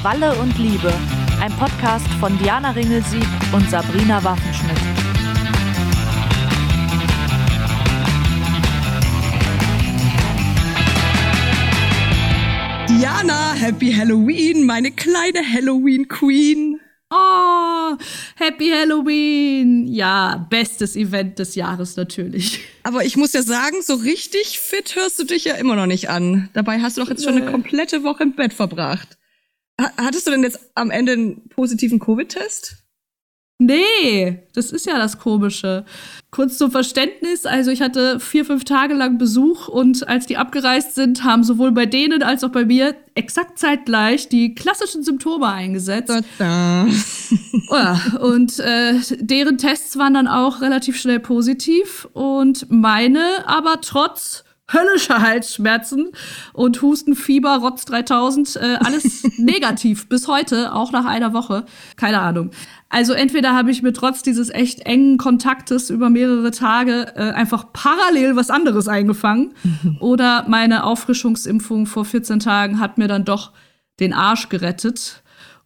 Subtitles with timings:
[0.00, 0.90] Krawalle und Liebe.
[1.42, 4.78] Ein Podcast von Diana Ringelsieg und Sabrina Waffenschmidt.
[12.88, 16.80] Diana, Happy Halloween, meine kleine Halloween Queen.
[17.10, 17.96] Oh,
[18.36, 19.86] Happy Halloween!
[19.86, 22.60] Ja, bestes Event des Jahres natürlich.
[22.84, 26.08] Aber ich muss ja sagen, so richtig fit hörst du dich ja immer noch nicht
[26.08, 26.48] an.
[26.54, 29.19] Dabei hast du doch jetzt schon eine komplette Woche im Bett verbracht.
[29.96, 32.76] Hattest du denn jetzt am Ende einen positiven Covid-Test?
[33.62, 35.84] Nee, das ist ja das Komische.
[36.30, 40.94] Kurz zum Verständnis, also ich hatte vier, fünf Tage lang Besuch und als die abgereist
[40.94, 46.24] sind, haben sowohl bei denen als auch bei mir exakt zeitgleich die klassischen Symptome eingesetzt.
[46.38, 46.86] Da,
[48.20, 55.20] und äh, deren Tests waren dann auch relativ schnell positiv und meine aber trotz höllische
[55.20, 56.10] Halsschmerzen
[56.52, 61.64] und Husten, Fieber, Rotz 3000, äh, alles negativ bis heute, auch nach einer Woche.
[61.96, 62.50] Keine Ahnung.
[62.88, 67.72] Also entweder habe ich mir trotz dieses echt engen Kontaktes über mehrere Tage äh, einfach
[67.72, 69.54] parallel was anderes eingefangen
[70.00, 73.52] oder meine Auffrischungsimpfung vor 14 Tagen hat mir dann doch
[74.00, 75.22] den Arsch gerettet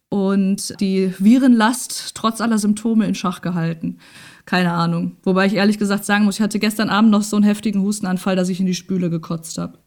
[0.09, 3.97] und die Virenlast trotz aller Symptome in Schach gehalten.
[4.45, 5.17] Keine Ahnung.
[5.23, 8.35] Wobei ich ehrlich gesagt sagen muss, ich hatte gestern Abend noch so einen heftigen Hustenanfall,
[8.35, 9.79] dass ich in die Spüle gekotzt habe.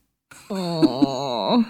[0.48, 1.62] Oh.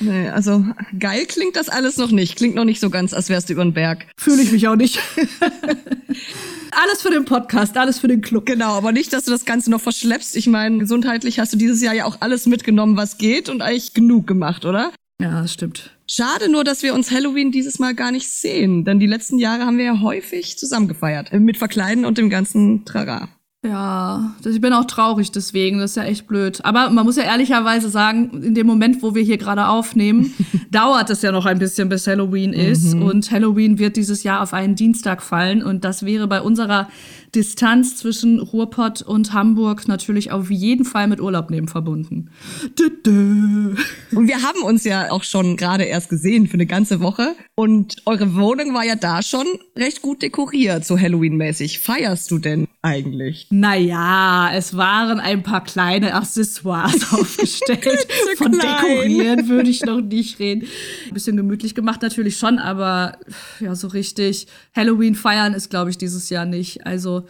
[0.00, 0.64] Nee, also
[0.98, 2.36] geil klingt das alles noch nicht.
[2.36, 4.06] Klingt noch nicht so ganz, als wärst du über den Berg.
[4.16, 4.98] Fühle ich mich auch nicht.
[6.70, 8.46] alles für den Podcast, alles für den Club.
[8.46, 10.36] Genau, aber nicht, dass du das Ganze noch verschleppst.
[10.36, 13.94] Ich meine, gesundheitlich hast du dieses Jahr ja auch alles mitgenommen, was geht und eigentlich
[13.94, 14.92] genug gemacht, oder?
[15.20, 15.96] Ja, das stimmt.
[16.10, 19.66] Schade nur, dass wir uns Halloween dieses Mal gar nicht sehen, denn die letzten Jahre
[19.66, 21.32] haben wir ja häufig zusammen gefeiert.
[21.32, 23.28] Mit Verkleiden und dem ganzen Trara.
[23.64, 26.64] Ja, ich bin auch traurig deswegen, das ist ja echt blöd.
[26.64, 30.34] Aber man muss ja ehrlicherweise sagen, in dem Moment, wo wir hier gerade aufnehmen,
[30.72, 32.94] dauert es ja noch ein bisschen, bis Halloween ist.
[32.94, 33.02] Mhm.
[33.02, 35.62] Und Halloween wird dieses Jahr auf einen Dienstag fallen.
[35.62, 36.88] Und das wäre bei unserer
[37.34, 42.30] Distanz zwischen Ruhrpott und Hamburg natürlich auf jeden Fall mit Urlaub nehmen verbunden.
[42.78, 43.74] Dö, dö.
[44.14, 47.34] Und wir haben uns ja auch schon gerade erst gesehen für eine ganze Woche.
[47.54, 51.78] Und eure Wohnung war ja da schon recht gut dekoriert, so Halloween-mäßig.
[51.78, 53.46] Feierst du denn eigentlich?
[53.50, 58.06] Naja, es waren ein paar kleine Accessoires aufgestellt.
[58.36, 60.66] Von dekorieren würde ich noch nicht reden.
[61.06, 63.18] Ein bisschen gemütlich gemacht natürlich schon, aber
[63.60, 66.84] ja, so richtig Halloween feiern ist, glaube ich, dieses Jahr nicht.
[66.84, 67.21] Also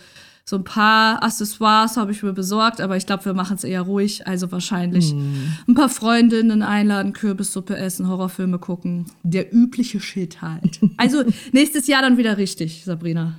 [0.45, 3.83] so ein paar Accessoires habe ich mir besorgt, aber ich glaube, wir machen es eher
[3.83, 4.27] ruhig.
[4.27, 5.69] Also wahrscheinlich mm.
[5.69, 9.07] ein paar Freundinnen einladen, Kürbissuppe essen, Horrorfilme gucken.
[9.23, 10.81] Der übliche Shit halt.
[10.97, 13.37] also nächstes Jahr dann wieder richtig, Sabrina.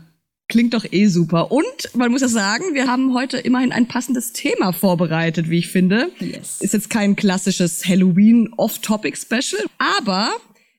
[0.47, 1.51] Klingt doch eh super.
[1.51, 1.63] Und
[1.95, 6.09] man muss ja sagen, wir haben heute immerhin ein passendes Thema vorbereitet, wie ich finde.
[6.19, 6.61] Yes.
[6.61, 10.31] Ist jetzt kein klassisches Halloween Off-Topic-Special, aber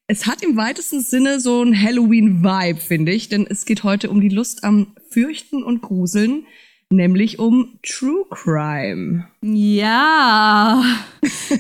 [0.07, 4.21] es hat im weitesten Sinne so ein Halloween-Vibe, finde ich, denn es geht heute um
[4.21, 6.47] die Lust am Fürchten und Gruseln,
[6.91, 9.27] nämlich um True Crime.
[9.41, 10.85] Ja,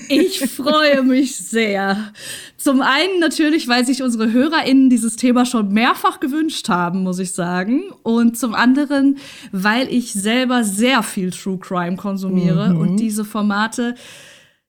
[0.09, 2.12] ich freue mich sehr.
[2.59, 7.32] Zum einen natürlich, weil sich unsere HörerInnen dieses Thema schon mehrfach gewünscht haben, muss ich
[7.32, 7.84] sagen.
[8.03, 9.16] Und zum anderen,
[9.53, 12.81] weil ich selber sehr viel True Crime konsumiere mhm.
[12.81, 13.94] und diese Formate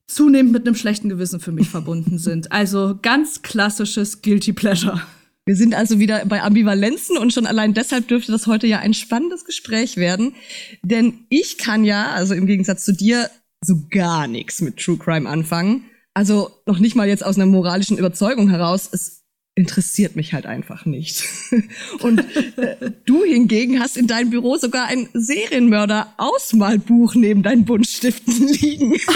[0.06, 2.52] zunehmend mit einem schlechten Gewissen für mich verbunden sind.
[2.52, 5.02] Also ganz klassisches Guilty Pleasure.
[5.44, 8.94] Wir sind also wieder bei Ambivalenzen und schon allein deshalb dürfte das heute ja ein
[8.94, 10.34] spannendes Gespräch werden.
[10.82, 13.30] Denn ich kann ja, also im Gegensatz zu dir,
[13.64, 15.84] so gar nichts mit True Crime anfangen.
[16.14, 18.88] Also noch nicht mal jetzt aus einer moralischen Überzeugung heraus.
[18.90, 19.25] Es
[19.56, 21.24] interessiert mich halt einfach nicht.
[22.00, 22.20] Und
[22.58, 29.00] äh, du hingegen hast in deinem Büro sogar ein Serienmörder-Ausmalbuch neben deinen Buntstiften liegen.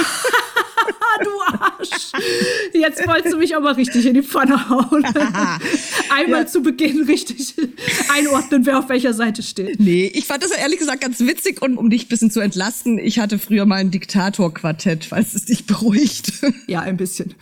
[1.23, 2.13] du Arsch.
[2.73, 5.05] Jetzt wolltest du mich aber richtig in die Pfanne hauen.
[6.11, 6.47] Einmal ja.
[6.47, 7.55] zu Beginn richtig
[8.09, 9.81] einordnen, wer auf welcher Seite steht.
[9.81, 12.99] Nee, ich fand das ehrlich gesagt ganz witzig und um dich ein bisschen zu entlasten,
[12.99, 16.33] ich hatte früher mal ein Diktator-Quartett, falls es dich beruhigt.
[16.67, 17.35] Ja, ein bisschen.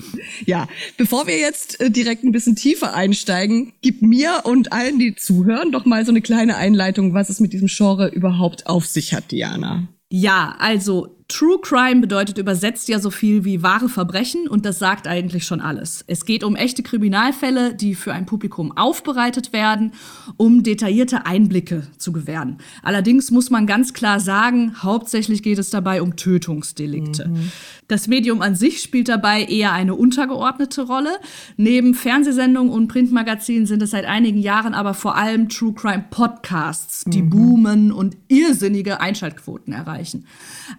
[0.46, 5.14] Ja, bevor wir jetzt äh, direkt ein bisschen tiefer einsteigen, gib mir und allen, die
[5.14, 9.14] zuhören, doch mal so eine kleine Einleitung, was es mit diesem Genre überhaupt auf sich
[9.14, 9.88] hat, Diana.
[10.10, 15.06] Ja, also True Crime bedeutet übersetzt ja so viel wie wahre Verbrechen und das sagt
[15.06, 16.02] eigentlich schon alles.
[16.06, 19.92] Es geht um echte Kriminalfälle, die für ein Publikum aufbereitet werden,
[20.38, 22.56] um detaillierte Einblicke zu gewähren.
[22.82, 27.28] Allerdings muss man ganz klar sagen, hauptsächlich geht es dabei um Tötungsdelikte.
[27.28, 27.52] Mhm.
[27.88, 31.10] Das Medium an sich spielt dabei eher eine untergeordnete Rolle.
[31.58, 37.04] Neben Fernsehsendungen und Printmagazinen sind es seit einigen Jahren aber vor allem True Crime Podcasts,
[37.06, 37.30] die mhm.
[37.30, 40.24] boomen und irrsinnige Einschaltquoten erreichen.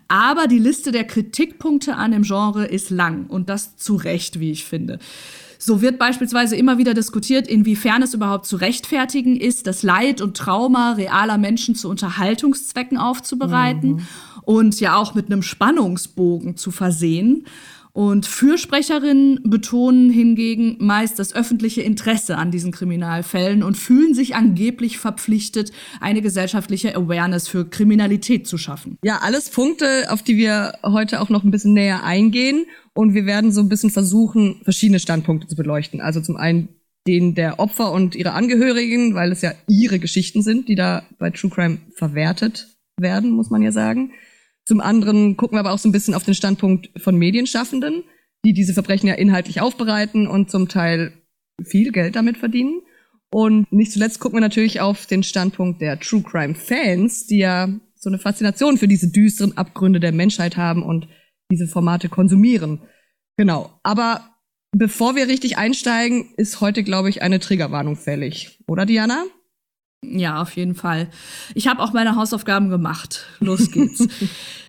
[0.08, 4.52] Aber die Liste der Kritikpunkte an dem Genre ist lang und das zu Recht, wie
[4.52, 5.00] ich finde.
[5.62, 10.38] So wird beispielsweise immer wieder diskutiert, inwiefern es überhaupt zu rechtfertigen ist, das Leid und
[10.38, 14.08] Trauma realer Menschen zu Unterhaltungszwecken aufzubereiten mhm.
[14.44, 17.46] und ja auch mit einem Spannungsbogen zu versehen.
[17.92, 24.98] Und Fürsprecherinnen betonen hingegen meist das öffentliche Interesse an diesen Kriminalfällen und fühlen sich angeblich
[24.98, 28.98] verpflichtet, eine gesellschaftliche Awareness für Kriminalität zu schaffen.
[29.04, 32.66] Ja, alles Punkte, auf die wir heute auch noch ein bisschen näher eingehen.
[32.94, 36.02] Und wir werden so ein bisschen versuchen, verschiedene Standpunkte zu beleuchten.
[36.02, 36.70] Also zum einen
[37.08, 41.32] den der Opfer und ihre Angehörigen, weil es ja ihre Geschichten sind, die da bei
[41.32, 42.68] True Crime verwertet
[43.00, 44.12] werden, muss man ja sagen.
[44.70, 48.04] Zum anderen gucken wir aber auch so ein bisschen auf den Standpunkt von Medienschaffenden,
[48.46, 51.12] die diese Verbrechen ja inhaltlich aufbereiten und zum Teil
[51.64, 52.80] viel Geld damit verdienen.
[53.32, 57.68] Und nicht zuletzt gucken wir natürlich auf den Standpunkt der True Crime Fans, die ja
[57.96, 61.08] so eine Faszination für diese düsteren Abgründe der Menschheit haben und
[61.52, 62.84] diese Formate konsumieren.
[63.38, 63.72] Genau.
[63.82, 64.36] Aber
[64.72, 68.64] bevor wir richtig einsteigen, ist heute, glaube ich, eine Triggerwarnung fällig.
[68.68, 69.24] Oder, Diana?
[70.04, 71.10] Ja, auf jeden Fall.
[71.56, 73.26] Ich habe auch meine Hausaufgaben gemacht.
[73.40, 74.08] Los geht's.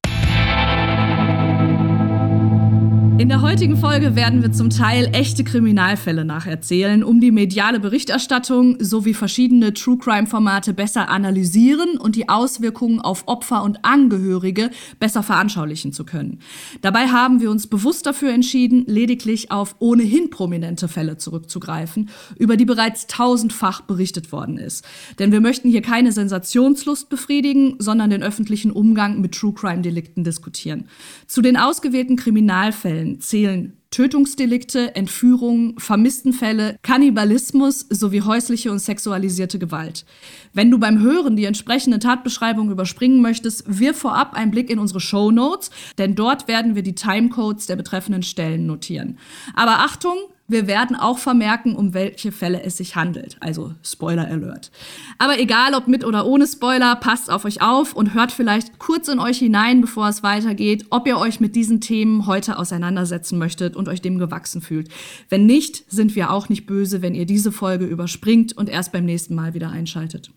[3.21, 8.83] In der heutigen Folge werden wir zum Teil echte Kriminalfälle nacherzählen, um die mediale Berichterstattung
[8.83, 14.71] sowie verschiedene True Crime Formate besser analysieren und die Auswirkungen auf Opfer und Angehörige
[15.01, 16.39] besser veranschaulichen zu können.
[16.81, 22.09] Dabei haben wir uns bewusst dafür entschieden, lediglich auf ohnehin prominente Fälle zurückzugreifen,
[22.39, 24.83] über die bereits tausendfach berichtet worden ist.
[25.19, 30.25] Denn wir möchten hier keine Sensationslust befriedigen, sondern den öffentlichen Umgang mit True Crime Delikten
[30.25, 30.87] diskutieren.
[31.27, 40.05] Zu den ausgewählten Kriminalfällen zählen Tötungsdelikte, Entführungen, Vermisstenfälle, Kannibalismus sowie häusliche und sexualisierte Gewalt.
[40.53, 45.01] Wenn du beim Hören die entsprechende Tatbeschreibung überspringen möchtest, wirf vorab einen Blick in unsere
[45.01, 49.19] Show Notes, denn dort werden wir die Timecodes der betreffenden Stellen notieren.
[49.55, 50.17] Aber Achtung,
[50.51, 53.37] wir werden auch vermerken, um welche Fälle es sich handelt.
[53.41, 54.71] Also Spoiler Alert.
[55.19, 59.09] Aber egal ob mit oder ohne Spoiler, passt auf euch auf und hört vielleicht kurz
[59.09, 63.77] in euch hinein, bevor es weitergeht, ob ihr euch mit diesen Themen heute auseinandersetzen möchtet
[63.77, 64.89] und euch dem gewachsen fühlt.
[65.29, 69.05] Wenn nicht, sind wir auch nicht böse, wenn ihr diese Folge überspringt und erst beim
[69.05, 70.31] nächsten Mal wieder einschaltet.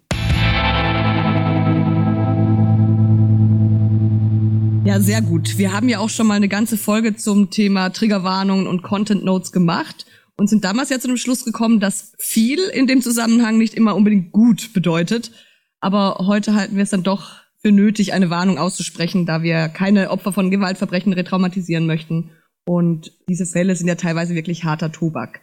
[4.86, 5.58] Ja, sehr gut.
[5.58, 9.54] Wir haben ja auch schon mal eine ganze Folge zum Thema Triggerwarnungen und Content Notes
[9.54, 13.76] gemacht und sind damals ja zu dem Schluss gekommen, dass viel in dem Zusammenhang nicht
[13.76, 15.32] immer unbedingt gut bedeutet.
[15.80, 20.12] Aber heute halten wir es dann doch für nötig, eine Warnung auszusprechen, da wir keine
[20.12, 22.32] Opfer von Gewaltverbrechen retraumatisieren möchten.
[22.66, 25.40] Und diese Fälle sind ja teilweise wirklich harter Tobak.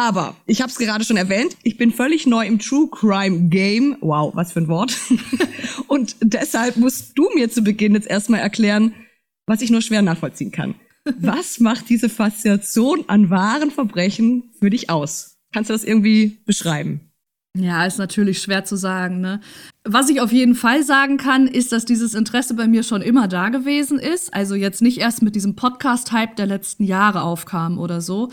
[0.00, 3.96] Aber ich habe es gerade schon erwähnt, ich bin völlig neu im True Crime Game.
[4.00, 4.96] Wow, was für ein Wort.
[5.88, 8.94] Und deshalb musst du mir zu Beginn jetzt erstmal erklären,
[9.46, 10.76] was ich nur schwer nachvollziehen kann.
[11.18, 15.36] Was macht diese Faszination an wahren Verbrechen für dich aus?
[15.52, 17.00] Kannst du das irgendwie beschreiben?
[17.56, 19.20] Ja, ist natürlich schwer zu sagen.
[19.20, 19.40] Ne?
[19.82, 23.26] Was ich auf jeden Fall sagen kann, ist, dass dieses Interesse bei mir schon immer
[23.26, 24.32] da gewesen ist.
[24.32, 28.30] Also jetzt nicht erst mit diesem Podcast-Hype der letzten Jahre aufkam oder so.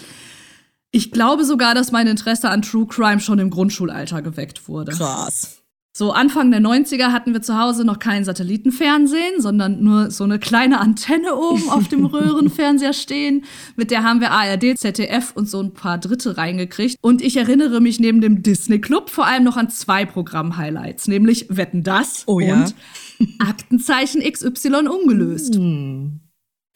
[0.96, 4.94] Ich glaube sogar, dass mein Interesse an True Crime schon im Grundschulalter geweckt wurde.
[4.94, 5.62] Krass.
[5.92, 10.40] So Anfang der 90er hatten wir zu Hause noch kein Satellitenfernsehen, sondern nur so eine
[10.40, 13.44] kleine Antenne oben auf dem Röhrenfernseher stehen.
[13.76, 16.96] Mit der haben wir ARD, ZDF und so ein paar Dritte reingekriegt.
[17.02, 21.48] Und ich erinnere mich neben dem Disney Club vor allem noch an zwei Programm-Highlights, nämlich
[21.50, 22.54] Wetten das oh, ja?
[22.54, 22.76] und
[23.40, 25.56] Aktenzeichen XY ungelöst.
[25.56, 26.22] Hm.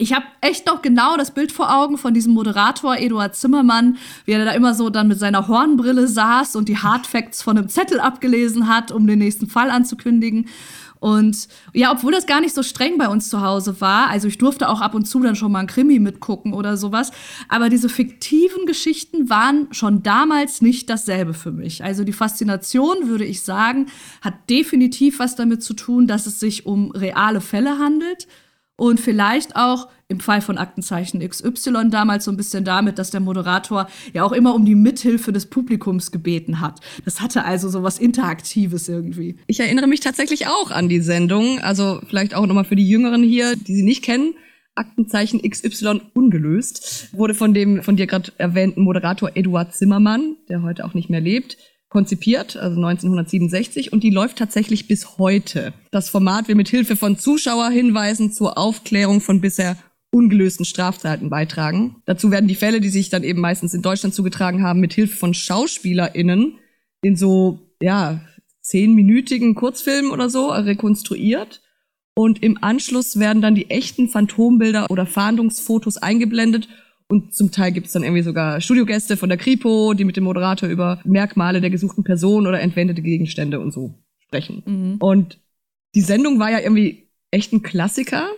[0.01, 4.32] Ich habe echt noch genau das Bild vor Augen von diesem Moderator Eduard Zimmermann, wie
[4.32, 8.00] er da immer so dann mit seiner Hornbrille saß und die Hardfacts von einem Zettel
[8.00, 10.48] abgelesen hat, um den nächsten Fall anzukündigen.
[11.01, 14.38] Und ja, obwohl das gar nicht so streng bei uns zu Hause war, also ich
[14.38, 17.12] durfte auch ab und zu dann schon mal ein Krimi mitgucken oder sowas,
[17.50, 21.84] aber diese fiktiven Geschichten waren schon damals nicht dasselbe für mich.
[21.84, 23.88] Also die Faszination, würde ich sagen,
[24.22, 28.27] hat definitiv was damit zu tun, dass es sich um reale Fälle handelt
[28.79, 33.19] und vielleicht auch im Fall von Aktenzeichen XY damals so ein bisschen damit, dass der
[33.19, 36.79] Moderator ja auch immer um die Mithilfe des Publikums gebeten hat.
[37.05, 39.38] Das hatte also so was Interaktives irgendwie.
[39.45, 43.21] Ich erinnere mich tatsächlich auch an die Sendung, also vielleicht auch nochmal für die Jüngeren
[43.21, 44.33] hier, die sie nicht kennen.
[44.74, 50.86] Aktenzeichen XY ungelöst wurde von dem von dir gerade erwähnten Moderator Eduard Zimmermann, der heute
[50.86, 51.57] auch nicht mehr lebt,
[51.89, 55.74] konzipiert, also 1967, und die läuft tatsächlich bis heute.
[55.91, 59.75] Das Format will mit Hilfe von Zuschauerhinweisen zur Aufklärung von bisher
[60.12, 61.98] ungelösten Straftaten beitragen.
[62.05, 65.15] Dazu werden die Fälle, die sich dann eben meistens in Deutschland zugetragen haben, mit Hilfe
[65.15, 66.58] von SchauspielerInnen
[67.01, 68.22] in so, ja,
[68.62, 71.62] zehnminütigen Kurzfilmen oder so rekonstruiert.
[72.15, 76.67] Und im Anschluss werden dann die echten Phantombilder oder Fahndungsfotos eingeblendet
[77.11, 80.23] Und zum Teil gibt es dann irgendwie sogar Studiogäste von der Kripo, die mit dem
[80.25, 84.61] Moderator über Merkmale der gesuchten Person oder entwendete Gegenstände und so sprechen.
[84.65, 84.95] Mhm.
[84.99, 85.39] Und
[85.95, 88.29] die Sendung war ja irgendwie echt ein Klassiker.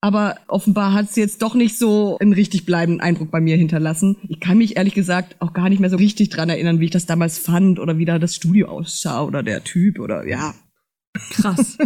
[0.00, 4.18] Aber offenbar hat sie jetzt doch nicht so einen richtig bleibenden Eindruck bei mir hinterlassen.
[4.28, 6.90] Ich kann mich ehrlich gesagt auch gar nicht mehr so richtig dran erinnern, wie ich
[6.90, 10.54] das damals fand oder wie da das Studio aussah oder der Typ oder ja,
[11.30, 11.78] Krass.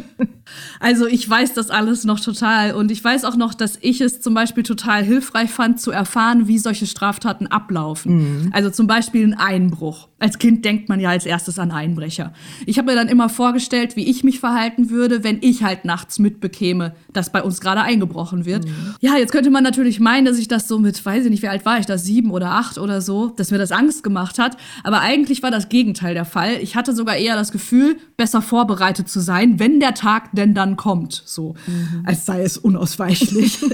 [0.81, 4.21] Also ich weiß das alles noch total und ich weiß auch noch, dass ich es
[4.21, 8.45] zum Beispiel total hilfreich fand, zu erfahren, wie solche Straftaten ablaufen.
[8.45, 8.51] Mhm.
[8.53, 10.09] Also zum Beispiel ein Einbruch.
[10.21, 12.33] Als Kind denkt man ja als erstes an Einbrecher.
[12.67, 16.19] Ich habe mir dann immer vorgestellt, wie ich mich verhalten würde, wenn ich halt nachts
[16.19, 18.65] mitbekäme, dass bei uns gerade eingebrochen wird.
[18.65, 18.95] Mhm.
[19.01, 21.49] Ja, jetzt könnte man natürlich meinen, dass ich das so mit, weiß ich nicht, wie
[21.49, 24.57] alt war ich da, sieben oder acht oder so, dass mir das Angst gemacht hat.
[24.83, 26.59] Aber eigentlich war das Gegenteil der Fall.
[26.63, 30.77] Ich hatte sogar eher das Gefühl, besser vorbereitet zu sein, wenn der Tag denn dann
[30.77, 31.23] kommt.
[31.25, 32.03] So, mhm.
[32.05, 33.59] als sei es unausweichlich.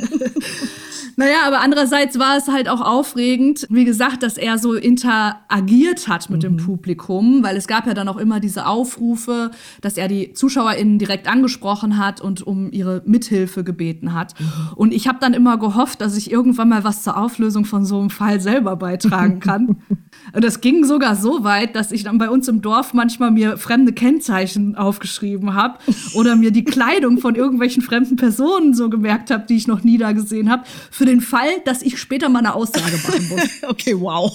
[1.17, 6.31] Naja, aber andererseits war es halt auch aufregend, wie gesagt, dass er so interagiert hat
[6.31, 6.57] mit mhm.
[6.57, 10.99] dem Publikum, weil es gab ja dann auch immer diese Aufrufe, dass er die ZuschauerInnen
[10.99, 14.39] direkt angesprochen hat und um ihre Mithilfe gebeten hat.
[14.39, 14.47] Mhm.
[14.77, 18.01] Und ich habe dann immer gehofft, dass ich irgendwann mal was zur Auflösung von so
[18.01, 19.77] einem Fall selber beitragen kann.
[20.33, 23.57] und das ging sogar so weit, dass ich dann bei uns im Dorf manchmal mir
[23.57, 25.79] fremde Kennzeichen aufgeschrieben habe
[26.15, 29.99] oder mir die Kleidung von irgendwelchen fremden Personen so gemerkt habe, die ich noch nie
[29.99, 33.63] da gesehen habe, für den Fall, dass ich später mal eine Aussage machen muss.
[33.69, 34.33] okay, wow.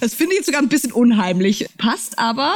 [0.00, 1.66] Das finde ich jetzt sogar ein bisschen unheimlich.
[1.78, 2.54] Passt aber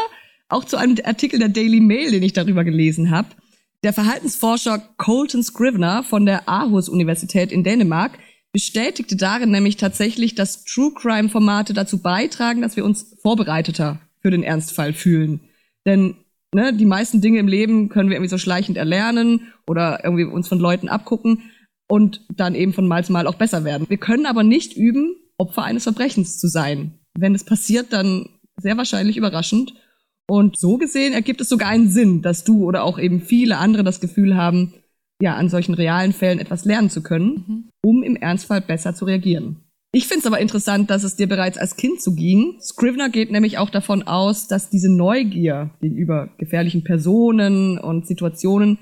[0.49, 3.29] auch zu einem Artikel der Daily Mail, den ich darüber gelesen habe.
[3.83, 8.19] Der Verhaltensforscher Colton Scrivener von der Aarhus-Universität in Dänemark
[8.53, 14.43] bestätigte darin nämlich tatsächlich, dass True Crime-Formate dazu beitragen, dass wir uns vorbereiteter für den
[14.43, 15.41] Ernstfall fühlen.
[15.85, 16.17] Denn
[16.55, 20.49] ne, die meisten Dinge im Leben können wir irgendwie so schleichend erlernen oder irgendwie uns
[20.49, 21.51] von Leuten abgucken
[21.89, 23.89] und dann eben von Mal zu Mal auch besser werden.
[23.89, 26.99] Wir können aber nicht üben, Opfer eines Verbrechens zu sein.
[27.19, 29.75] Wenn es passiert, dann sehr wahrscheinlich überraschend.
[30.29, 33.85] Und so gesehen ergibt es sogar einen Sinn, dass du oder auch eben viele andere
[33.85, 34.75] das Gefühl haben,
[35.21, 37.69] ja, an solchen realen Fällen etwas lernen zu können, mhm.
[37.83, 39.63] um im Ernstfall besser zu reagieren.
[39.93, 42.59] Ich finde es aber interessant, dass es dir bereits als Kind so ging.
[42.61, 48.79] Scrivener geht nämlich auch davon aus, dass diese Neugier gegenüber gefährlichen Personen und Situationen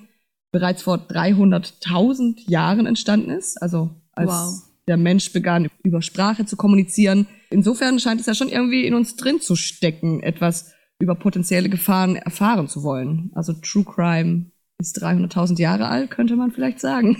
[0.54, 4.62] bereits vor 300.000 Jahren entstanden ist, also als wow.
[4.87, 7.26] der Mensch begann, über Sprache zu kommunizieren.
[7.50, 12.14] Insofern scheint es ja schon irgendwie in uns drin zu stecken, etwas über potenzielle Gefahren
[12.14, 13.32] erfahren zu wollen.
[13.34, 17.18] Also True Crime ist 300.000 Jahre alt, könnte man vielleicht sagen.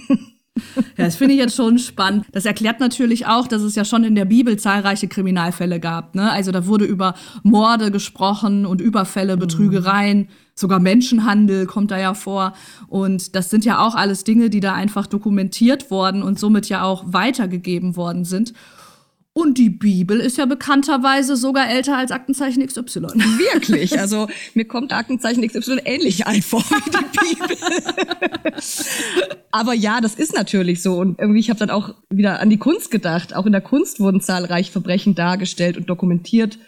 [0.97, 2.27] Ja, das finde ich jetzt schon spannend.
[2.31, 6.15] Das erklärt natürlich auch, dass es ja schon in der Bibel zahlreiche Kriminalfälle gab.
[6.15, 6.31] Ne?
[6.31, 10.29] Also da wurde über Morde gesprochen und Überfälle, Betrügereien, mhm.
[10.55, 12.55] Sogar Menschenhandel kommt da ja vor.
[12.89, 16.85] Und das sind ja auch alles Dinge, die da einfach dokumentiert worden und somit ja
[16.85, 18.53] auch weitergegeben worden sind.
[19.37, 23.01] Und die Bibel ist ja bekannterweise sogar älter als Aktenzeichen XY.
[23.53, 23.99] Wirklich?
[23.99, 27.57] Also mir kommt Aktenzeichen XY ähnlich ein vor wie die Bibel.
[29.51, 30.99] Aber ja, das ist natürlich so.
[30.99, 33.35] Und irgendwie, ich habe dann auch wieder an die Kunst gedacht.
[33.35, 36.61] Auch in der Kunst wurden zahlreiche Verbrechen dargestellt und dokumentiert.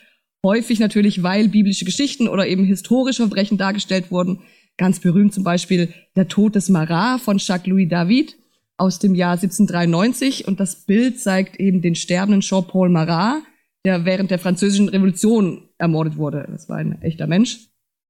[0.47, 4.43] Häufig natürlich, weil biblische Geschichten oder eben historische Verbrechen dargestellt wurden.
[4.77, 8.37] Ganz berühmt zum Beispiel der Tod des Marat von Jacques-Louis David
[8.77, 13.43] aus dem Jahr 1793 und das Bild zeigt eben den sterbenden Jean-Paul Marat,
[13.85, 16.47] der während der französischen Revolution ermordet wurde.
[16.49, 17.59] Das war ein echter Mensch.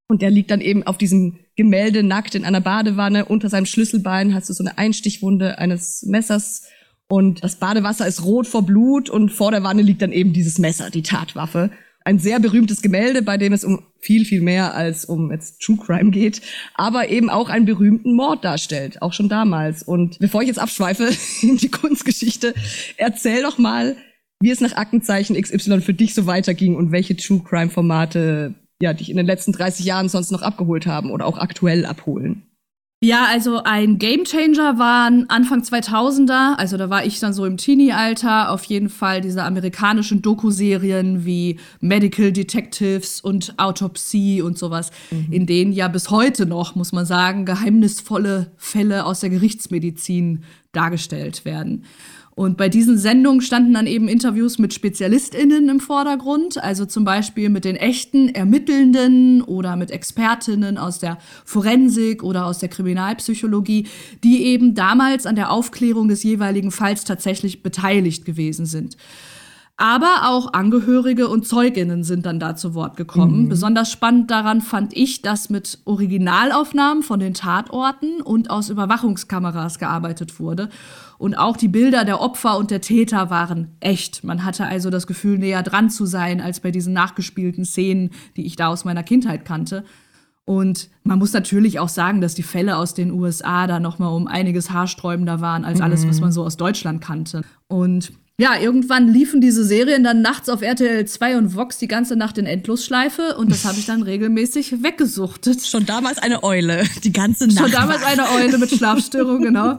[0.06, 3.24] Und der liegt dann eben auf diesem Gemälde nackt in einer Badewanne.
[3.24, 6.64] Unter seinem Schlüsselbein hast du so eine Einstichwunde eines Messers.
[7.08, 10.58] Und das Badewasser ist rot vor Blut und vor der Wanne liegt dann eben dieses
[10.58, 11.70] Messer, die Tatwaffe
[12.06, 15.76] ein sehr berühmtes Gemälde, bei dem es um viel, viel mehr als um jetzt True
[15.76, 16.40] Crime geht,
[16.74, 19.82] aber eben auch einen berühmten Mord darstellt, auch schon damals.
[19.82, 21.10] Und bevor ich jetzt abschweife
[21.42, 22.54] in die Kunstgeschichte,
[22.96, 23.96] erzähl doch mal,
[24.40, 28.92] wie es nach Aktenzeichen XY für dich so weiterging und welche True Crime Formate ja
[28.92, 32.45] dich in den letzten 30 Jahren sonst noch abgeholt haben oder auch aktuell abholen.
[33.02, 38.50] Ja, also ein Gamechanger waren Anfang 2000er, also da war ich dann so im Teenie-Alter,
[38.50, 45.26] auf jeden Fall diese amerikanischen Doku-Serien wie Medical Detectives und Autopsie und sowas, mhm.
[45.30, 51.44] in denen ja bis heute noch, muss man sagen, geheimnisvolle Fälle aus der Gerichtsmedizin dargestellt
[51.44, 51.84] werden.
[52.38, 57.48] Und bei diesen Sendungen standen dann eben Interviews mit SpezialistInnen im Vordergrund, also zum Beispiel
[57.48, 61.16] mit den echten Ermittelnden oder mit Expertinnen aus der
[61.46, 63.88] Forensik oder aus der Kriminalpsychologie,
[64.22, 68.98] die eben damals an der Aufklärung des jeweiligen Falls tatsächlich beteiligt gewesen sind.
[69.78, 73.42] Aber auch Angehörige und Zeuginnen sind dann da zu Wort gekommen.
[73.42, 73.48] Mhm.
[73.50, 80.40] Besonders spannend daran fand ich, dass mit Originalaufnahmen von den Tatorten und aus Überwachungskameras gearbeitet
[80.40, 80.70] wurde.
[81.18, 84.24] Und auch die Bilder der Opfer und der Täter waren echt.
[84.24, 88.46] Man hatte also das Gefühl, näher dran zu sein als bei diesen nachgespielten Szenen, die
[88.46, 89.84] ich da aus meiner Kindheit kannte.
[90.46, 94.08] Und man muss natürlich auch sagen, dass die Fälle aus den USA da noch mal
[94.08, 96.22] um einiges haarsträubender waren als alles, was mhm.
[96.22, 97.42] man so aus Deutschland kannte.
[97.66, 102.16] Und ja, irgendwann liefen diese Serien dann nachts auf RTL 2 und Vox die ganze
[102.16, 105.66] Nacht in Endlosschleife und das habe ich dann regelmäßig weggesuchtet.
[105.66, 107.58] Schon damals eine Eule, die ganze Nacht.
[107.58, 109.78] Schon damals eine Eule mit Schlafstörung, genau.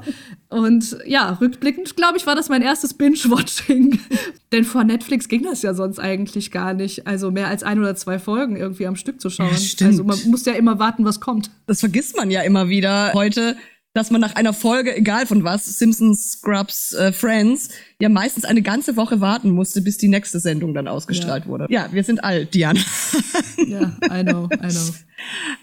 [0.49, 3.99] Und ja, rückblickend, glaube ich, war das mein erstes Binge-Watching.
[4.51, 7.05] Denn vor Netflix ging das ja sonst eigentlich gar nicht.
[7.05, 9.51] Also mehr als ein oder zwei Folgen irgendwie am Stück zu schauen.
[9.51, 9.91] Ja, stimmt.
[9.91, 11.51] Also man muss ja immer warten, was kommt.
[11.67, 13.55] Das vergisst man ja immer wieder heute
[13.97, 18.61] dass man nach einer Folge, egal von was, Simpsons, Scrubs, äh, Friends, ja meistens eine
[18.61, 21.49] ganze Woche warten musste, bis die nächste Sendung dann ausgestrahlt ja.
[21.49, 21.67] wurde.
[21.69, 22.79] Ja, wir sind alt, Diana.
[23.57, 24.93] ja, I know, I know.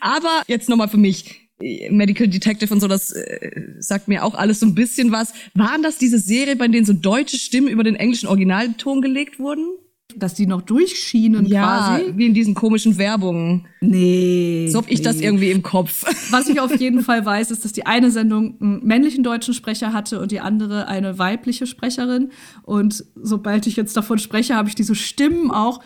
[0.00, 1.40] Aber jetzt nochmal für mich.
[1.88, 5.32] Medical Detective und so, das äh, sagt mir auch alles so ein bisschen was.
[5.54, 9.64] Waren das diese Serie, bei denen so deutsche Stimmen über den englischen Originalton gelegt wurden?
[10.16, 12.12] Dass die noch durchschienen ja, quasi.
[12.16, 13.66] wie in diesen komischen Werbungen.
[13.80, 14.68] Nee.
[14.70, 15.04] So hab ich nee.
[15.04, 16.04] das irgendwie im Kopf.
[16.30, 19.92] Was ich auf jeden Fall weiß, ist, dass die eine Sendung einen männlichen deutschen Sprecher
[19.92, 22.30] hatte und die andere eine weibliche Sprecherin.
[22.62, 25.80] Und sobald ich jetzt davon spreche, habe ich diese Stimmen auch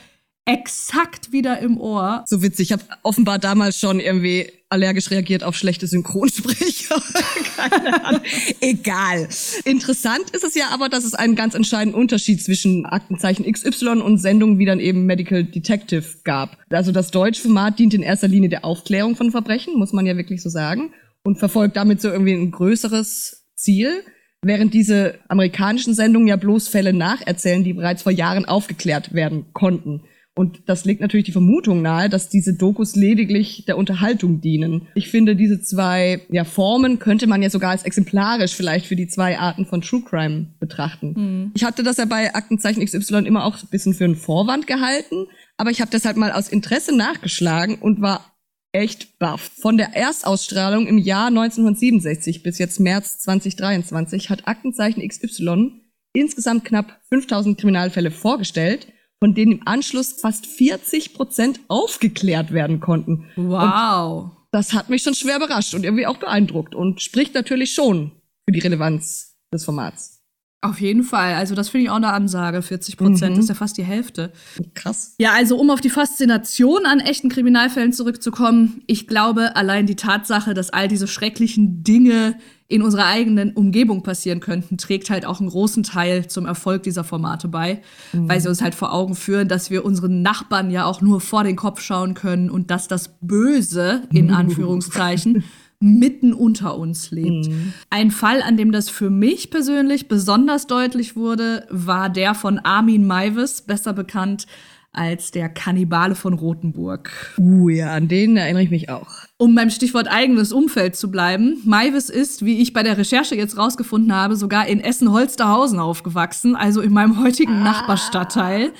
[0.48, 2.24] exakt wieder im Ohr.
[2.26, 2.68] So witzig.
[2.68, 7.02] Ich habe offenbar damals schon irgendwie allergisch reagiert auf schlechte Synchronsprecher.
[7.56, 8.20] Keine Ahnung.
[8.60, 9.28] Egal.
[9.64, 14.18] Interessant ist es ja aber, dass es einen ganz entscheidenden Unterschied zwischen Aktenzeichen XY und
[14.18, 16.56] Sendungen wie dann eben Medical Detective gab.
[16.70, 20.16] Also das deutsche Format dient in erster Linie der Aufklärung von Verbrechen, muss man ja
[20.16, 20.92] wirklich so sagen,
[21.24, 24.02] und verfolgt damit so irgendwie ein größeres Ziel.
[24.40, 30.02] Während diese amerikanischen Sendungen ja bloß Fälle nacherzählen, die bereits vor Jahren aufgeklärt werden konnten.
[30.38, 34.86] Und das legt natürlich die Vermutung nahe, dass diese Dokus lediglich der Unterhaltung dienen.
[34.94, 39.08] Ich finde, diese zwei ja, Formen könnte man ja sogar als exemplarisch vielleicht für die
[39.08, 41.14] zwei Arten von True Crime betrachten.
[41.16, 41.52] Mhm.
[41.56, 45.26] Ich hatte das ja bei Aktenzeichen XY immer auch ein bisschen für einen Vorwand gehalten,
[45.56, 48.32] aber ich habe deshalb mal aus Interesse nachgeschlagen und war
[48.70, 49.50] echt baff.
[49.60, 55.72] Von der Erstausstrahlung im Jahr 1967 bis jetzt März 2023 hat Aktenzeichen XY
[56.12, 58.86] insgesamt knapp 5000 Kriminalfälle vorgestellt
[59.20, 63.26] von denen im Anschluss fast 40 Prozent aufgeklärt werden konnten.
[63.36, 64.24] Wow.
[64.24, 68.12] Und das hat mich schon schwer überrascht und irgendwie auch beeindruckt und spricht natürlich schon
[68.44, 70.17] für die Relevanz des Formats.
[70.60, 71.34] Auf jeden Fall.
[71.34, 72.62] Also das finde ich auch eine Ansage.
[72.62, 73.40] 40 Prozent mhm.
[73.40, 74.32] ist ja fast die Hälfte.
[74.74, 75.14] Krass.
[75.18, 78.82] Ja, also um auf die Faszination an echten Kriminalfällen zurückzukommen.
[78.88, 84.40] Ich glaube, allein die Tatsache, dass all diese schrecklichen Dinge in unserer eigenen Umgebung passieren
[84.40, 87.80] könnten, trägt halt auch einen großen Teil zum Erfolg dieser Formate bei,
[88.12, 88.28] mhm.
[88.28, 91.44] weil sie uns halt vor Augen führen, dass wir unseren Nachbarn ja auch nur vor
[91.44, 95.44] den Kopf schauen können und dass das Böse, in Anführungszeichen,
[95.80, 97.48] mitten unter uns lebt.
[97.48, 97.72] Mhm.
[97.90, 103.06] Ein Fall, an dem das für mich persönlich besonders deutlich wurde, war der von Armin
[103.06, 104.46] Maivis, besser bekannt
[104.92, 107.10] als der Kannibale von Rothenburg.
[107.38, 109.08] Uh, ja, an den erinnere ich mich auch.
[109.36, 113.56] Um beim Stichwort eigenes Umfeld zu bleiben, Maivis ist, wie ich bei der Recherche jetzt
[113.56, 117.64] rausgefunden habe, sogar in Essen-Holsterhausen aufgewachsen, also in meinem heutigen ah.
[117.64, 118.72] Nachbarstadtteil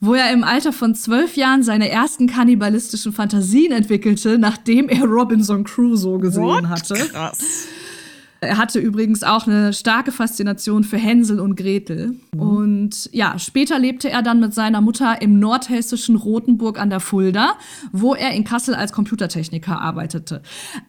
[0.00, 5.64] wo er im Alter von zwölf Jahren seine ersten kannibalistischen Fantasien entwickelte, nachdem er Robinson
[5.64, 6.68] Crusoe gesehen What?
[6.68, 6.94] hatte.
[6.94, 7.68] Krass.
[8.40, 12.14] Er hatte übrigens auch eine starke Faszination für Hänsel und Gretel.
[12.32, 12.40] Mhm.
[12.40, 17.54] Und ja, später lebte er dann mit seiner Mutter im nordhessischen Rothenburg an der Fulda,
[17.90, 20.42] wo er in Kassel als Computertechniker arbeitete.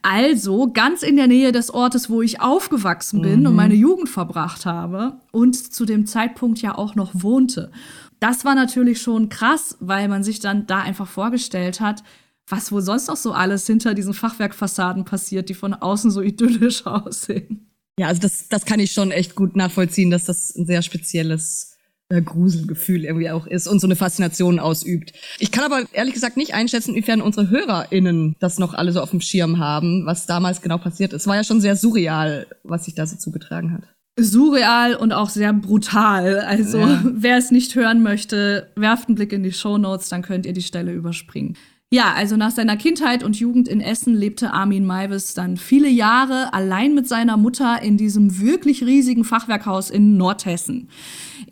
[0.04, 3.46] Also ganz in der Nähe des Ortes, wo ich aufgewachsen bin mhm.
[3.48, 7.72] und meine Jugend verbracht habe und zu dem Zeitpunkt ja auch noch wohnte.
[8.20, 12.04] Das war natürlich schon krass, weil man sich dann da einfach vorgestellt hat,
[12.48, 16.86] was wohl sonst noch so alles hinter diesen Fachwerkfassaden passiert, die von außen so idyllisch
[16.86, 17.68] aussehen.
[17.98, 21.76] Ja, also das, das kann ich schon echt gut nachvollziehen, dass das ein sehr spezielles
[22.08, 25.14] äh, Gruselgefühl irgendwie auch ist und so eine Faszination ausübt.
[25.38, 29.12] Ich kann aber ehrlich gesagt nicht einschätzen, inwiefern unsere HörerInnen das noch alle so auf
[29.12, 31.28] dem Schirm haben, was damals genau passiert ist.
[31.28, 33.84] War ja schon sehr surreal, was sich da so zugetragen hat
[34.18, 36.40] surreal und auch sehr brutal.
[36.40, 37.02] Also, ja.
[37.14, 40.54] wer es nicht hören möchte, werft einen Blick in die Show Notes, dann könnt ihr
[40.54, 41.56] die Stelle überspringen.
[41.92, 46.54] Ja, also nach seiner Kindheit und Jugend in Essen lebte Armin Maivis dann viele Jahre
[46.54, 50.90] allein mit seiner Mutter in diesem wirklich riesigen Fachwerkhaus in Nordhessen.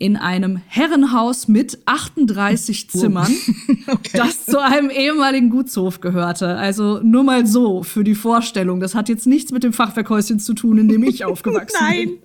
[0.00, 3.34] In einem Herrenhaus mit 38 Zimmern,
[3.88, 4.16] okay.
[4.16, 6.56] das zu einem ehemaligen Gutshof gehörte.
[6.56, 8.78] Also nur mal so für die Vorstellung.
[8.78, 12.06] Das hat jetzt nichts mit dem Fachwerkhäuschen zu tun, in dem ich aufgewachsen Nein.
[12.06, 12.18] bin.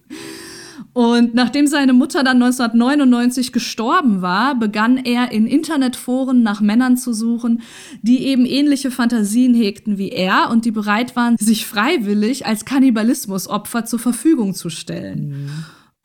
[0.93, 7.13] Und nachdem seine Mutter dann 1999 gestorben war, begann er in Internetforen nach Männern zu
[7.13, 7.61] suchen,
[8.03, 13.85] die eben ähnliche Fantasien hegten wie er und die bereit waren, sich freiwillig als Kannibalismusopfer
[13.85, 15.29] zur Verfügung zu stellen.
[15.29, 15.49] Mhm.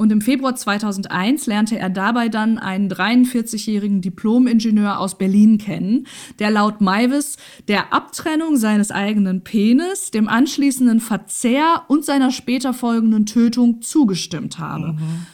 [0.00, 6.06] Und im Februar 2001 lernte er dabei dann einen 43-jährigen Diplom-Ingenieur aus Berlin kennen,
[6.38, 13.26] der laut Maivis der Abtrennung seines eigenen Penis, dem anschließenden Verzehr und seiner später folgenden
[13.26, 14.92] Tötung zugestimmt habe.
[14.92, 15.26] Mhm.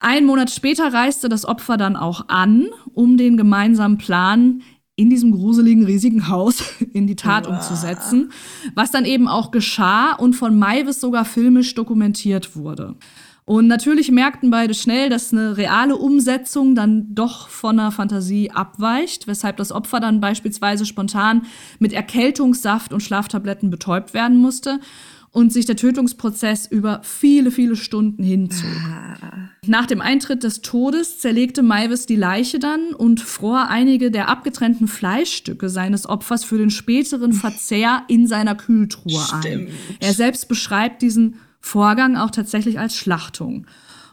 [0.00, 4.60] Ein Monat später reiste das Opfer dann auch an, um den gemeinsamen Plan
[4.96, 6.62] in diesem gruseligen, riesigen Haus
[6.92, 8.32] in die Tat umzusetzen,
[8.74, 12.96] was dann eben auch geschah und von Maivis sogar filmisch dokumentiert wurde.
[13.46, 19.26] Und natürlich merkten beide schnell, dass eine reale Umsetzung dann doch von einer Fantasie abweicht,
[19.26, 21.42] weshalb das Opfer dann beispielsweise spontan
[21.78, 24.80] mit Erkältungssaft und Schlaftabletten betäubt werden musste
[25.30, 28.70] und sich der Tötungsprozess über viele, viele Stunden hinzog.
[28.88, 29.50] Ah.
[29.66, 34.88] Nach dem Eintritt des Todes zerlegte Maivis die Leiche dann und fror einige der abgetrennten
[34.88, 39.46] Fleischstücke seines Opfers für den späteren Verzehr in seiner Kühltruhe Stimmt.
[39.46, 39.68] ein.
[40.00, 43.66] Er selbst beschreibt diesen Vorgang auch tatsächlich als Schlachtung.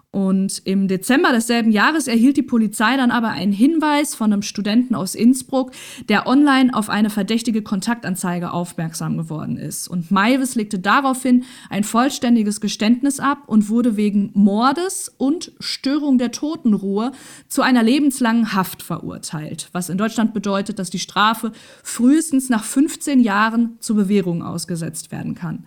[0.09, 4.95] Und im Dezember desselben Jahres erhielt die Polizei dann aber einen Hinweis von einem Studenten
[4.95, 5.71] aus Innsbruck,
[6.07, 9.89] der online auf eine verdächtige Kontaktanzeige aufmerksam geworden ist.
[9.89, 16.31] Und Maivis legte daraufhin ein vollständiges Geständnis ab und wurde wegen Mordes und Störung der
[16.31, 17.11] Totenruhe
[17.49, 19.69] zu einer lebenslangen Haft verurteilt.
[19.73, 21.51] Was in Deutschland bedeutet, dass die Strafe
[21.83, 25.65] frühestens nach 15 Jahren zur Bewährung ausgesetzt werden kann.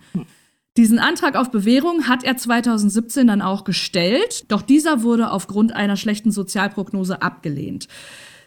[0.77, 5.95] Diesen Antrag auf Bewährung hat er 2017 dann auch gestellt, doch dieser wurde aufgrund einer
[5.95, 7.87] schlechten Sozialprognose abgelehnt.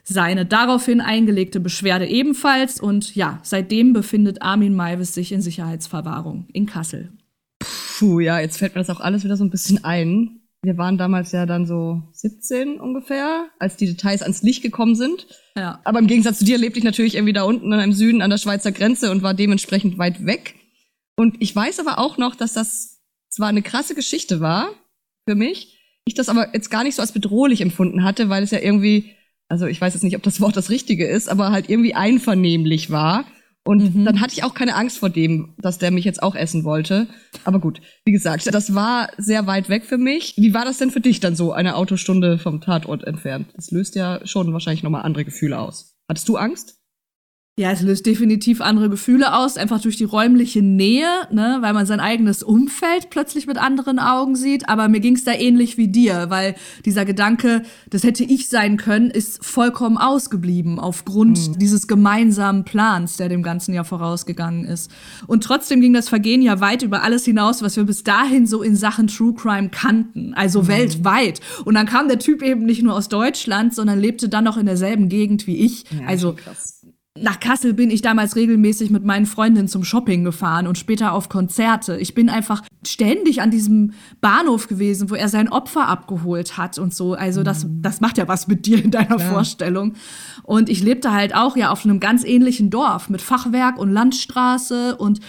[0.04, 6.66] Seine daraufhin eingelegte Beschwerde ebenfalls und ja, seitdem befindet Armin Maivis sich in Sicherheitsverwahrung in
[6.66, 7.12] Kassel.
[7.98, 10.40] Puh, ja, jetzt fällt mir das auch alles wieder so ein bisschen ein.
[10.62, 15.26] Wir waren damals ja dann so 17 ungefähr, als die Details ans Licht gekommen sind.
[15.56, 15.80] Ja.
[15.84, 18.38] Aber im Gegensatz zu dir lebte ich natürlich irgendwie da unten im Süden an der
[18.38, 20.57] Schweizer Grenze und war dementsprechend weit weg.
[21.18, 24.70] Und ich weiß aber auch noch, dass das zwar eine krasse Geschichte war
[25.28, 28.52] für mich, ich das aber jetzt gar nicht so als bedrohlich empfunden hatte, weil es
[28.52, 29.16] ja irgendwie,
[29.48, 32.90] also ich weiß jetzt nicht, ob das Wort das Richtige ist, aber halt irgendwie einvernehmlich
[32.90, 33.24] war.
[33.64, 34.04] Und mhm.
[34.04, 37.08] dann hatte ich auch keine Angst vor dem, dass der mich jetzt auch essen wollte.
[37.44, 40.34] Aber gut, wie gesagt, das war sehr weit weg für mich.
[40.36, 43.48] Wie war das denn für dich dann so, eine Autostunde vom Tatort entfernt?
[43.56, 45.98] Das löst ja schon wahrscheinlich nochmal andere Gefühle aus.
[46.08, 46.77] Hattest du Angst?
[47.58, 51.86] Ja, es löst definitiv andere Gefühle aus, einfach durch die räumliche Nähe, ne, weil man
[51.86, 54.68] sein eigenes Umfeld plötzlich mit anderen Augen sieht.
[54.68, 58.76] Aber mir ging es da ähnlich wie dir, weil dieser Gedanke, das hätte ich sein
[58.76, 61.58] können, ist vollkommen ausgeblieben aufgrund mhm.
[61.58, 64.92] dieses gemeinsamen Plans, der dem ganzen Jahr vorausgegangen ist.
[65.26, 68.62] Und trotzdem ging das Vergehen ja weit über alles hinaus, was wir bis dahin so
[68.62, 70.68] in Sachen True Crime kannten, also mhm.
[70.68, 71.40] weltweit.
[71.64, 74.66] Und dann kam der Typ eben nicht nur aus Deutschland, sondern lebte dann noch in
[74.66, 75.82] derselben Gegend wie ich.
[75.90, 76.77] Ja, also krass
[77.22, 81.28] nach Kassel bin ich damals regelmäßig mit meinen Freundinnen zum Shopping gefahren und später auf
[81.28, 81.96] Konzerte.
[81.96, 86.94] Ich bin einfach ständig an diesem Bahnhof gewesen, wo er sein Opfer abgeholt hat und
[86.94, 87.14] so.
[87.14, 87.82] Also das, mhm.
[87.82, 89.32] das macht ja was mit dir in deiner Klar.
[89.32, 89.94] Vorstellung.
[90.42, 94.96] Und ich lebte halt auch ja auf einem ganz ähnlichen Dorf mit Fachwerk und Landstraße
[94.96, 95.20] und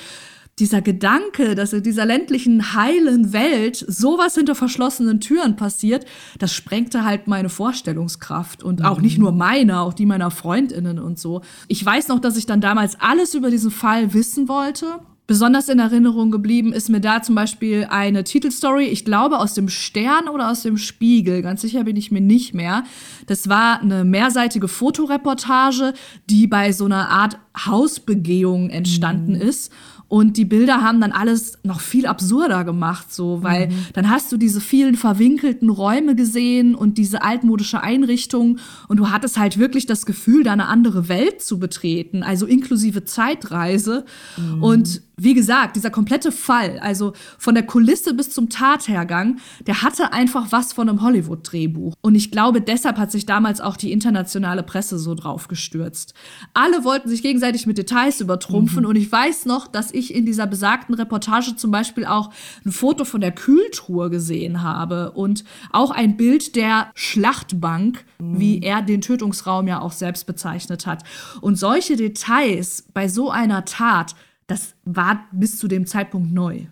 [0.60, 6.06] dieser Gedanke, dass in dieser ländlichen, heilen Welt sowas hinter verschlossenen Türen passiert,
[6.38, 9.24] das sprengte halt meine Vorstellungskraft und auch nicht mhm.
[9.24, 11.42] nur meine, auch die meiner Freundinnen und so.
[11.68, 15.00] Ich weiß noch, dass ich dann damals alles über diesen Fall wissen wollte.
[15.30, 19.70] Besonders in Erinnerung geblieben ist mir da zum Beispiel eine Titelstory, ich glaube aus dem
[19.70, 22.84] Stern oder aus dem Spiegel, ganz sicher bin ich mir nicht mehr.
[23.28, 25.94] Das war eine mehrseitige Fotoreportage,
[26.32, 29.42] die bei so einer Art Hausbegehung entstanden mhm.
[29.42, 29.72] ist.
[30.10, 33.74] Und die Bilder haben dann alles noch viel absurder gemacht, so, weil mhm.
[33.94, 39.38] dann hast du diese vielen verwinkelten Räume gesehen und diese altmodische Einrichtung und du hattest
[39.38, 44.04] halt wirklich das Gefühl, da eine andere Welt zu betreten, also inklusive Zeitreise.
[44.38, 44.64] Mhm.
[44.64, 50.14] Und wie gesagt, dieser komplette Fall, also von der Kulisse bis zum Tathergang, der hatte
[50.14, 51.94] einfach was von einem Hollywood-Drehbuch.
[52.02, 56.14] Und ich glaube, deshalb hat sich damals auch die internationale Presse so drauf gestürzt.
[56.54, 58.90] Alle wollten sich gegenseitig mit Details übertrumpfen mhm.
[58.90, 62.32] und ich weiß noch, dass ich in dieser besagten Reportage zum Beispiel auch
[62.66, 68.40] ein Foto von der Kühltruhe gesehen habe und auch ein Bild der Schlachtbank, mhm.
[68.40, 71.04] wie er den Tötungsraum ja auch selbst bezeichnet hat.
[71.42, 74.16] Und solche Details bei so einer Tat,
[74.48, 76.66] das war bis zu dem Zeitpunkt neu.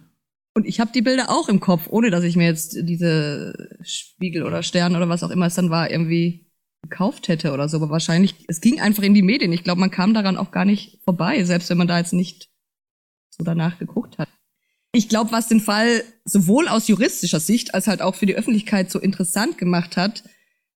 [0.54, 4.42] Und ich habe die Bilder auch im Kopf, ohne dass ich mir jetzt diese Spiegel
[4.42, 6.48] oder Stern oder was auch immer es dann war, irgendwie
[6.82, 7.78] gekauft hätte oder so.
[7.78, 9.52] Aber wahrscheinlich, es ging einfach in die Medien.
[9.54, 12.50] Ich glaube, man kam daran auch gar nicht vorbei, selbst wenn man da jetzt nicht
[13.38, 14.30] so danach geguckt hat.
[14.94, 18.90] Ich glaube, was den Fall sowohl aus juristischer Sicht als halt auch für die Öffentlichkeit
[18.90, 20.24] so interessant gemacht hat,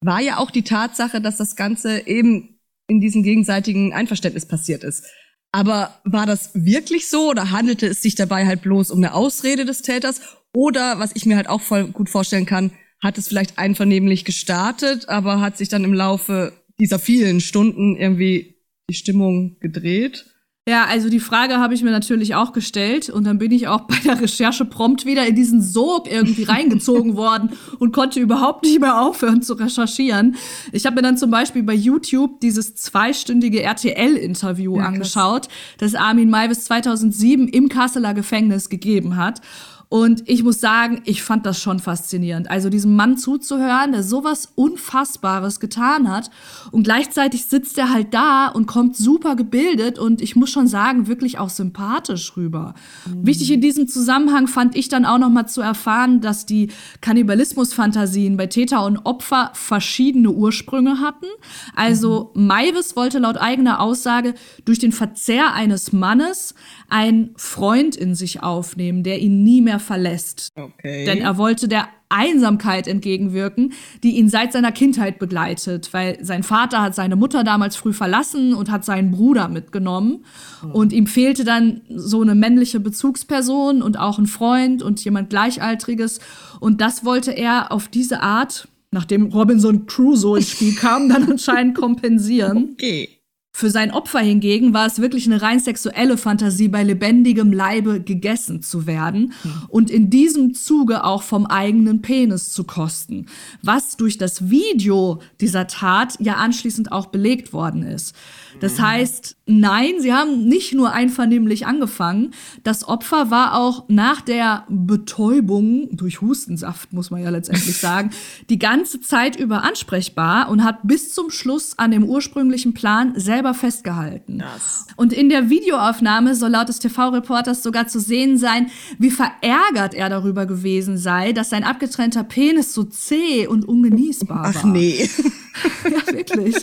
[0.03, 5.05] war ja auch die Tatsache, dass das Ganze eben in diesem gegenseitigen Einverständnis passiert ist.
[5.53, 9.65] Aber war das wirklich so oder handelte es sich dabei halt bloß um eine Ausrede
[9.65, 10.21] des Täters?
[10.55, 15.09] Oder, was ich mir halt auch voll gut vorstellen kann, hat es vielleicht einvernehmlich gestartet,
[15.09, 18.57] aber hat sich dann im Laufe dieser vielen Stunden irgendwie
[18.89, 20.27] die Stimmung gedreht?
[20.71, 23.81] Ja, also die Frage habe ich mir natürlich auch gestellt und dann bin ich auch
[23.89, 28.79] bei der Recherche prompt wieder in diesen Sog irgendwie reingezogen worden und konnte überhaupt nicht
[28.79, 30.37] mehr aufhören zu recherchieren.
[30.71, 36.31] Ich habe mir dann zum Beispiel bei YouTube dieses zweistündige RTL-Interview ja, angeschaut, das Armin
[36.31, 39.41] Maivis 2007 im Kasseler Gefängnis gegeben hat.
[39.91, 42.49] Und ich muss sagen, ich fand das schon faszinierend.
[42.49, 46.31] Also diesem Mann zuzuhören, der sowas Unfassbares getan hat.
[46.71, 51.09] Und gleichzeitig sitzt er halt da und kommt super gebildet und ich muss schon sagen,
[51.09, 52.75] wirklich auch sympathisch rüber.
[53.05, 53.27] Mhm.
[53.27, 56.69] Wichtig in diesem Zusammenhang fand ich dann auch noch mal zu erfahren, dass die
[57.01, 61.27] Kannibalismusfantasien bei Täter und Opfer verschiedene Ursprünge hatten.
[61.75, 62.47] Also mhm.
[62.47, 66.55] Maivis wollte laut eigener Aussage durch den Verzehr eines Mannes
[66.91, 70.49] einen Freund in sich aufnehmen, der ihn nie mehr verlässt.
[70.55, 71.05] Okay.
[71.05, 73.73] Denn er wollte der Einsamkeit entgegenwirken,
[74.03, 78.53] die ihn seit seiner Kindheit begleitet, weil sein Vater hat seine Mutter damals früh verlassen
[78.53, 80.25] und hat seinen Bruder mitgenommen
[80.63, 80.71] mhm.
[80.73, 86.19] und ihm fehlte dann so eine männliche Bezugsperson und auch ein Freund und jemand gleichaltriges
[86.59, 91.77] und das wollte er auf diese Art, nachdem Robinson Crusoe ins Spiel kam, dann anscheinend
[91.77, 92.71] kompensieren.
[92.73, 93.20] Okay.
[93.61, 98.63] Für sein Opfer hingegen war es wirklich eine rein sexuelle Fantasie, bei lebendigem Leibe gegessen
[98.63, 99.53] zu werden mhm.
[99.69, 103.27] und in diesem Zuge auch vom eigenen Penis zu kosten,
[103.61, 108.15] was durch das Video dieser Tat ja anschließend auch belegt worden ist.
[108.59, 108.83] Das mhm.
[108.83, 112.33] heißt, nein, sie haben nicht nur einvernehmlich angefangen.
[112.65, 118.11] Das Opfer war auch nach der Betäubung durch Hustensaft, muss man ja letztendlich sagen,
[118.49, 123.55] die ganze Zeit über ansprechbar und hat bis zum Schluss an dem ursprünglichen Plan selber
[123.55, 124.39] festgehalten.
[124.39, 124.87] Das.
[124.97, 130.09] Und in der Videoaufnahme soll laut des TV-Reporters sogar zu sehen sein, wie verärgert er
[130.09, 134.55] darüber gewesen sei, dass sein abgetrennter Penis so zäh und ungenießbar war.
[134.57, 135.09] Ach nee.
[135.85, 136.57] ja, wirklich.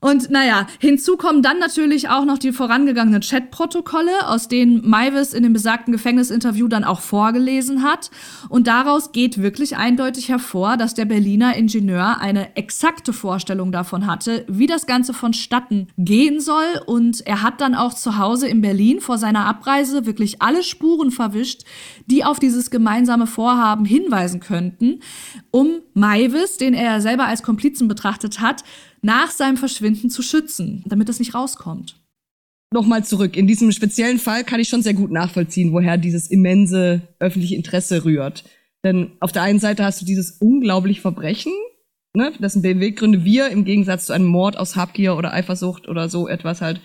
[0.00, 5.42] Und naja, hinzu kommen dann natürlich auch noch die vorangegangenen Chatprotokolle, aus denen Maivis in
[5.42, 8.10] dem besagten Gefängnisinterview dann auch vorgelesen hat.
[8.48, 14.46] Und daraus geht wirklich eindeutig hervor, dass der Berliner Ingenieur eine exakte Vorstellung davon hatte,
[14.48, 16.80] wie das Ganze vonstatten gehen soll.
[16.86, 21.10] Und er hat dann auch zu Hause in Berlin vor seiner Abreise wirklich alle Spuren
[21.10, 21.64] verwischt,
[22.06, 25.00] die auf dieses gemeinsame Vorhaben hinweisen könnten,
[25.50, 28.64] um Maivis, den er selber als Komplizen betrachtet hat,
[29.02, 31.96] nach seinem Verschwinden zu schützen, damit es nicht rauskommt.
[32.72, 33.36] Nochmal zurück.
[33.36, 38.04] In diesem speziellen Fall kann ich schon sehr gut nachvollziehen, woher dieses immense öffentliche Interesse
[38.04, 38.44] rührt.
[38.84, 41.52] Denn auf der einen Seite hast du dieses unglaubliche Verbrechen,
[42.14, 46.28] ne, dessen Beweggründe wir im Gegensatz zu einem Mord aus Habgier oder Eifersucht oder so
[46.28, 46.80] etwas halt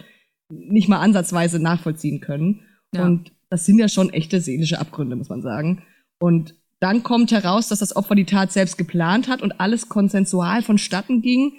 [0.49, 2.61] nicht mal ansatzweise nachvollziehen können.
[2.93, 3.05] Ja.
[3.05, 5.83] Und das sind ja schon echte seelische Abgründe, muss man sagen.
[6.19, 10.61] Und dann kommt heraus, dass das Opfer die Tat selbst geplant hat und alles konsensual
[10.63, 11.53] vonstatten ging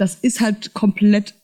[0.00, 1.34] das ist halt komplett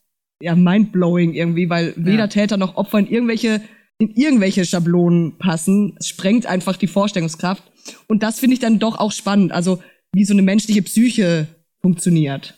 [0.40, 2.26] ja mindblowing irgendwie, weil weder ja.
[2.26, 3.60] Täter noch Opfer in irgendwelche
[3.98, 5.94] in irgendwelche Schablonen passen.
[5.98, 7.62] Es sprengt einfach die Vorstellungskraft.
[8.08, 9.52] Und das finde ich dann doch auch spannend.
[9.52, 11.46] Also, wie so eine menschliche Psyche
[11.80, 12.54] funktioniert.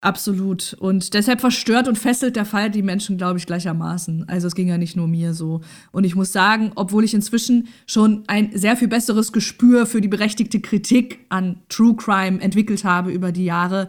[0.00, 0.74] Absolut.
[0.74, 4.28] Und deshalb verstört und fesselt der Fall die Menschen, glaube ich, gleichermaßen.
[4.28, 5.60] Also es ging ja nicht nur mir so.
[5.90, 10.06] Und ich muss sagen, obwohl ich inzwischen schon ein sehr viel besseres Gespür für die
[10.06, 13.88] berechtigte Kritik an True Crime entwickelt habe über die Jahre,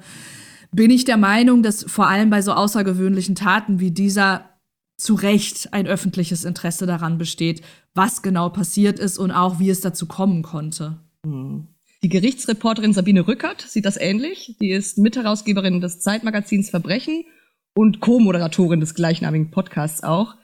[0.72, 4.50] bin ich der Meinung, dass vor allem bei so außergewöhnlichen Taten wie dieser
[4.98, 7.62] zu Recht ein öffentliches Interesse daran besteht,
[7.96, 11.00] was genau passiert ist und auch wie es dazu kommen konnte.
[11.26, 11.68] Hm.
[12.02, 14.56] Die Gerichtsreporterin Sabine Rückert sieht das ähnlich.
[14.62, 17.26] Die ist Mitherausgeberin des Zeitmagazins Verbrechen
[17.76, 20.36] und Co-Moderatorin des gleichnamigen Podcasts auch.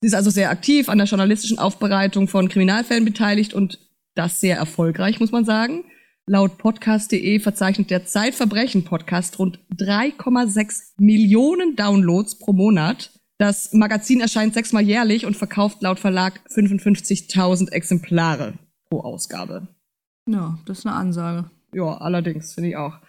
[0.00, 3.78] Sie ist also sehr aktiv an der journalistischen Aufbereitung von Kriminalfällen beteiligt und
[4.14, 5.84] das sehr erfolgreich, muss man sagen.
[6.28, 13.10] Laut podcast.de verzeichnet der Zeitverbrechen-Podcast rund 3,6 Millionen Downloads pro Monat.
[13.38, 18.54] Das Magazin erscheint sechsmal jährlich und verkauft laut Verlag 55.000 Exemplare
[18.88, 19.66] pro Ausgabe.
[20.28, 21.50] Ja, das ist eine Ansage.
[21.74, 23.00] Ja, allerdings, finde ich auch.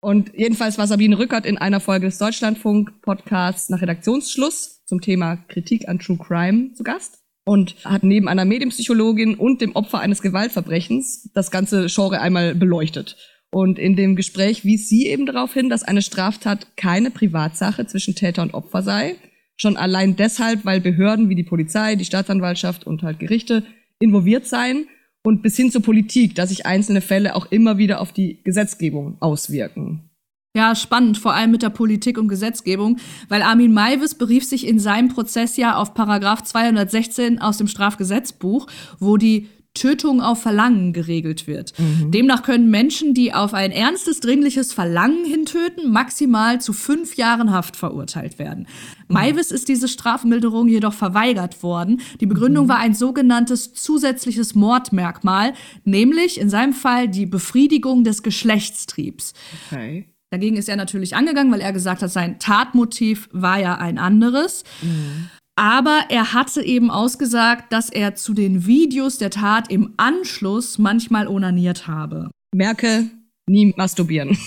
[0.00, 5.90] Und jedenfalls war Sabine Rückert in einer Folge des Deutschlandfunk-Podcasts nach Redaktionsschluss zum Thema Kritik
[5.90, 11.30] an True Crime zu Gast und hat neben einer Medienpsychologin und dem Opfer eines Gewaltverbrechens
[11.34, 13.16] das ganze Genre einmal beleuchtet.
[13.50, 18.14] Und in dem Gespräch wies sie eben darauf hin, dass eine Straftat keine Privatsache zwischen
[18.14, 19.16] Täter und Opfer sei.
[19.56, 23.64] Schon allein deshalb, weil Behörden wie die Polizei, die Staatsanwaltschaft und halt Gerichte
[23.98, 24.86] involviert sein
[25.22, 29.16] und bis hin zur Politik, dass sich einzelne Fälle auch immer wieder auf die Gesetzgebung
[29.20, 30.10] auswirken.
[30.54, 34.78] Ja, spannend, vor allem mit der Politik und Gesetzgebung, weil Armin Maivis berief sich in
[34.78, 38.66] seinem Prozess ja auf Paragraph 216 aus dem Strafgesetzbuch,
[38.98, 41.72] wo die Tötung auf Verlangen geregelt wird.
[41.78, 42.10] Mhm.
[42.10, 47.76] Demnach können Menschen, die auf ein ernstes, dringliches Verlangen hintöten, maximal zu fünf Jahren Haft
[47.76, 48.66] verurteilt werden.
[49.08, 49.14] Mhm.
[49.14, 52.02] Maivis ist diese Strafmilderung jedoch verweigert worden.
[52.20, 52.68] Die Begründung mhm.
[52.68, 59.32] war ein sogenanntes zusätzliches Mordmerkmal, nämlich in seinem Fall die Befriedigung des Geschlechtstriebs.
[59.70, 60.11] Okay.
[60.32, 64.64] Dagegen ist er natürlich angegangen, weil er gesagt hat, sein Tatmotiv war ja ein anderes.
[64.80, 65.28] Mhm.
[65.56, 71.28] Aber er hatte eben ausgesagt, dass er zu den Videos der Tat im Anschluss manchmal
[71.28, 72.30] onaniert habe.
[72.54, 73.10] Merke,
[73.46, 74.30] nie masturbieren.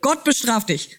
[0.00, 0.98] Gott bestraft dich.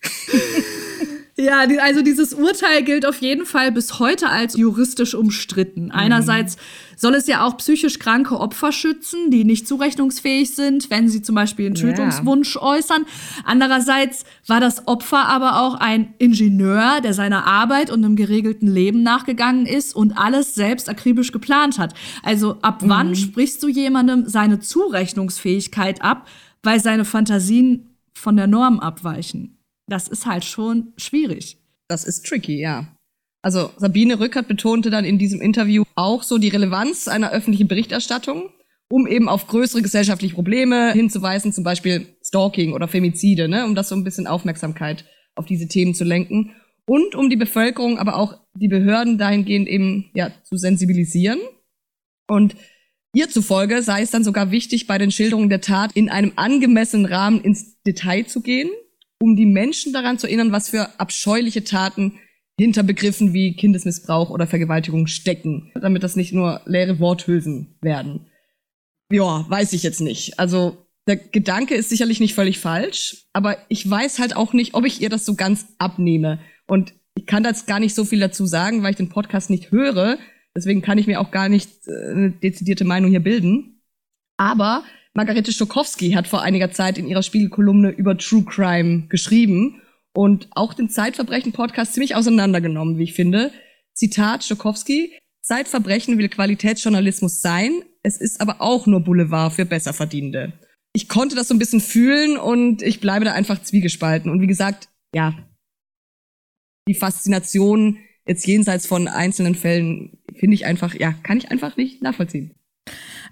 [1.35, 5.89] Ja, also dieses Urteil gilt auf jeden Fall bis heute als juristisch umstritten.
[5.89, 6.57] Einerseits
[6.95, 11.33] soll es ja auch psychisch kranke Opfer schützen, die nicht zurechnungsfähig sind, wenn sie zum
[11.33, 12.63] Beispiel einen Tötungswunsch yeah.
[12.63, 13.05] äußern.
[13.45, 19.01] Andererseits war das Opfer aber auch ein Ingenieur, der seiner Arbeit und einem geregelten Leben
[19.01, 21.95] nachgegangen ist und alles selbst akribisch geplant hat.
[22.21, 22.89] Also ab mhm.
[22.89, 26.27] wann sprichst du jemandem seine Zurechnungsfähigkeit ab,
[26.61, 29.57] weil seine Fantasien von der Norm abweichen?
[29.87, 31.57] Das ist halt schon schwierig.
[31.87, 32.95] Das ist tricky, ja.
[33.41, 38.49] Also Sabine Rückert betonte dann in diesem Interview auch so die Relevanz einer öffentlichen Berichterstattung,
[38.89, 43.89] um eben auf größere gesellschaftliche Probleme hinzuweisen, zum Beispiel Stalking oder Femizide, ne, um das
[43.89, 48.39] so ein bisschen Aufmerksamkeit auf diese Themen zu lenken und um die Bevölkerung, aber auch
[48.55, 51.39] die Behörden dahingehend eben ja zu sensibilisieren.
[52.27, 52.55] Und
[53.13, 57.05] ihr zufolge sei es dann sogar wichtig, bei den Schilderungen der Tat in einem angemessenen
[57.05, 58.69] Rahmen ins Detail zu gehen
[59.23, 62.19] um die Menschen daran zu erinnern, was für abscheuliche Taten
[62.59, 68.25] hinter Begriffen wie Kindesmissbrauch oder Vergewaltigung stecken, damit das nicht nur leere Worthülsen werden.
[69.09, 70.39] Ja, weiß ich jetzt nicht.
[70.39, 70.75] Also
[71.07, 74.99] der Gedanke ist sicherlich nicht völlig falsch, aber ich weiß halt auch nicht, ob ich
[74.99, 76.39] ihr das so ganz abnehme.
[76.67, 79.71] Und ich kann jetzt gar nicht so viel dazu sagen, weil ich den Podcast nicht
[79.71, 80.17] höre.
[80.53, 83.81] Deswegen kann ich mir auch gar nicht äh, eine dezidierte Meinung hier bilden.
[84.35, 84.83] Aber
[85.15, 89.81] Margarete Stokowski hat vor einiger Zeit in ihrer Spiegelkolumne über True Crime geschrieben
[90.13, 93.51] und auch den Zeitverbrechen-Podcast ziemlich auseinandergenommen, wie ich finde.
[93.93, 100.53] Zitat Stokowski, Zeitverbrechen will Qualitätsjournalismus sein, es ist aber auch nur Boulevard für Besserverdienende.
[100.93, 104.31] Ich konnte das so ein bisschen fühlen und ich bleibe da einfach zwiegespalten.
[104.31, 105.35] Und wie gesagt, ja,
[106.87, 112.01] die Faszination jetzt jenseits von einzelnen Fällen finde ich einfach, ja, kann ich einfach nicht
[112.01, 112.55] nachvollziehen.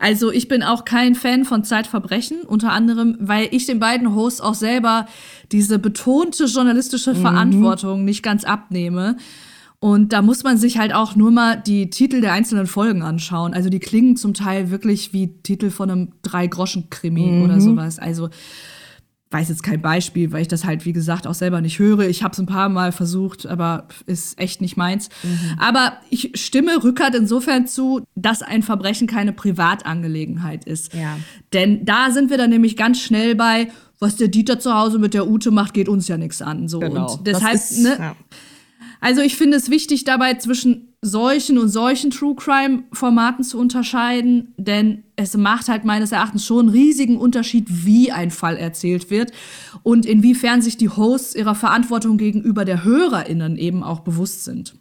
[0.01, 4.41] Also ich bin auch kein Fan von Zeitverbrechen, unter anderem, weil ich den beiden Hosts
[4.41, 5.05] auch selber
[5.51, 7.21] diese betonte journalistische mhm.
[7.21, 9.17] Verantwortung nicht ganz abnehme.
[9.79, 13.53] Und da muss man sich halt auch nur mal die Titel der einzelnen Folgen anschauen.
[13.53, 17.43] Also die klingen zum Teil wirklich wie Titel von einem Drei-Groschen-Krimi mhm.
[17.43, 17.99] oder sowas.
[17.99, 18.29] Also
[19.31, 22.01] weiß jetzt kein Beispiel, weil ich das halt, wie gesagt, auch selber nicht höre.
[22.01, 25.09] Ich habe es ein paar Mal versucht, aber ist echt nicht meins.
[25.23, 25.57] Mhm.
[25.57, 30.93] Aber ich stimme Rückert insofern zu, dass ein Verbrechen keine Privatangelegenheit ist.
[30.93, 31.17] Ja.
[31.53, 35.13] Denn da sind wir dann nämlich ganz schnell bei, was der Dieter zu Hause mit
[35.13, 36.67] der Ute macht, geht uns ja nichts an.
[36.67, 36.79] So.
[36.79, 37.13] Genau.
[37.13, 38.15] Und deshalb, ist, ne, ja.
[38.99, 44.53] Also ich finde es wichtig, dabei zwischen solchen und solchen True Crime Formaten zu unterscheiden,
[44.57, 49.31] denn es macht halt meines Erachtens schon einen riesigen Unterschied, wie ein Fall erzählt wird
[49.81, 54.75] und inwiefern sich die Hosts ihrer Verantwortung gegenüber der HörerInnen eben auch bewusst sind.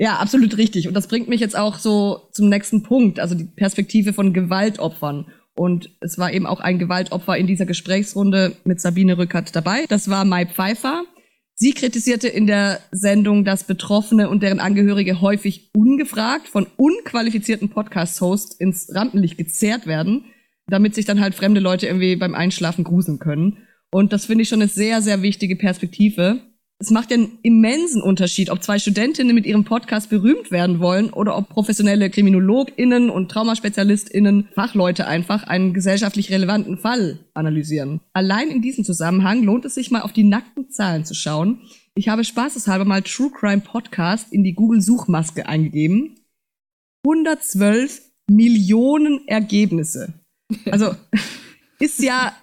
[0.00, 0.88] Ja, absolut richtig.
[0.88, 5.26] Und das bringt mich jetzt auch so zum nächsten Punkt, also die Perspektive von Gewaltopfern.
[5.54, 9.86] Und es war eben auch ein Gewaltopfer in dieser Gesprächsrunde mit Sabine Rückert dabei.
[9.88, 11.04] Das war Mai Pfeiffer.
[11.58, 18.56] Sie kritisierte in der Sendung, dass Betroffene und deren Angehörige häufig ungefragt von unqualifizierten Podcast-Hosts
[18.56, 20.26] ins Rampenlicht gezerrt werden,
[20.66, 23.66] damit sich dann halt fremde Leute irgendwie beim Einschlafen gruseln können.
[23.90, 26.42] Und das finde ich schon eine sehr, sehr wichtige Perspektive
[26.78, 31.10] es macht ja einen immensen Unterschied, ob zwei Studentinnen mit ihrem Podcast berühmt werden wollen
[31.10, 38.00] oder ob professionelle KriminologInnen und TraumaspezialistInnen, Fachleute einfach, einen gesellschaftlich relevanten Fall analysieren.
[38.12, 41.62] Allein in diesem Zusammenhang lohnt es sich mal auf die nackten Zahlen zu schauen.
[41.94, 46.16] Ich habe spaßeshalber mal True Crime Podcast in die Google-Suchmaske eingegeben.
[47.06, 50.12] 112 Millionen Ergebnisse.
[50.70, 50.94] Also
[51.78, 52.34] ist ja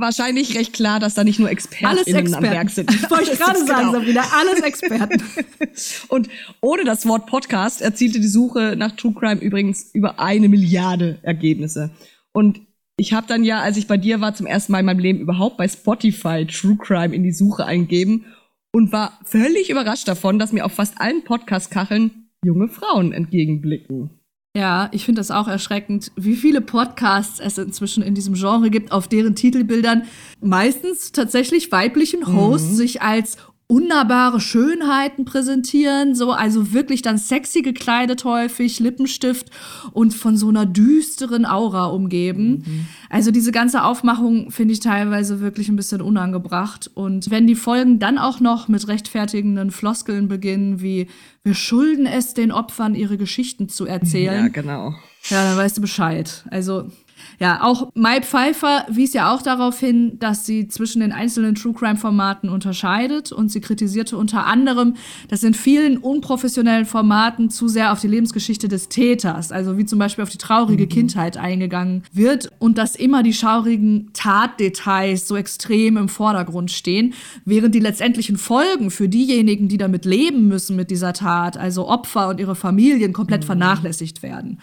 [0.00, 2.34] wahrscheinlich recht klar, dass da nicht nur Experten alles Experten.
[2.34, 2.88] am Werk sind.
[2.88, 3.92] Das wollte ich gerade sagen, genau.
[3.92, 5.22] Sabina, alles Experten.
[6.08, 6.28] Und
[6.60, 11.90] ohne das Wort Podcast erzielte die Suche nach True Crime übrigens über eine Milliarde Ergebnisse.
[12.32, 12.60] Und
[12.96, 15.20] ich habe dann ja, als ich bei dir war, zum ersten Mal in meinem Leben
[15.20, 18.24] überhaupt bei Spotify True Crime in die Suche eingegeben
[18.72, 24.17] und war völlig überrascht davon, dass mir auf fast allen Podcast-Kacheln junge Frauen entgegenblicken.
[24.56, 28.92] Ja, ich finde das auch erschreckend, wie viele Podcasts es inzwischen in diesem Genre gibt,
[28.92, 30.04] auf deren Titelbildern
[30.40, 32.74] meistens tatsächlich weiblichen Hosts mhm.
[32.74, 33.36] sich als
[33.70, 39.50] unnahbare Schönheiten präsentieren, so also wirklich dann sexy gekleidet häufig, Lippenstift
[39.92, 42.64] und von so einer düsteren Aura umgeben.
[42.66, 42.86] Mhm.
[43.10, 47.98] Also diese ganze Aufmachung finde ich teilweise wirklich ein bisschen unangebracht und wenn die Folgen
[47.98, 51.06] dann auch noch mit rechtfertigenden Floskeln beginnen, wie
[51.42, 54.44] wir schulden es den Opfern ihre Geschichten zu erzählen.
[54.44, 54.94] Ja, genau.
[55.28, 56.44] Ja, dann weißt du Bescheid.
[56.50, 56.90] Also
[57.38, 61.72] ja, auch Mai Pfeiffer wies ja auch darauf hin, dass sie zwischen den einzelnen True
[61.72, 64.94] Crime Formaten unterscheidet und sie kritisierte unter anderem,
[65.28, 69.98] dass in vielen unprofessionellen Formaten zu sehr auf die Lebensgeschichte des Täters, also wie zum
[69.98, 70.88] Beispiel auf die traurige mhm.
[70.88, 77.14] Kindheit eingegangen wird und dass immer die schaurigen Tatdetails so extrem im Vordergrund stehen,
[77.44, 82.28] während die letztendlichen Folgen für diejenigen, die damit leben müssen mit dieser Tat, also Opfer
[82.28, 83.46] und ihre Familien, komplett mhm.
[83.46, 84.58] vernachlässigt werden.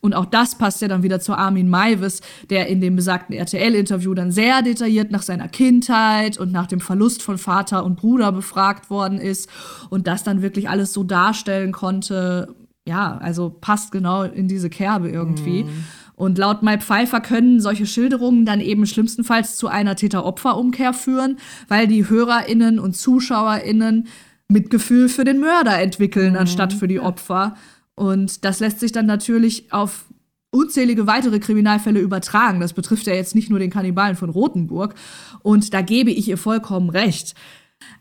[0.00, 2.20] Und auch das passt ja dann wieder zu Armin Maivis,
[2.50, 7.22] der in dem besagten RTL-Interview dann sehr detailliert nach seiner Kindheit und nach dem Verlust
[7.22, 9.48] von Vater und Bruder befragt worden ist
[9.90, 12.54] und das dann wirklich alles so darstellen konnte.
[12.86, 15.64] Ja, also passt genau in diese Kerbe irgendwie.
[15.64, 15.84] Mhm.
[16.14, 21.38] Und laut Mai Pfeiffer können solche Schilderungen dann eben schlimmstenfalls zu einer Täter-Opfer-Umkehr führen,
[21.68, 24.08] weil die HörerInnen und ZuschauerInnen
[24.48, 26.38] Mitgefühl für den Mörder entwickeln, mhm.
[26.38, 27.54] anstatt für die Opfer.
[27.98, 30.04] Und das lässt sich dann natürlich auf
[30.50, 32.60] unzählige weitere Kriminalfälle übertragen.
[32.60, 34.94] Das betrifft ja jetzt nicht nur den Kannibalen von Rothenburg.
[35.42, 37.34] Und da gebe ich ihr vollkommen recht.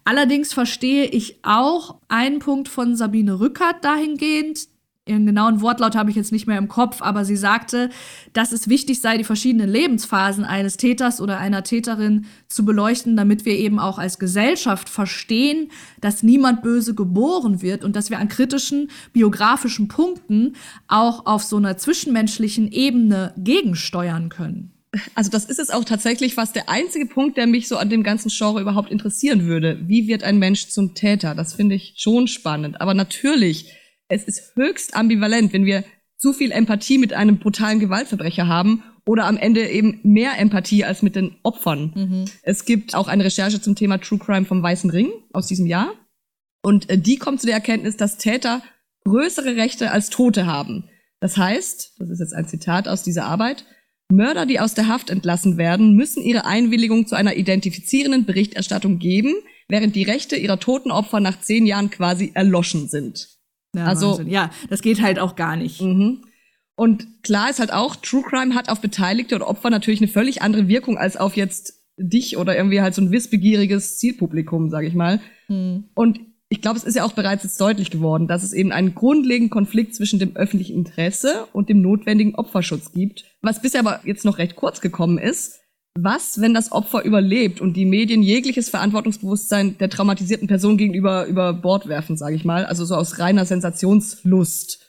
[0.05, 4.67] Allerdings verstehe ich auch einen Punkt von Sabine Rückert dahingehend,
[5.09, 7.89] ihren genauen Wortlaut habe ich jetzt nicht mehr im Kopf, aber sie sagte,
[8.33, 13.45] dass es wichtig sei, die verschiedenen Lebensphasen eines Täters oder einer Täterin zu beleuchten, damit
[13.45, 18.29] wir eben auch als Gesellschaft verstehen, dass niemand böse geboren wird und dass wir an
[18.29, 20.55] kritischen biografischen Punkten
[20.87, 24.73] auch auf so einer zwischenmenschlichen Ebene gegensteuern können.
[25.15, 28.03] Also das ist es auch tatsächlich fast der einzige Punkt, der mich so an dem
[28.03, 29.79] ganzen Genre überhaupt interessieren würde.
[29.87, 31.35] Wie wird ein Mensch zum Täter?
[31.35, 32.81] Das finde ich schon spannend.
[32.81, 33.73] Aber natürlich
[34.07, 35.83] es ist höchst ambivalent, wenn wir
[36.17, 41.01] zu viel Empathie mit einem brutalen Gewaltverbrecher haben oder am Ende eben mehr Empathie als
[41.01, 41.93] mit den Opfern.
[41.95, 42.25] Mhm.
[42.43, 45.93] Es gibt auch eine Recherche zum Thema True Crime vom Weißen Ring aus diesem Jahr.
[46.63, 48.61] Und äh, die kommt zu der Erkenntnis, dass Täter
[49.05, 50.89] größere Rechte als Tote haben.
[51.19, 53.65] Das heißt, das ist jetzt ein Zitat aus dieser Arbeit,
[54.09, 59.35] Mörder, die aus der Haft entlassen werden, müssen ihre Einwilligung zu einer identifizierenden Berichterstattung geben,
[59.67, 63.36] während die Rechte ihrer toten Opfer nach zehn Jahren quasi erloschen sind.
[63.75, 64.29] Ja, also, Wahnsinn.
[64.29, 65.81] ja, das geht halt auch gar nicht.
[65.81, 66.23] Mhm.
[66.75, 70.41] Und klar ist halt auch, True Crime hat auf Beteiligte und Opfer natürlich eine völlig
[70.41, 74.93] andere Wirkung als auf jetzt dich oder irgendwie halt so ein wissbegieriges Zielpublikum, sag ich
[74.93, 75.19] mal.
[75.47, 75.85] Mhm.
[75.95, 78.95] Und ich glaube, es ist ja auch bereits jetzt deutlich geworden, dass es eben einen
[78.95, 84.23] grundlegenden Konflikt zwischen dem öffentlichen Interesse und dem notwendigen Opferschutz gibt, was bisher aber jetzt
[84.23, 85.59] noch recht kurz gekommen ist.
[85.99, 91.53] Was, wenn das Opfer überlebt und die Medien jegliches Verantwortungsbewusstsein der traumatisierten Person gegenüber über
[91.53, 94.85] Bord werfen, sage ich mal, also so aus reiner Sensationslust?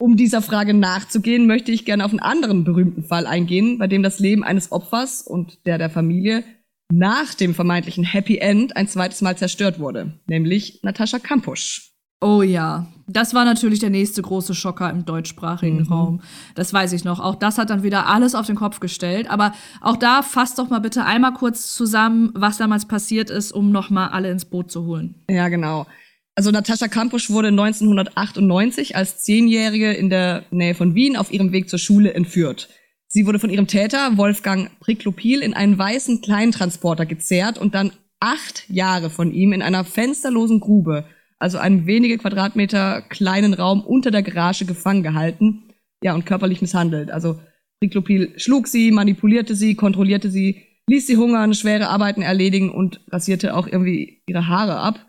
[0.00, 4.02] Um dieser Frage nachzugehen, möchte ich gerne auf einen anderen berühmten Fall eingehen, bei dem
[4.02, 6.42] das Leben eines Opfers und der der Familie
[6.90, 11.92] nach dem vermeintlichen Happy End ein zweites Mal zerstört wurde, nämlich Natascha Kampusch.
[12.20, 15.92] Oh ja, das war natürlich der nächste große Schocker im deutschsprachigen mhm.
[15.92, 16.20] Raum.
[16.54, 17.20] Das weiß ich noch.
[17.20, 19.30] Auch das hat dann wieder alles auf den Kopf gestellt.
[19.30, 23.72] Aber auch da fasst doch mal bitte einmal kurz zusammen, was damals passiert ist, um
[23.72, 25.14] noch mal alle ins Boot zu holen.
[25.28, 25.86] Ja, genau.
[26.34, 31.68] Also Natascha Kampusch wurde 1998 als Zehnjährige in der Nähe von Wien auf ihrem Weg
[31.68, 32.68] zur Schule entführt.
[33.08, 37.90] Sie wurde von ihrem Täter Wolfgang Priklopil in einen weißen Kleintransporter gezerrt und dann
[38.20, 41.06] acht Jahre von ihm in einer fensterlosen Grube
[41.38, 47.10] also einen wenige Quadratmeter kleinen Raum unter der Garage gefangen gehalten, ja, und körperlich misshandelt.
[47.10, 47.40] Also
[47.82, 53.54] Riklopil schlug sie, manipulierte sie, kontrollierte sie, ließ sie hungern, schwere Arbeiten erledigen und rasierte
[53.54, 55.06] auch irgendwie ihre Haare ab.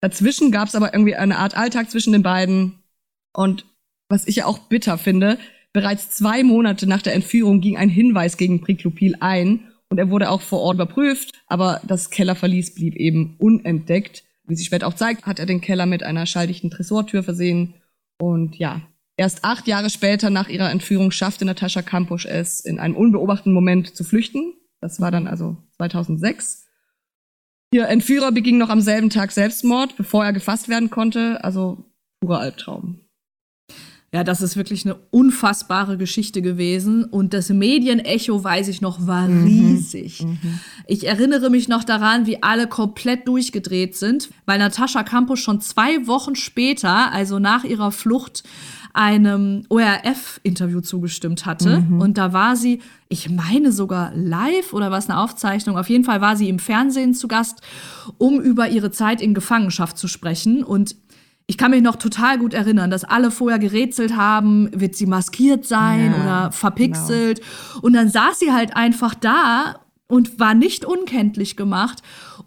[0.00, 2.82] Dazwischen gab es aber irgendwie eine Art Alltag zwischen den beiden.
[3.34, 3.66] Und
[4.08, 5.38] was ich ja auch bitter finde,
[5.72, 10.30] bereits zwei Monate nach der Entführung ging ein Hinweis gegen Priklopil ein und er wurde
[10.30, 14.24] auch vor Ort überprüft, aber das Kellerverlies blieb eben unentdeckt.
[14.44, 17.74] Wie sich später auch zeigt, hat er den Keller mit einer schalldichten Tresortür versehen.
[18.20, 18.82] Und ja,
[19.16, 23.94] erst acht Jahre später nach ihrer Entführung schaffte Natascha Kampusch es, in einem unbeobachteten Moment
[23.94, 24.54] zu flüchten.
[24.80, 26.66] Das war dann also 2006.
[27.72, 31.42] Ihr Entführer beging noch am selben Tag Selbstmord, bevor er gefasst werden konnte.
[31.42, 31.84] Also
[32.20, 33.01] purer Albtraum.
[34.14, 37.04] Ja, das ist wirklich eine unfassbare Geschichte gewesen.
[37.04, 39.44] Und das Medienecho, weiß ich noch, war mhm.
[39.44, 40.22] riesig.
[40.22, 40.60] Mhm.
[40.86, 46.06] Ich erinnere mich noch daran, wie alle komplett durchgedreht sind, weil Natascha Campos schon zwei
[46.06, 48.42] Wochen später, also nach ihrer Flucht,
[48.94, 51.80] einem ORF-Interview zugestimmt hatte.
[51.80, 52.00] Mhm.
[52.00, 55.78] Und da war sie, ich meine sogar live oder was eine Aufzeichnung.
[55.78, 57.62] Auf jeden Fall war sie im Fernsehen zu Gast,
[58.18, 60.62] um über ihre Zeit in Gefangenschaft zu sprechen.
[60.62, 60.96] Und
[61.52, 65.66] ich kann mich noch total gut erinnern, dass alle vorher gerätselt haben, wird sie maskiert
[65.66, 67.40] sein ja, oder verpixelt.
[67.40, 67.80] Genau.
[67.82, 69.74] Und dann saß sie halt einfach da
[70.08, 72.02] und war nicht unkenntlich gemacht,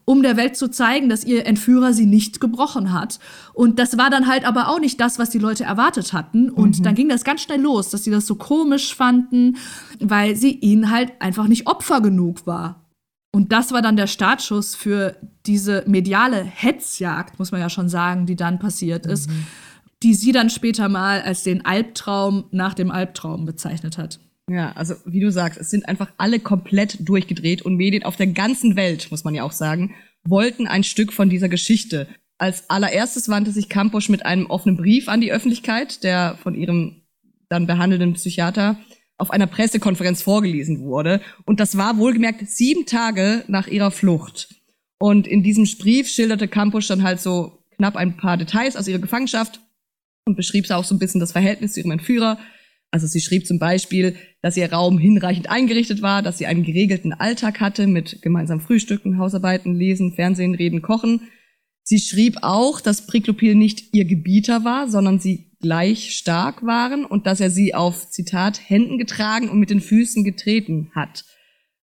[0.05, 3.19] um der Welt zu zeigen, dass ihr Entführer sie nicht gebrochen hat.
[3.53, 6.49] Und das war dann halt aber auch nicht das, was die Leute erwartet hatten.
[6.49, 6.83] Und mhm.
[6.83, 9.57] dann ging das ganz schnell los, dass sie das so komisch fanden,
[9.99, 12.84] weil sie ihnen halt einfach nicht Opfer genug war.
[13.35, 18.25] Und das war dann der Startschuss für diese mediale Hetzjagd, muss man ja schon sagen,
[18.25, 19.45] die dann passiert ist, mhm.
[20.03, 24.21] die sie dann später mal als den Albtraum nach dem Albtraum bezeichnet hat.
[24.49, 28.27] Ja, also wie du sagst, es sind einfach alle komplett durchgedreht und Medien auf der
[28.27, 32.07] ganzen Welt, muss man ja auch sagen, wollten ein Stück von dieser Geschichte.
[32.37, 37.01] Als allererstes wandte sich Campos mit einem offenen Brief an die Öffentlichkeit, der von ihrem
[37.49, 38.77] dann behandelnden Psychiater
[39.17, 41.21] auf einer Pressekonferenz vorgelesen wurde.
[41.45, 44.49] Und das war wohlgemerkt sieben Tage nach ihrer Flucht.
[44.99, 48.99] Und in diesem Brief schilderte Campus dann halt so knapp ein paar Details aus ihrer
[48.99, 49.59] Gefangenschaft
[50.25, 52.39] und beschrieb auch so ein bisschen das Verhältnis zu ihrem Entführer.
[52.91, 57.13] Also sie schrieb zum Beispiel, dass ihr Raum hinreichend eingerichtet war, dass sie einen geregelten
[57.13, 61.21] Alltag hatte mit gemeinsam Frühstücken, Hausarbeiten, Lesen, Fernsehen, Reden, Kochen.
[61.83, 67.25] Sie schrieb auch, dass Priklopil nicht ihr Gebieter war, sondern sie gleich stark waren und
[67.25, 71.25] dass er sie auf, Zitat, Händen getragen und mit den Füßen getreten hat.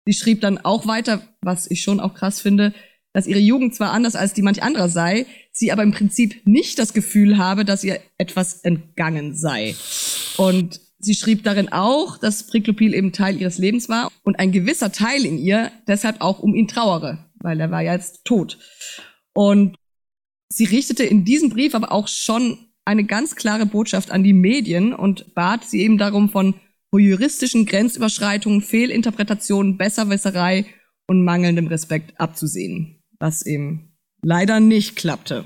[0.03, 2.73] Sie schrieb dann auch weiter, was ich schon auch krass finde,
[3.13, 6.79] dass ihre Jugend zwar anders als die manch anderer sei, sie aber im Prinzip nicht
[6.79, 9.75] das Gefühl habe, dass ihr etwas entgangen sei.
[10.37, 14.91] Und sie schrieb darin auch, dass Priklopil eben Teil ihres Lebens war und ein gewisser
[14.91, 18.57] Teil in ihr deshalb auch um ihn trauere, weil er war ja jetzt tot.
[19.33, 19.75] Und
[20.49, 24.93] sie richtete in diesem Brief aber auch schon eine ganz klare Botschaft an die Medien
[24.93, 26.55] und bat sie eben darum, von
[26.99, 30.65] juristischen Grenzüberschreitungen, Fehlinterpretationen, Besserwisserei
[31.05, 35.43] und mangelndem Respekt abzusehen, was eben leider nicht klappte.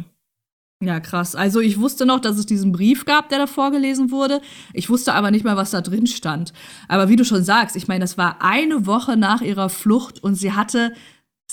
[0.84, 1.36] Ja, krass.
[1.36, 4.42] Also ich wusste noch, dass es diesen Brief gab, der da vorgelesen wurde.
[4.74, 6.54] Ich wusste aber nicht mal, was da drin stand.
[6.88, 10.36] Aber wie du schon sagst, ich meine, das war eine Woche nach ihrer Flucht und
[10.36, 10.94] sie hatte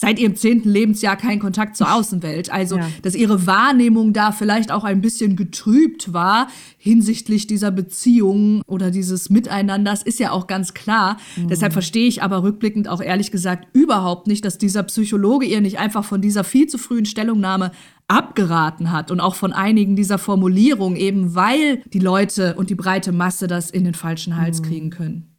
[0.01, 2.53] seit ihrem zehnten Lebensjahr keinen Kontakt zur Außenwelt.
[2.53, 2.89] Also, ja.
[3.03, 9.31] dass ihre Wahrnehmung da vielleicht auch ein bisschen getrübt war hinsichtlich dieser Beziehung oder dieses
[9.31, 11.17] Miteinanders, ist ja auch ganz klar.
[11.37, 11.49] Mhm.
[11.49, 15.79] Deshalb verstehe ich aber rückblickend auch ehrlich gesagt überhaupt nicht, dass dieser Psychologe ihr nicht
[15.79, 17.73] einfach von dieser viel zu frühen Stellungnahme
[18.07, 23.13] abgeraten hat und auch von einigen dieser Formulierungen, eben weil die Leute und die breite
[23.13, 24.65] Masse das in den falschen Hals mhm.
[24.65, 25.38] kriegen können.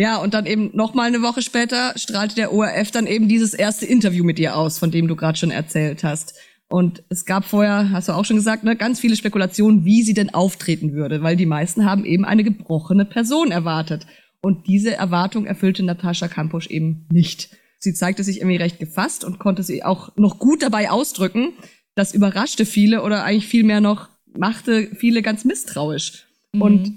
[0.00, 3.52] Ja, und dann eben noch mal eine Woche später strahlte der ORF dann eben dieses
[3.52, 6.34] erste Interview mit ihr aus, von dem du gerade schon erzählt hast.
[6.68, 10.14] Und es gab vorher, hast du auch schon gesagt, ne, ganz viele Spekulationen, wie sie
[10.14, 14.06] denn auftreten würde, weil die meisten haben eben eine gebrochene Person erwartet.
[14.40, 17.50] Und diese Erwartung erfüllte Natascha Kampusch eben nicht.
[17.80, 21.54] Sie zeigte sich irgendwie recht gefasst und konnte sie auch noch gut dabei ausdrücken.
[21.94, 26.26] Das überraschte viele oder eigentlich vielmehr noch machte viele ganz misstrauisch.
[26.52, 26.62] Mhm.
[26.62, 26.96] Und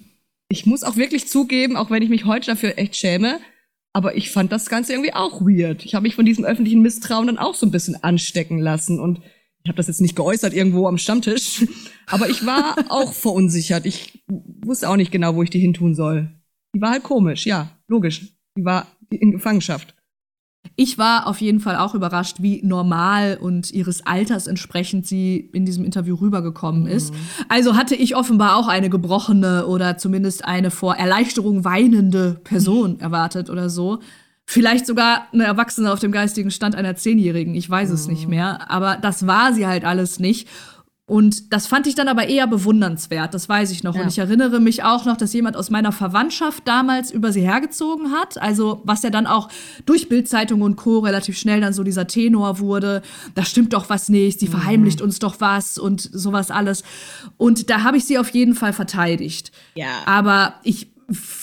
[0.52, 3.40] ich muss auch wirklich zugeben, auch wenn ich mich heute dafür echt schäme,
[3.94, 5.86] aber ich fand das Ganze irgendwie auch weird.
[5.86, 9.22] Ich habe mich von diesem öffentlichen Misstrauen dann auch so ein bisschen anstecken lassen und
[9.64, 11.66] ich habe das jetzt nicht geäußert irgendwo am Stammtisch,
[12.08, 13.86] aber ich war auch verunsichert.
[13.86, 16.30] Ich wusste auch nicht genau, wo ich die hin tun soll.
[16.76, 18.22] Die war halt komisch, ja, logisch.
[18.58, 19.96] Die war in Gefangenschaft.
[20.76, 25.66] Ich war auf jeden Fall auch überrascht, wie normal und ihres Alters entsprechend sie in
[25.66, 27.14] diesem Interview rübergekommen ist.
[27.14, 27.18] Mhm.
[27.50, 33.50] Also hatte ich offenbar auch eine gebrochene oder zumindest eine vor Erleichterung weinende Person erwartet
[33.50, 34.00] oder so.
[34.46, 37.96] Vielleicht sogar eine Erwachsene auf dem geistigen Stand einer Zehnjährigen, ich weiß mhm.
[37.96, 38.70] es nicht mehr.
[38.70, 40.48] Aber das war sie halt alles nicht.
[41.12, 43.96] Und das fand ich dann aber eher bewundernswert, das weiß ich noch.
[43.96, 44.04] Ja.
[44.04, 48.14] Und ich erinnere mich auch noch, dass jemand aus meiner Verwandtschaft damals über sie hergezogen
[48.14, 48.42] hat.
[48.42, 49.50] Also, was ja dann auch
[49.86, 51.00] durch Bildzeitung und Co.
[51.00, 53.02] relativ schnell dann so dieser Tenor wurde.
[53.36, 54.52] Da stimmt doch was nicht, sie mhm.
[54.52, 56.82] verheimlicht uns doch was und sowas alles.
[57.36, 59.52] Und da habe ich sie auf jeden Fall verteidigt.
[59.76, 59.90] Ja.
[60.06, 60.88] Aber ich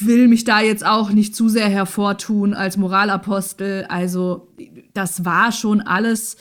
[0.01, 3.85] will mich da jetzt auch nicht zu sehr hervortun als Moralapostel.
[3.91, 4.49] Also,
[4.95, 6.39] das war schon alles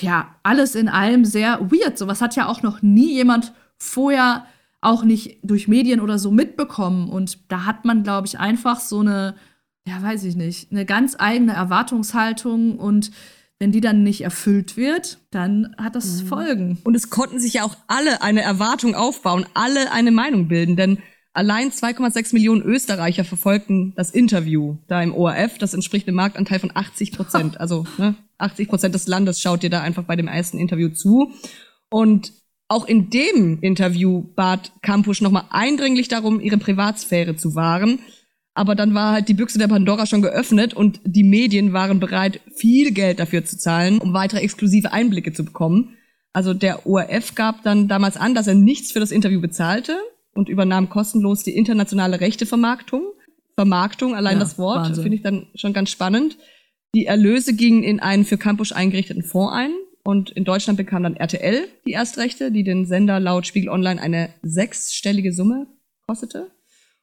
[0.00, 1.98] ja, alles in allem sehr weird.
[1.98, 4.46] Sowas hat ja auch noch nie jemand vorher
[4.80, 7.08] auch nicht durch Medien oder so mitbekommen.
[7.08, 9.34] Und da hat man, glaube ich, einfach so eine,
[9.86, 13.10] ja, weiß ich nicht, eine ganz eigene Erwartungshaltung und
[13.58, 16.26] wenn die dann nicht erfüllt wird, dann hat das mhm.
[16.28, 16.78] Folgen.
[16.84, 20.98] Und es konnten sich ja auch alle eine Erwartung aufbauen, alle eine Meinung bilden, denn
[21.38, 25.56] allein 2,6 Millionen Österreicher verfolgten das Interview da im ORF.
[25.58, 27.60] Das entspricht einem Marktanteil von 80 Prozent.
[27.60, 31.30] Also ne, 80 Prozent des Landes schaut dir da einfach bei dem ersten Interview zu.
[31.90, 32.32] Und
[32.66, 38.00] auch in dem Interview bat Campus nochmal eindringlich darum, ihre Privatsphäre zu wahren.
[38.54, 42.40] Aber dann war halt die Büchse der Pandora schon geöffnet und die Medien waren bereit,
[42.56, 45.96] viel Geld dafür zu zahlen, um weitere exklusive Einblicke zu bekommen.
[46.32, 49.96] Also der ORF gab dann damals an, dass er nichts für das Interview bezahlte
[50.38, 53.02] und übernahm kostenlos die internationale Rechtevermarktung.
[53.56, 56.38] Vermarktung, allein ja, das Wort, finde ich dann schon ganz spannend.
[56.94, 59.72] Die Erlöse gingen in einen für Campus eingerichteten Fonds ein.
[60.04, 64.32] Und in Deutschland bekam dann RTL die Erstrechte, die den Sender laut Spiegel Online eine
[64.42, 65.66] sechsstellige Summe
[66.06, 66.52] kostete.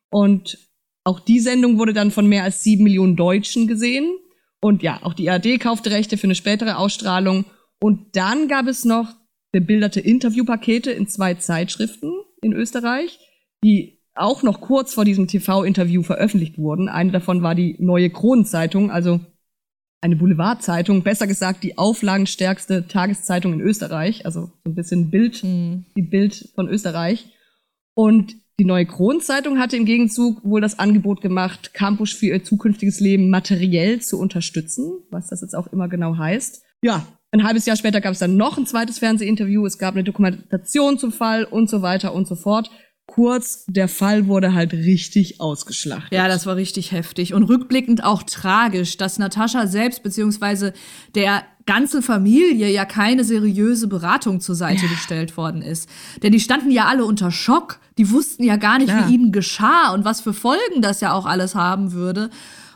[0.10, 0.58] Und
[1.04, 4.16] auch die Sendung wurde dann von mehr als sieben Millionen Deutschen gesehen.
[4.62, 7.44] Und ja, auch die ARD kaufte Rechte für eine spätere Ausstrahlung.
[7.82, 9.14] Und dann gab es noch
[9.52, 13.20] bebilderte Interviewpakete in zwei Zeitschriften in Österreich,
[13.64, 16.88] die auch noch kurz vor diesem TV-Interview veröffentlicht wurden.
[16.88, 19.20] Eine davon war die Neue Kronenzeitung, also
[20.02, 25.86] eine Boulevardzeitung, besser gesagt die auflagenstärkste Tageszeitung in Österreich, also so ein bisschen Bild, mhm.
[25.98, 27.28] die Bild von Österreich.
[27.96, 33.00] Und die neue Kronenzeitung hatte im Gegenzug wohl das Angebot gemacht, Campus für ihr zukünftiges
[33.00, 36.64] Leben materiell zu unterstützen, was das jetzt auch immer genau heißt.
[36.82, 40.04] Ja, ein halbes Jahr später gab es dann noch ein zweites Fernsehinterview, es gab eine
[40.04, 42.70] Dokumentation zum Fall und so weiter und so fort.
[43.08, 46.12] Kurz, der Fall wurde halt richtig ausgeschlachtet.
[46.12, 50.74] Ja, das war richtig heftig und rückblickend auch tragisch, dass Natascha selbst beziehungsweise
[51.14, 54.92] der ganze Familie ja keine seriöse Beratung zur Seite ja.
[54.92, 55.88] gestellt worden ist.
[56.24, 57.80] Denn die standen ja alle unter Schock.
[57.98, 59.08] Die wussten ja gar nicht, Klar.
[59.08, 62.30] wie ihnen geschah und was für Folgen das ja auch alles haben würde.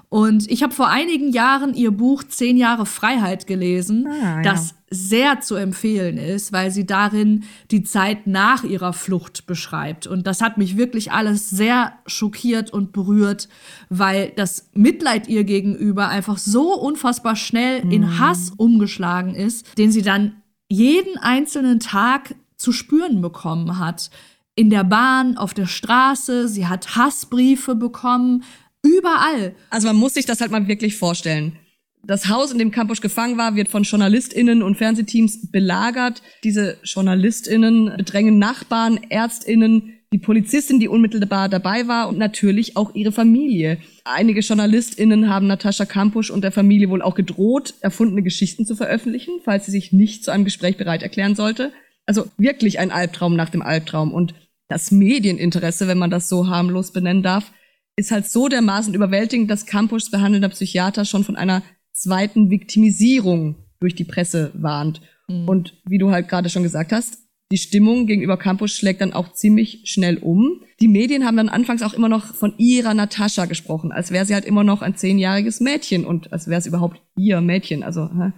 [0.09, 4.41] Und ich habe vor einigen Jahren ihr Buch Zehn Jahre Freiheit gelesen, ah, ja.
[4.41, 10.07] das sehr zu empfehlen ist, weil sie darin die Zeit nach ihrer Flucht beschreibt.
[10.07, 13.49] Und das hat mich wirklich alles sehr schockiert und berührt,
[13.89, 17.91] weil das Mitleid ihr gegenüber einfach so unfassbar schnell mhm.
[17.91, 24.09] in Hass umgeschlagen ist, den sie dann jeden einzelnen Tag zu spüren bekommen hat.
[24.55, 28.43] In der Bahn, auf der Straße, sie hat Hassbriefe bekommen,
[28.83, 29.55] Überall.
[29.69, 31.57] Also man muss sich das halt mal wirklich vorstellen.
[32.03, 36.21] Das Haus, in dem Kampusch gefangen war, wird von JournalistInnen und Fernsehteams belagert.
[36.43, 43.11] Diese JournalistInnen bedrängen Nachbarn, ÄrztInnen, die Polizistin, die unmittelbar dabei war und natürlich auch ihre
[43.11, 43.77] Familie.
[44.05, 49.41] Einige JournalistInnen haben Natascha Kampusch und der Familie wohl auch gedroht, erfundene Geschichten zu veröffentlichen,
[49.43, 51.71] falls sie sich nicht zu einem Gespräch bereit erklären sollte.
[52.05, 54.13] Also wirklich ein Albtraum nach dem Albtraum.
[54.13, 54.33] Und
[54.67, 57.51] das Medieninteresse, wenn man das so harmlos benennen darf,
[57.99, 63.93] ist halt so dermaßen überwältigend, dass Campus behandelnder Psychiater schon von einer zweiten Viktimisierung durch
[63.93, 65.01] die Presse warnt.
[65.27, 65.47] Mhm.
[65.47, 67.17] Und wie du halt gerade schon gesagt hast,
[67.51, 70.61] die Stimmung gegenüber Campus schlägt dann auch ziemlich schnell um.
[70.79, 74.35] Die Medien haben dann anfangs auch immer noch von ihrer Natascha gesprochen, als wäre sie
[74.35, 77.81] halt immer noch ein zehnjähriges Mädchen und als wäre es überhaupt ihr Mädchen.
[77.83, 78.31] Also, hä?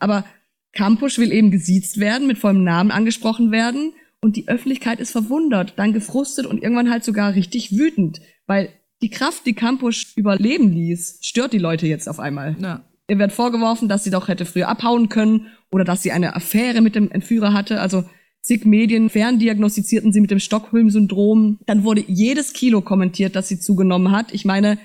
[0.00, 0.24] aber
[0.72, 3.92] Campus will eben gesiezt werden, mit vollem Namen angesprochen werden
[4.22, 8.70] und die Öffentlichkeit ist verwundert, dann gefrustet und irgendwann halt sogar richtig wütend, weil
[9.02, 12.56] die Kraft, die Campus überleben ließ, stört die Leute jetzt auf einmal.
[12.60, 12.84] Ja.
[13.08, 16.80] Ihr wird vorgeworfen, dass sie doch hätte früher abhauen können oder dass sie eine Affäre
[16.80, 17.80] mit dem Entführer hatte.
[17.80, 18.04] Also
[18.42, 21.60] zig Medien ferndiagnostizierten sie mit dem Stockholm-Syndrom.
[21.66, 24.32] Dann wurde jedes Kilo kommentiert, das sie zugenommen hat.
[24.32, 24.78] Ich meine,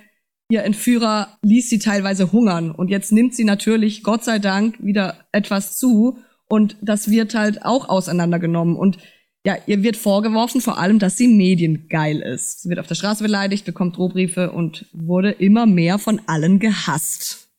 [0.49, 5.25] ihr Entführer ließ sie teilweise hungern und jetzt nimmt sie natürlich, Gott sei Dank, wieder
[5.31, 8.75] etwas zu und das wird halt auch auseinandergenommen.
[8.75, 8.97] Und
[9.45, 12.61] ja, ihr wird vorgeworfen vor allem, dass sie mediengeil ist.
[12.61, 17.49] Sie wird auf der Straße beleidigt, bekommt Drohbriefe und wurde immer mehr von allen gehasst.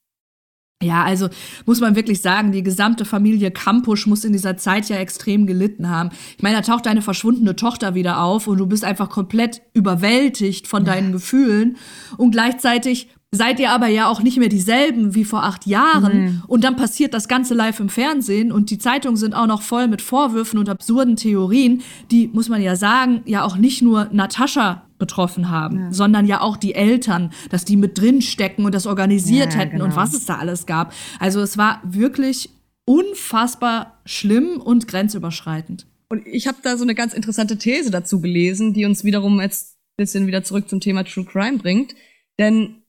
[0.83, 1.29] Ja, also
[1.65, 5.89] muss man wirklich sagen, die gesamte Familie Kampusch muss in dieser Zeit ja extrem gelitten
[5.89, 6.11] haben.
[6.37, 10.67] Ich meine, da taucht deine verschwundene Tochter wieder auf und du bist einfach komplett überwältigt
[10.67, 11.13] von deinen ja.
[11.13, 11.77] Gefühlen.
[12.17, 16.25] Und gleichzeitig seid ihr aber ja auch nicht mehr dieselben wie vor acht Jahren.
[16.25, 16.43] Mhm.
[16.47, 19.89] Und dann passiert das Ganze live im Fernsehen und die Zeitungen sind auch noch voll
[19.89, 24.83] mit Vorwürfen und absurden Theorien, die, muss man ja sagen, ja auch nicht nur Natascha
[24.99, 25.93] betroffen haben, ja.
[25.93, 29.73] sondern ja auch die Eltern, dass die mit drin stecken und das organisiert ja, hätten
[29.73, 29.87] genau.
[29.87, 30.93] und was es da alles gab.
[31.19, 32.51] Also es war wirklich
[32.85, 35.87] unfassbar schlimm und grenzüberschreitend.
[36.11, 39.77] Und ich habe da so eine ganz interessante These dazu gelesen, die uns wiederum jetzt
[39.77, 41.95] ein bisschen wieder zurück zum Thema True Crime bringt.
[42.39, 42.82] Denn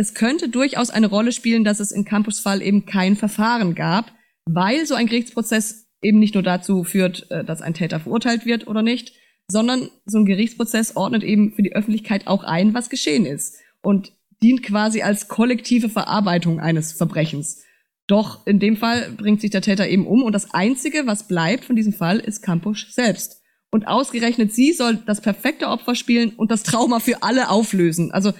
[0.00, 4.10] es könnte durchaus eine Rolle spielen, dass es im Campusfall eben kein Verfahren gab,
[4.46, 8.66] weil so ein Gerichtsprozess eben nicht nur dazu führt, äh, dass ein Täter verurteilt wird
[8.66, 9.12] oder nicht,
[9.46, 14.14] sondern so ein Gerichtsprozess ordnet eben für die Öffentlichkeit auch ein, was geschehen ist und
[14.42, 17.62] dient quasi als kollektive Verarbeitung eines Verbrechens.
[18.06, 21.66] Doch in dem Fall bringt sich der Täter eben um und das Einzige, was bleibt
[21.66, 23.42] von diesem Fall, ist Campusch selbst.
[23.70, 28.12] Und ausgerechnet sie soll das perfekte Opfer spielen und das Trauma für alle auflösen.
[28.12, 28.32] Also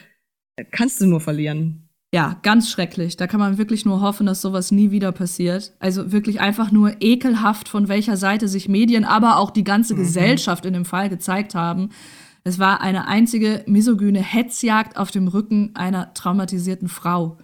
[0.64, 1.88] kannst du nur verlieren.
[2.12, 3.16] Ja, ganz schrecklich.
[3.16, 5.72] Da kann man wirklich nur hoffen, dass sowas nie wieder passiert.
[5.78, 9.98] Also wirklich einfach nur ekelhaft, von welcher Seite sich Medien, aber auch die ganze mhm.
[9.98, 11.90] Gesellschaft in dem Fall gezeigt haben.
[12.42, 17.38] Es war eine einzige misogyne Hetzjagd auf dem Rücken einer traumatisierten Frau.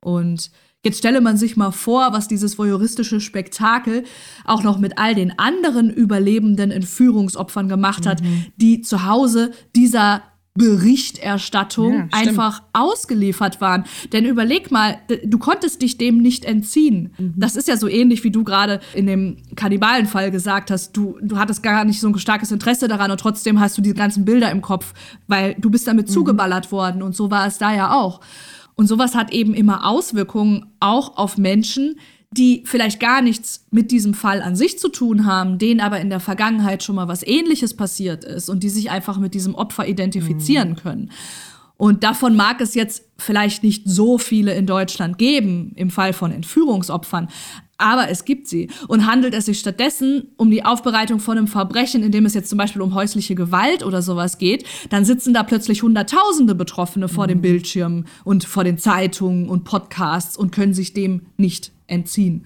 [0.00, 0.50] Und
[0.84, 4.02] Jetzt stelle man sich mal vor, was dieses voyeuristische Spektakel
[4.44, 8.46] auch noch mit all den anderen überlebenden Entführungsopfern gemacht hat, mhm.
[8.56, 10.24] die zu Hause dieser
[10.54, 13.84] Berichterstattung ja, einfach ausgeliefert waren.
[14.12, 17.14] Denn überleg mal, du konntest dich dem nicht entziehen.
[17.16, 17.34] Mhm.
[17.36, 20.94] Das ist ja so ähnlich, wie du gerade in dem Kannibalenfall gesagt hast.
[20.94, 23.94] Du, du hattest gar nicht so ein starkes Interesse daran und trotzdem hast du die
[23.94, 24.92] ganzen Bilder im Kopf,
[25.26, 26.12] weil du bist damit mhm.
[26.12, 28.20] zugeballert worden und so war es da ja auch.
[28.74, 31.96] Und sowas hat eben immer Auswirkungen auch auf Menschen,
[32.32, 36.10] die vielleicht gar nichts mit diesem Fall an sich zu tun haben, denen aber in
[36.10, 39.86] der Vergangenheit schon mal was Ähnliches passiert ist und die sich einfach mit diesem Opfer
[39.86, 40.76] identifizieren mhm.
[40.76, 41.10] können.
[41.76, 46.30] Und davon mag es jetzt vielleicht nicht so viele in Deutschland geben, im Fall von
[46.30, 47.28] Entführungsopfern,
[47.82, 48.68] aber es gibt sie.
[48.88, 52.48] Und handelt es sich stattdessen um die Aufbereitung von einem Verbrechen, in dem es jetzt
[52.48, 57.24] zum Beispiel um häusliche Gewalt oder sowas geht, dann sitzen da plötzlich Hunderttausende Betroffene vor
[57.24, 57.28] mhm.
[57.28, 62.44] dem Bildschirm und vor den Zeitungen und Podcasts und können sich dem nicht entziehen.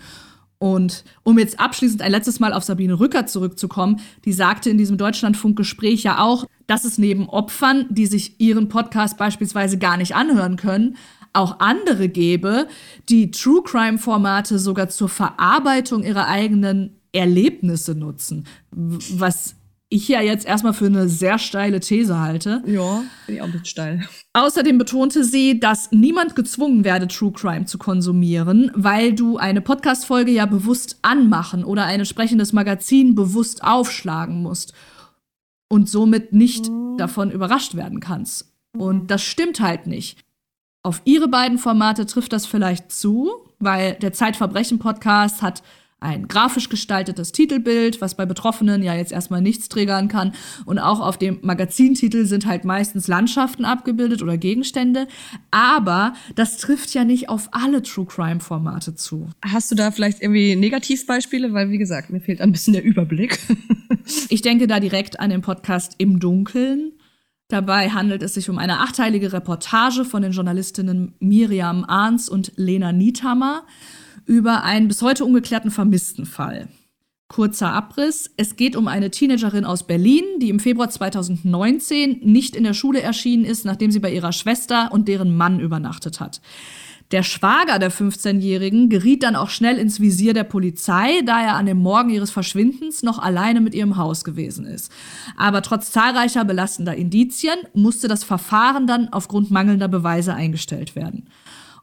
[0.59, 4.97] Und um jetzt abschließend ein letztes Mal auf Sabine Rücker zurückzukommen, die sagte in diesem
[4.97, 10.57] Deutschlandfunk-Gespräch ja auch, dass es neben Opfern, die sich ihren Podcast beispielsweise gar nicht anhören
[10.57, 10.97] können,
[11.37, 12.68] auch andere gäbe,
[13.09, 18.47] die True Crime-Formate sogar zur Verarbeitung ihrer eigenen Erlebnisse nutzen.
[18.70, 19.57] Was
[19.89, 22.62] ich ja jetzt erstmal für eine sehr steile These halte.
[22.66, 24.09] Ja, bin ich auch ein bisschen steil.
[24.32, 30.32] Außerdem betonte sie, dass niemand gezwungen werde, True Crime zu konsumieren, weil du eine Podcast-Folge
[30.32, 34.72] ja bewusst anmachen oder ein entsprechendes Magazin bewusst aufschlagen musst
[35.68, 36.97] und somit nicht mhm.
[36.97, 38.53] davon überrascht werden kannst.
[38.76, 40.18] Und das stimmt halt nicht.
[40.87, 45.64] Auf ihre beiden Formate trifft das vielleicht zu, weil der Zeitverbrechen-Podcast hat
[45.99, 50.32] ein grafisch gestaltetes Titelbild, was bei Betroffenen ja jetzt erstmal nichts triggern kann.
[50.64, 55.09] Und auch auf dem Magazintitel sind halt meistens Landschaften abgebildet oder Gegenstände.
[55.51, 59.28] Aber das trifft ja nicht auf alle True Crime-Formate zu.
[59.45, 61.53] Hast du da vielleicht irgendwie Negativbeispiele?
[61.53, 63.41] Weil, wie gesagt, mir fehlt ein bisschen der Überblick.
[64.28, 66.93] ich denke da direkt an den Podcast Im Dunkeln
[67.49, 72.91] Dabei handelt es sich um eine achteilige Reportage von den Journalistinnen Miriam Ahns und Lena
[72.91, 73.65] Niethammer
[74.25, 76.69] über einen bis heute ungeklärten Vermisstenfall.
[77.29, 78.31] Kurzer Abriss.
[78.37, 83.01] Es geht um eine Teenagerin aus Berlin, die im Februar 2019 nicht in der Schule
[83.01, 86.41] erschienen ist, nachdem sie bei ihrer Schwester und deren Mann übernachtet hat.
[87.13, 91.67] Der Schwager der 15-Jährigen geriet dann auch schnell ins Visier der Polizei, da er an
[91.67, 94.91] dem Morgen ihres Verschwindens noch alleine mit ihrem Haus gewesen ist.
[95.37, 101.29] Aber trotz zahlreicher belastender Indizien musste das Verfahren dann aufgrund mangelnder Beweise eingestellt werden.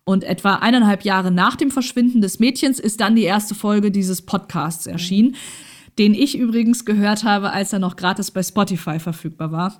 [0.03, 4.21] Und etwa eineinhalb Jahre nach dem Verschwinden des Mädchens ist dann die erste Folge dieses
[4.21, 5.31] Podcasts erschienen.
[5.31, 9.79] Mhm den ich übrigens gehört habe, als er noch gratis bei Spotify verfügbar war.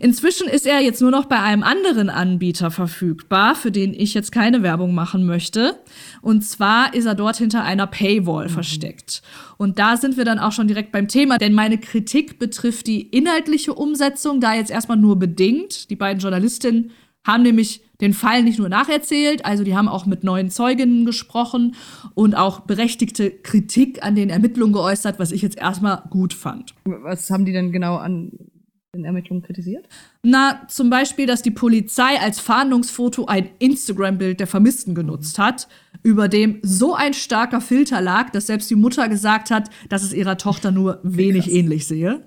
[0.00, 4.32] Inzwischen ist er jetzt nur noch bei einem anderen Anbieter verfügbar, für den ich jetzt
[4.32, 5.78] keine Werbung machen möchte.
[6.22, 8.52] Und zwar ist er dort hinter einer Paywall mhm.
[8.52, 9.22] versteckt.
[9.56, 13.02] Und da sind wir dann auch schon direkt beim Thema, denn meine Kritik betrifft die
[13.02, 15.88] inhaltliche Umsetzung, da jetzt erstmal nur bedingt.
[15.90, 16.90] Die beiden Journalistinnen
[17.24, 21.74] haben nämlich den Fall nicht nur nacherzählt, also die haben auch mit neuen Zeuginnen gesprochen
[22.14, 26.74] und auch berechtigte Kritik an den Ermittlungen geäußert, was ich jetzt erstmal gut fand.
[26.84, 28.32] Was haben die denn genau an
[28.94, 29.88] den Ermittlungen kritisiert?
[30.22, 35.68] Na, zum Beispiel, dass die Polizei als Fahndungsfoto ein Instagram-Bild der Vermissten genutzt hat,
[36.02, 40.12] über dem so ein starker Filter lag, dass selbst die Mutter gesagt hat, dass es
[40.12, 41.54] ihrer Tochter nur wenig Krass.
[41.54, 42.26] ähnlich sehe.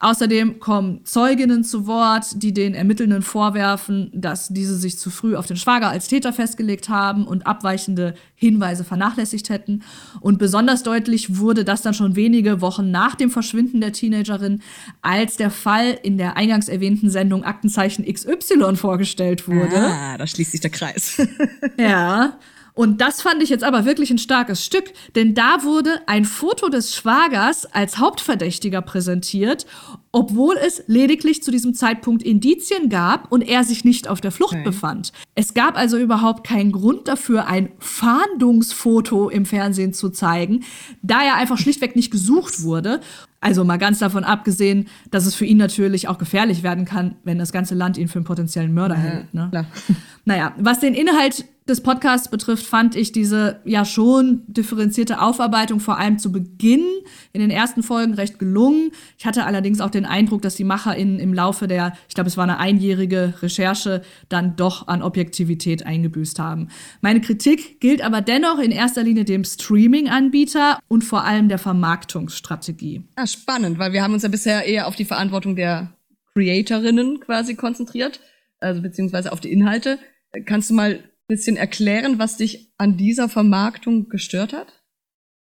[0.00, 5.46] Außerdem kommen Zeuginnen zu Wort, die den Ermittelnden vorwerfen, dass diese sich zu früh auf
[5.46, 9.82] den Schwager als Täter festgelegt haben und abweichende Hinweise vernachlässigt hätten.
[10.20, 14.62] Und besonders deutlich wurde das dann schon wenige Wochen nach dem Verschwinden der Teenagerin,
[15.00, 19.78] als der Fall in der eingangs erwähnten Sendung Aktenzeichen XY vorgestellt wurde.
[19.78, 21.16] Ah, da schließt sich der Kreis.
[21.78, 22.36] ja.
[22.74, 26.68] Und das fand ich jetzt aber wirklich ein starkes Stück, denn da wurde ein Foto
[26.68, 29.64] des Schwagers als Hauptverdächtiger präsentiert,
[30.10, 34.54] obwohl es lediglich zu diesem Zeitpunkt Indizien gab und er sich nicht auf der Flucht
[34.54, 34.64] okay.
[34.64, 35.12] befand.
[35.36, 40.64] Es gab also überhaupt keinen Grund dafür, ein Fahndungsfoto im Fernsehen zu zeigen,
[41.02, 43.00] da er einfach schlichtweg nicht gesucht wurde.
[43.40, 47.38] Also mal ganz davon abgesehen, dass es für ihn natürlich auch gefährlich werden kann, wenn
[47.38, 49.34] das ganze Land ihn für einen potenziellen Mörder ja, hält.
[49.34, 49.66] Ne?
[50.24, 55.98] Naja, was den Inhalt des Podcasts betrifft, fand ich diese ja schon differenzierte Aufarbeitung vor
[55.98, 56.84] allem zu Beginn
[57.32, 58.90] in den ersten Folgen recht gelungen.
[59.16, 62.36] Ich hatte allerdings auch den Eindruck, dass die MacherInnen im Laufe der, ich glaube, es
[62.36, 66.68] war eine einjährige Recherche, dann doch an Objektivität eingebüßt haben.
[67.00, 73.04] Meine Kritik gilt aber dennoch in erster Linie dem Streaming-Anbieter und vor allem der Vermarktungsstrategie.
[73.16, 75.94] Ah, spannend, weil wir haben uns ja bisher eher auf die Verantwortung der
[76.34, 78.20] Creatorinnen quasi konzentriert,
[78.60, 79.98] also beziehungsweise auf die Inhalte.
[80.44, 84.84] Kannst du mal bisschen erklären, was dich an dieser Vermarktung gestört hat?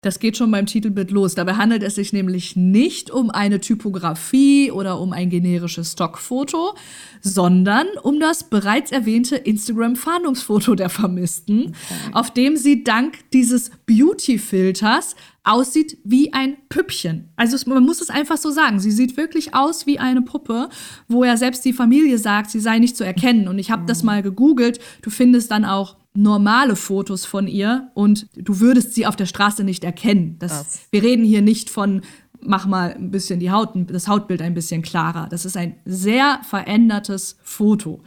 [0.04, 1.34] Das geht schon beim Titelbild los.
[1.34, 6.76] Dabei handelt es sich nämlich nicht um eine Typografie oder um ein generisches Stockfoto,
[7.22, 12.12] sondern um das bereits erwähnte Instagram-Fahndungsfoto der Vermissten, okay.
[12.12, 17.30] auf dem sie dank dieses Beauty-Filters aussieht wie ein Püppchen.
[17.36, 18.80] Also man muss es einfach so sagen.
[18.80, 20.70] Sie sieht wirklich aus wie eine Puppe,
[21.08, 23.48] wo ja selbst die Familie sagt, sie sei nicht zu erkennen.
[23.48, 24.08] Und ich habe das mhm.
[24.08, 24.80] mal gegoogelt.
[25.02, 29.64] Du findest dann auch normale Fotos von ihr und du würdest sie auf der Straße
[29.64, 30.38] nicht erkennen.
[30.40, 32.02] Das, wir reden hier nicht von
[32.46, 35.28] mach mal ein bisschen die Haut, das Hautbild ein bisschen klarer.
[35.30, 38.04] Das ist ein sehr verändertes Foto.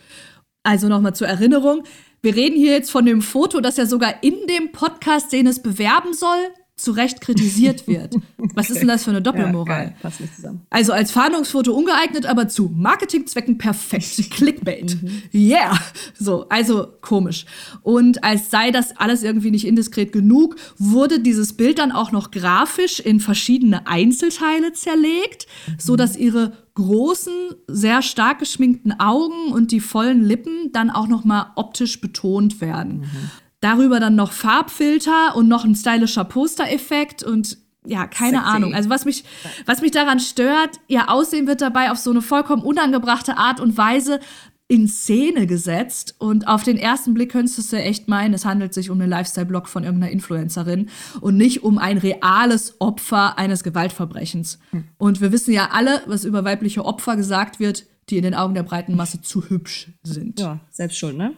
[0.63, 1.85] Also nochmal zur Erinnerung.
[2.23, 5.63] Wir reden hier jetzt von dem Foto, das ja sogar in dem Podcast, den es
[5.63, 6.39] bewerben soll,
[6.77, 8.15] zu Recht kritisiert wird.
[8.55, 9.87] Was ist denn das für eine Doppelmoral?
[9.87, 10.61] Ja, Passt nicht zusammen.
[10.71, 14.31] Also als Fahndungsfoto ungeeignet, aber zu Marketingzwecken perfekt.
[14.31, 15.03] Clickbait.
[15.03, 15.23] Mhm.
[15.33, 15.79] Yeah.
[16.19, 17.47] So, also komisch.
[17.83, 22.31] Und als sei das alles irgendwie nicht indiskret genug, wurde dieses Bild dann auch noch
[22.31, 25.75] grafisch in verschiedene Einzelteile zerlegt, mhm.
[25.79, 27.33] so dass ihre großen,
[27.69, 33.01] sehr stark geschminkten Augen und die vollen Lippen dann auch noch mal optisch betont werden.
[33.01, 33.31] Mhm.
[33.61, 38.51] Darüber dann noch Farbfilter und noch ein stylischer Poster-Effekt und ja, keine Sexy.
[38.51, 38.75] Ahnung.
[38.75, 39.25] Also was mich,
[39.65, 43.77] was mich daran stört, ihr Aussehen wird dabei auf so eine vollkommen unangebrachte Art und
[43.77, 44.21] Weise
[44.69, 48.91] in Szene gesetzt und auf den ersten Blick könntest du echt meinen, es handelt sich
[48.91, 50.89] um einen Lifestyle-Blog von irgendeiner Influencerin
[51.21, 54.59] und nicht um ein reales Opfer eines Gewaltverbrechens.
[54.71, 54.85] Hm.
[54.99, 58.55] Und wir wissen ja alle, was über weibliche Opfer gesagt wird, die in den Augen
[58.55, 60.41] der breiten Masse zu hübsch sind.
[60.41, 61.35] Ja, selbst schon, ne?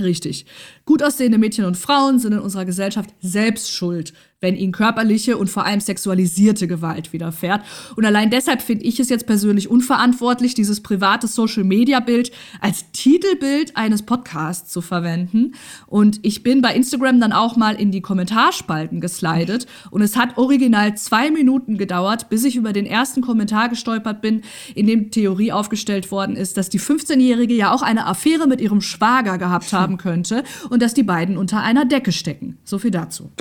[0.00, 0.44] Richtig.
[0.84, 5.48] Gut aussehende Mädchen und Frauen sind in unserer Gesellschaft selbst schuld, wenn ihnen körperliche und
[5.48, 7.62] vor allem sexualisierte Gewalt widerfährt.
[7.96, 12.30] Und allein deshalb finde ich es jetzt persönlich unverantwortlich, dieses private Social-Media-Bild
[12.60, 15.54] als Titelbild eines Podcasts zu verwenden.
[15.86, 20.36] Und ich bin bei Instagram dann auch mal in die Kommentarspalten geslidet und es hat
[20.36, 24.42] original zwei Minuten gedauert, bis ich über den ersten Kommentar gestolpert bin,
[24.74, 28.82] in dem Theorie aufgestellt worden ist, dass die 15-Jährige ja auch eine Affäre mit ihrem
[28.82, 32.58] Schwager gehabt haben könnte und dass die beiden unter einer Decke stecken.
[32.64, 33.32] So viel dazu.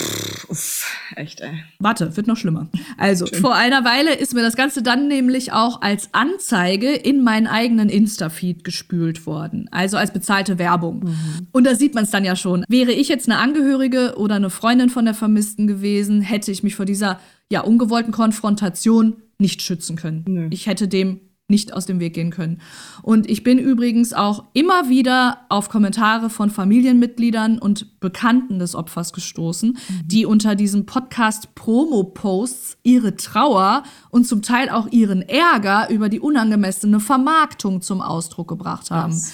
[0.47, 0.84] Uff.
[1.15, 1.63] Echt, ey.
[1.79, 2.67] Warte, wird noch schlimmer.
[2.97, 3.39] Also, Schön.
[3.39, 7.89] vor einer Weile ist mir das Ganze dann nämlich auch als Anzeige in meinen eigenen
[7.89, 9.67] Insta-Feed gespült worden.
[9.71, 11.01] Also als bezahlte Werbung.
[11.05, 11.47] Mhm.
[11.51, 12.65] Und da sieht man es dann ja schon.
[12.67, 16.75] Wäre ich jetzt eine Angehörige oder eine Freundin von der Vermissten gewesen, hätte ich mich
[16.75, 17.19] vor dieser
[17.51, 20.25] ja ungewollten Konfrontation nicht schützen können.
[20.27, 20.47] Nö.
[20.51, 22.59] Ich hätte dem nicht aus dem Weg gehen können.
[23.03, 29.13] Und ich bin übrigens auch immer wieder auf Kommentare von Familienmitgliedern und Bekannten des Opfers
[29.13, 30.07] gestoßen, mhm.
[30.07, 36.19] die unter diesem Podcast Promo-Posts ihre Trauer und zum Teil auch ihren Ärger über die
[36.19, 39.13] unangemessene Vermarktung zum Ausdruck gebracht haben.
[39.13, 39.33] Was?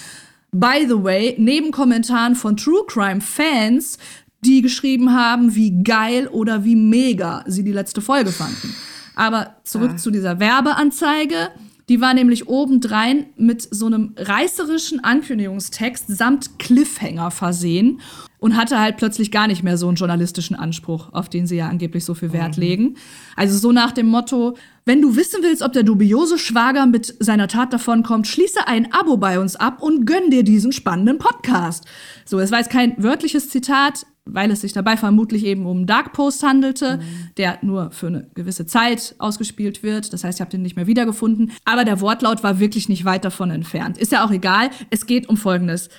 [0.51, 3.97] By the way, neben Kommentaren von True Crime Fans,
[4.43, 8.75] die geschrieben haben, wie geil oder wie mega sie die letzte Folge fanden.
[9.15, 9.97] Aber zurück ah.
[9.97, 11.51] zu dieser Werbeanzeige.
[11.91, 17.99] Die war nämlich obendrein mit so einem reißerischen Ankündigungstext samt Cliffhanger versehen
[18.41, 21.69] und hatte halt plötzlich gar nicht mehr so einen journalistischen Anspruch, auf den sie ja
[21.69, 22.63] angeblich so viel Wert mhm.
[22.63, 22.97] legen.
[23.35, 27.47] Also so nach dem Motto, wenn du wissen willst, ob der dubiose Schwager mit seiner
[27.47, 31.85] Tat davonkommt, schließe ein Abo bei uns ab und gönn dir diesen spannenden Podcast.
[32.25, 35.87] So, es war jetzt kein wörtliches Zitat, weil es sich dabei vermutlich eben um einen
[35.87, 37.29] Dark Post handelte, mhm.
[37.37, 40.13] der nur für eine gewisse Zeit ausgespielt wird.
[40.13, 41.51] Das heißt, ich habe den nicht mehr wiedergefunden.
[41.63, 43.99] Aber der Wortlaut war wirklich nicht weit davon entfernt.
[43.99, 44.71] Ist ja auch egal.
[44.89, 45.89] Es geht um Folgendes.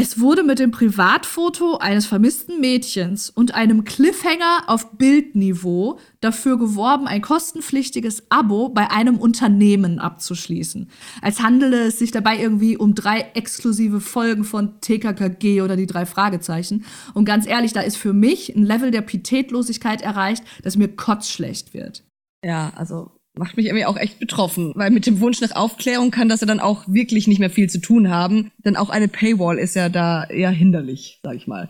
[0.00, 7.08] Es wurde mit dem Privatfoto eines vermissten Mädchens und einem Cliffhanger auf Bildniveau dafür geworben,
[7.08, 10.88] ein kostenpflichtiges Abo bei einem Unternehmen abzuschließen.
[11.20, 16.06] Als handele es sich dabei irgendwie um drei exklusive Folgen von TKKG oder die drei
[16.06, 16.84] Fragezeichen.
[17.12, 21.74] Und ganz ehrlich, da ist für mich ein Level der Pietätlosigkeit erreicht, dass mir kotzschlecht
[21.74, 22.04] wird.
[22.44, 26.28] Ja, also macht mich irgendwie auch echt betroffen, weil mit dem Wunsch nach Aufklärung kann
[26.28, 29.58] das ja dann auch wirklich nicht mehr viel zu tun haben, denn auch eine Paywall
[29.58, 31.68] ist ja da eher hinderlich, sag ich mal.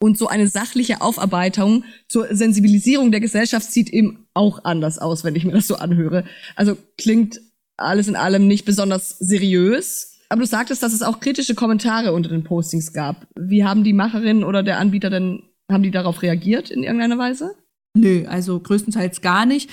[0.00, 5.34] Und so eine sachliche Aufarbeitung zur Sensibilisierung der Gesellschaft sieht eben auch anders aus, wenn
[5.34, 6.24] ich mir das so anhöre.
[6.54, 7.40] Also klingt
[7.76, 10.18] alles in allem nicht besonders seriös.
[10.28, 13.26] Aber du sagtest, dass es auch kritische Kommentare unter den Postings gab.
[13.36, 17.54] Wie haben die Macherin oder der Anbieter denn, haben die darauf reagiert in irgendeiner Weise?
[17.94, 19.70] Nö, also größtenteils gar nicht.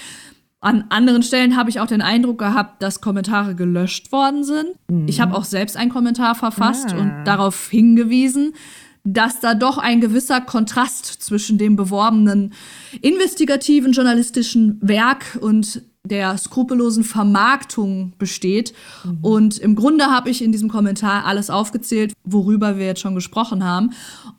[0.65, 4.69] An anderen Stellen habe ich auch den Eindruck gehabt, dass Kommentare gelöscht worden sind.
[4.89, 5.07] Mhm.
[5.07, 6.97] Ich habe auch selbst einen Kommentar verfasst ah.
[6.97, 8.55] und darauf hingewiesen,
[9.03, 12.53] dass da doch ein gewisser Kontrast zwischen dem beworbenen
[12.99, 18.73] investigativen journalistischen Werk und der skrupellosen Vermarktung besteht.
[19.03, 19.17] Mhm.
[19.21, 23.63] Und im Grunde habe ich in diesem Kommentar alles aufgezählt, worüber wir jetzt schon gesprochen
[23.63, 23.91] haben.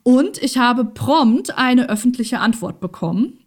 [0.02, 3.45] Und ich habe prompt eine öffentliche Antwort bekommen.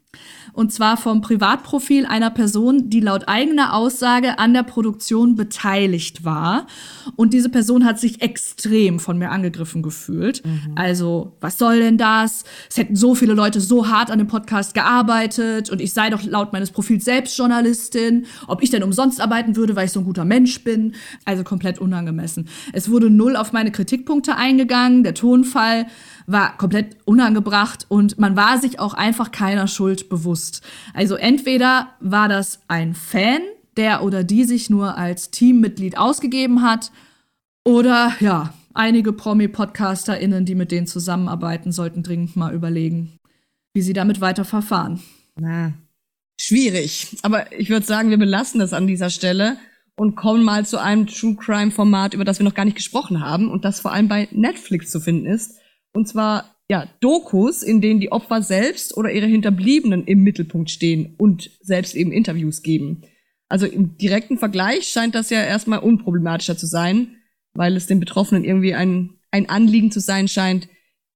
[0.59, 6.67] Und zwar vom Privatprofil einer Person, die laut eigener Aussage an der Produktion beteiligt war.
[7.15, 10.45] Und diese Person hat sich extrem von mir angegriffen gefühlt.
[10.45, 10.73] Mhm.
[10.75, 12.43] Also, was soll denn das?
[12.69, 16.25] Es hätten so viele Leute so hart an dem Podcast gearbeitet und ich sei doch
[16.25, 18.25] laut meines Profils selbst Journalistin.
[18.47, 20.93] Ob ich denn umsonst arbeiten würde, weil ich so ein guter Mensch bin.
[21.23, 22.49] Also komplett unangemessen.
[22.73, 25.03] Es wurde null auf meine Kritikpunkte eingegangen.
[25.03, 25.85] Der Tonfall
[26.31, 30.61] war komplett unangebracht und man war sich auch einfach keiner Schuld bewusst.
[30.93, 33.41] Also entweder war das ein Fan,
[33.77, 36.91] der oder die sich nur als Teammitglied ausgegeben hat,
[37.65, 43.19] oder ja, einige Promi-PodcasterInnen, die mit denen zusammenarbeiten, sollten dringend mal überlegen,
[43.73, 45.01] wie sie damit weiter verfahren.
[45.35, 45.73] Na,
[46.39, 47.17] schwierig.
[47.21, 49.57] Aber ich würde sagen, wir belassen es an dieser Stelle
[49.97, 53.19] und kommen mal zu einem True Crime Format, über das wir noch gar nicht gesprochen
[53.19, 55.59] haben und das vor allem bei Netflix zu finden ist.
[55.93, 61.15] Und zwar ja, Dokus, in denen die Opfer selbst oder ihre Hinterbliebenen im Mittelpunkt stehen
[61.17, 63.01] und selbst eben Interviews geben.
[63.49, 67.15] Also im direkten Vergleich scheint das ja erstmal unproblematischer zu sein,
[67.53, 70.69] weil es den Betroffenen irgendwie ein, ein Anliegen zu sein scheint,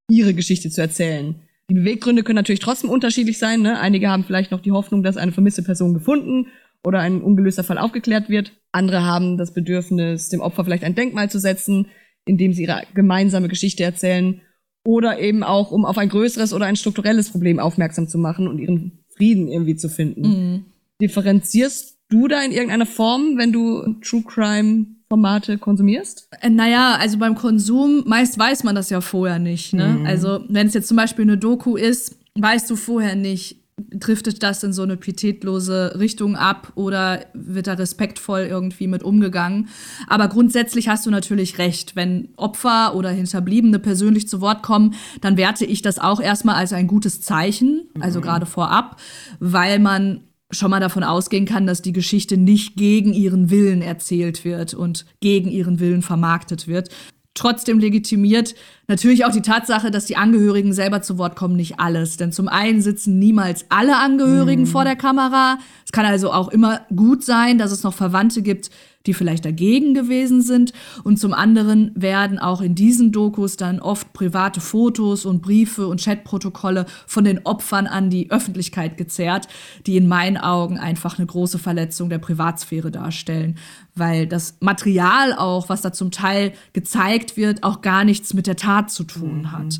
[0.09, 1.35] ihre Geschichte zu erzählen.
[1.69, 3.61] Die Beweggründe können natürlich trotzdem unterschiedlich sein.
[3.61, 3.79] Ne?
[3.79, 6.47] Einige haben vielleicht noch die Hoffnung, dass eine vermisste Person gefunden
[6.83, 8.53] oder ein ungelöster Fall aufgeklärt wird.
[8.71, 11.87] Andere haben das Bedürfnis, dem Opfer vielleicht ein Denkmal zu setzen,
[12.25, 14.41] indem sie ihre gemeinsame Geschichte erzählen
[14.85, 18.59] oder eben auch, um auf ein größeres oder ein strukturelles Problem aufmerksam zu machen und
[18.59, 20.21] ihren Frieden irgendwie zu finden.
[20.21, 20.65] Mhm.
[21.01, 26.27] Differenzierst du da in irgendeiner Form, wenn du True Crime Formate konsumierst?
[26.41, 29.73] Äh, naja, also beim Konsum, meist weiß man das ja vorher nicht.
[29.73, 29.99] Ne?
[29.99, 30.05] Mhm.
[30.05, 34.63] Also wenn es jetzt zum Beispiel eine Doku ist, weißt du vorher nicht, driftet das
[34.63, 39.69] in so eine pietätlose Richtung ab oder wird da respektvoll irgendwie mit umgegangen.
[40.07, 41.95] Aber grundsätzlich hast du natürlich recht.
[41.95, 46.73] Wenn Opfer oder Hinterbliebene persönlich zu Wort kommen, dann werte ich das auch erstmal als
[46.73, 48.23] ein gutes Zeichen, also mhm.
[48.23, 48.99] gerade vorab,
[49.39, 50.21] weil man
[50.51, 55.05] schon mal davon ausgehen kann, dass die Geschichte nicht gegen ihren Willen erzählt wird und
[55.19, 56.89] gegen ihren Willen vermarktet wird,
[57.33, 58.55] trotzdem legitimiert
[58.93, 62.17] natürlich auch die Tatsache, dass die Angehörigen selber zu Wort kommen, nicht alles.
[62.17, 64.67] Denn zum einen sitzen niemals alle Angehörigen mhm.
[64.67, 65.57] vor der Kamera.
[65.83, 68.69] Es kann also auch immer gut sein, dass es noch Verwandte gibt,
[69.05, 70.73] die vielleicht dagegen gewesen sind.
[71.03, 76.03] Und zum anderen werden auch in diesen Dokus dann oft private Fotos und Briefe und
[76.03, 79.47] Chatprotokolle von den Opfern an die Öffentlichkeit gezerrt,
[79.85, 83.57] die in meinen Augen einfach eine große Verletzung der Privatsphäre darstellen,
[83.95, 88.55] weil das Material auch, was da zum Teil gezeigt wird, auch gar nichts mit der
[88.55, 89.51] Tat zu tun mhm.
[89.51, 89.79] hat.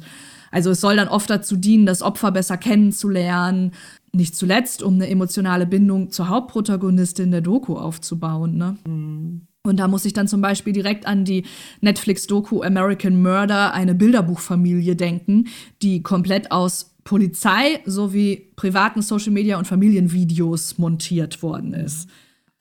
[0.51, 3.71] Also es soll dann oft dazu dienen, das Opfer besser kennenzulernen,
[4.11, 8.57] nicht zuletzt, um eine emotionale Bindung zur Hauptprotagonistin der Doku aufzubauen.
[8.57, 8.77] Ne?
[8.85, 9.47] Mhm.
[9.65, 11.45] Und da muss ich dann zum Beispiel direkt an die
[11.81, 15.47] Netflix-Doku American Murder, eine Bilderbuchfamilie denken,
[15.81, 22.09] die komplett aus Polizei sowie privaten Social-Media- und Familienvideos montiert worden ist.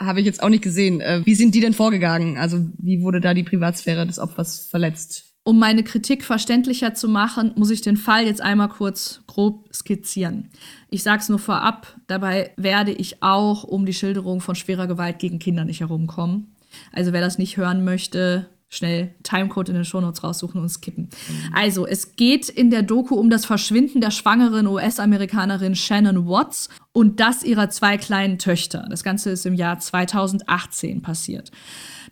[0.01, 1.01] Habe ich jetzt auch nicht gesehen.
[1.01, 2.39] Äh, wie sind die denn vorgegangen?
[2.39, 5.32] Also wie wurde da die Privatsphäre des Opfers verletzt?
[5.45, 10.51] Um meine Kritik verständlicher zu machen, muss ich den Fall jetzt einmal kurz grob skizzieren.
[10.89, 15.19] Ich sage es nur vorab, dabei werde ich auch um die Schilderung von schwerer Gewalt
[15.19, 16.55] gegen Kinder nicht herumkommen.
[16.93, 21.05] Also wer das nicht hören möchte, schnell Timecode in den Shownotes raussuchen und skippen.
[21.05, 21.55] Mhm.
[21.55, 27.21] Also, es geht in der Doku um das Verschwinden der schwangeren US-Amerikanerin Shannon Watts und
[27.21, 28.87] das ihrer zwei kleinen Töchter.
[28.89, 31.51] Das Ganze ist im Jahr 2018 passiert.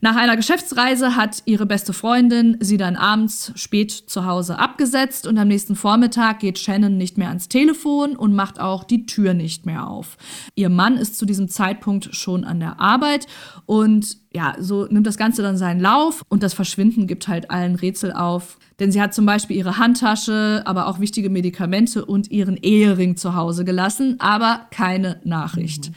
[0.02, 5.36] Nach einer Geschäftsreise hat ihre beste Freundin sie dann abends spät zu Hause abgesetzt und
[5.36, 9.66] am nächsten Vormittag geht Shannon nicht mehr ans Telefon und macht auch die Tür nicht
[9.66, 10.16] mehr auf.
[10.54, 13.26] Ihr Mann ist zu diesem Zeitpunkt schon an der Arbeit
[13.66, 17.74] und ja, so nimmt das Ganze dann seinen Lauf und das Verschwinden gibt halt allen
[17.74, 18.58] Rätsel auf.
[18.78, 23.34] Denn sie hat zum Beispiel ihre Handtasche, aber auch wichtige Medikamente und ihren Ehering zu
[23.34, 25.90] Hause gelassen, aber keine Nachricht.
[25.90, 25.94] Mhm.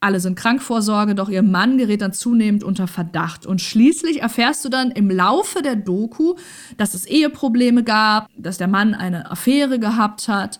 [0.00, 3.44] Alle sind Krankvorsorge, doch ihr Mann gerät dann zunehmend unter Verdacht.
[3.44, 6.36] Und schließlich erfährst du dann im Laufe der Doku,
[6.78, 10.58] dass es Eheprobleme gab, dass der Mann eine Affäre gehabt hat.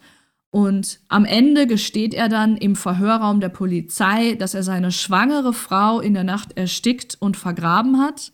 [0.50, 6.00] Und am Ende gesteht er dann im Verhörraum der Polizei, dass er seine schwangere Frau
[6.00, 8.32] in der Nacht erstickt und vergraben hat.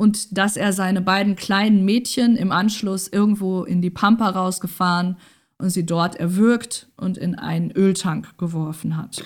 [0.00, 5.18] und dass er seine beiden kleinen Mädchen im Anschluss irgendwo in die Pampa rausgefahren
[5.58, 9.22] und sie dort erwürgt und in einen Öltank geworfen hat.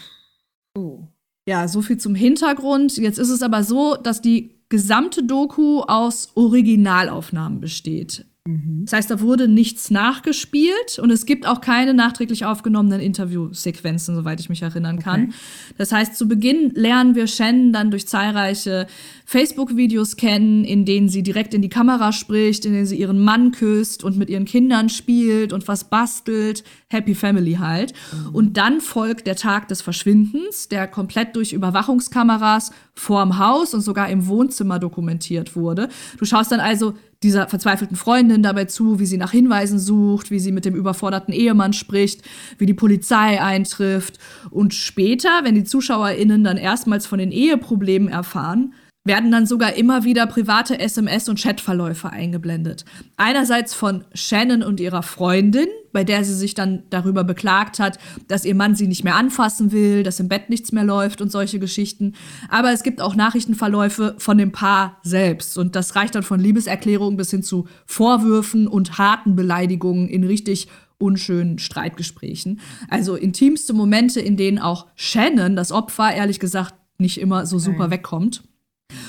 [0.76, 1.04] Oh.
[1.46, 2.96] Ja, so viel zum Hintergrund.
[2.96, 8.26] Jetzt ist es aber so, dass die gesamte Doku aus Originalaufnahmen besteht.
[8.46, 8.82] Mhm.
[8.84, 14.38] Das heißt, da wurde nichts nachgespielt und es gibt auch keine nachträglich aufgenommenen Interviewsequenzen, soweit
[14.38, 15.24] ich mich erinnern kann.
[15.24, 15.34] Okay.
[15.78, 18.86] Das heißt, zu Beginn lernen wir Shannon dann durch zahlreiche
[19.24, 23.50] Facebook-Videos kennen, in denen sie direkt in die Kamera spricht, in denen sie ihren Mann
[23.50, 26.64] küsst und mit ihren Kindern spielt und was bastelt.
[26.88, 27.94] Happy Family halt.
[28.12, 28.34] Mhm.
[28.34, 34.10] Und dann folgt der Tag des Verschwindens, der komplett durch Überwachungskameras vorm Haus und sogar
[34.10, 35.88] im Wohnzimmer dokumentiert wurde.
[36.18, 36.94] Du schaust dann also
[37.24, 41.34] dieser verzweifelten Freundin dabei zu, wie sie nach Hinweisen sucht, wie sie mit dem überforderten
[41.34, 42.22] Ehemann spricht,
[42.58, 44.18] wie die Polizei eintrifft.
[44.50, 48.74] Und später, wenn die ZuschauerInnen dann erstmals von den Eheproblemen erfahren,
[49.04, 52.86] werden dann sogar immer wieder private SMS- und Chatverläufe eingeblendet.
[53.18, 57.98] Einerseits von Shannon und ihrer Freundin, bei der sie sich dann darüber beklagt hat,
[58.28, 61.30] dass ihr Mann sie nicht mehr anfassen will, dass im Bett nichts mehr läuft und
[61.30, 62.14] solche Geschichten.
[62.48, 65.58] Aber es gibt auch Nachrichtenverläufe von dem Paar selbst.
[65.58, 70.68] Und das reicht dann von Liebeserklärungen bis hin zu Vorwürfen und harten Beleidigungen in richtig
[70.96, 72.60] unschönen Streitgesprächen.
[72.88, 77.90] Also intimste Momente, in denen auch Shannon, das Opfer, ehrlich gesagt nicht immer so super
[77.90, 78.42] wegkommt.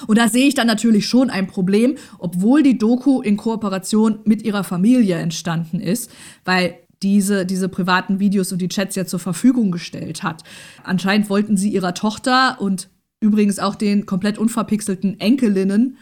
[0.08, 4.44] Und da sehe ich dann natürlich schon ein Problem, obwohl die Doku in Kooperation mit
[4.44, 6.12] ihrer Familie entstanden ist,
[6.44, 10.44] weil diese, diese privaten Videos und die Chats ja zur Verfügung gestellt hat.
[10.84, 15.98] Anscheinend wollten sie ihrer Tochter und übrigens auch den komplett unverpixelten Enkelinnen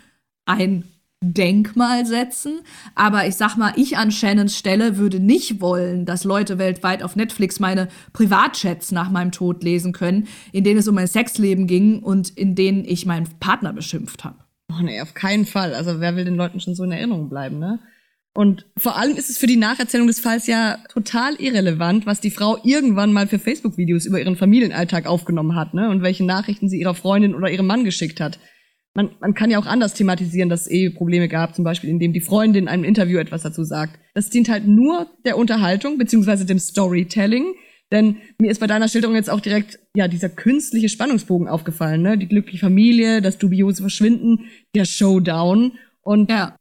[0.45, 0.83] ein
[1.23, 2.61] Denkmal setzen.
[2.95, 7.15] Aber ich sag mal, ich an Shannons Stelle würde nicht wollen, dass Leute weltweit auf
[7.15, 11.99] Netflix meine Privatchats nach meinem Tod lesen können, in denen es um mein Sexleben ging
[11.99, 14.37] und in denen ich meinen Partner beschimpft habe.
[14.71, 15.73] Oh nee, auf keinen Fall.
[15.73, 17.79] Also wer will den Leuten schon so in Erinnerung bleiben, ne?
[18.35, 22.31] Und vor allem ist es für die Nacherzählung des Falls ja total irrelevant, was die
[22.31, 25.89] Frau irgendwann mal für Facebook-Videos über ihren Familienalltag aufgenommen hat, ne?
[25.89, 28.39] Und welche Nachrichten sie ihrer Freundin oder ihrem Mann geschickt hat
[28.95, 32.13] man, man kann ja auch anders thematisieren, dass es eh Probleme gab, zum Beispiel indem
[32.13, 33.99] die Freundin in einem Interview etwas dazu sagt.
[34.13, 37.55] Das dient halt nur der Unterhaltung beziehungsweise dem Storytelling.
[37.91, 42.17] Denn mir ist bei deiner Schilderung jetzt auch direkt ja dieser künstliche Spannungsbogen aufgefallen, ne?
[42.17, 46.55] Die glückliche Familie, das dubiose Verschwinden, der Showdown und ja.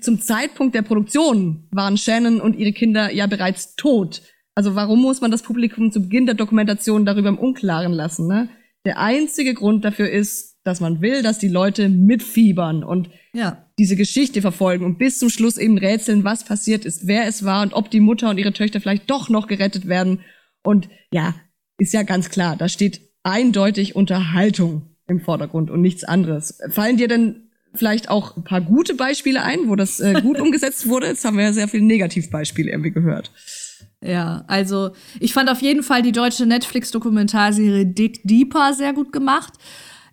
[0.00, 4.22] zum Zeitpunkt der Produktion waren Shannon und ihre Kinder ja bereits tot.
[4.54, 8.48] Also warum muss man das Publikum zu Beginn der Dokumentation darüber im Unklaren lassen, ne?
[8.84, 13.64] Der einzige Grund dafür ist, dass man will, dass die Leute mitfiebern und ja.
[13.78, 17.62] diese Geschichte verfolgen und bis zum Schluss eben rätseln, was passiert ist, wer es war
[17.62, 20.20] und ob die Mutter und ihre Töchter vielleicht doch noch gerettet werden.
[20.64, 21.36] Und ja,
[21.78, 26.58] ist ja ganz klar, da steht eindeutig Unterhaltung im Vordergrund und nichts anderes.
[26.70, 30.88] Fallen dir denn vielleicht auch ein paar gute Beispiele ein, wo das äh, gut umgesetzt
[30.88, 31.06] wurde?
[31.06, 33.30] Jetzt haben wir ja sehr viele Negativbeispiele irgendwie gehört.
[34.02, 34.90] Ja, also
[35.20, 39.54] ich fand auf jeden Fall die deutsche Netflix-Dokumentarserie Dick Deeper sehr gut gemacht.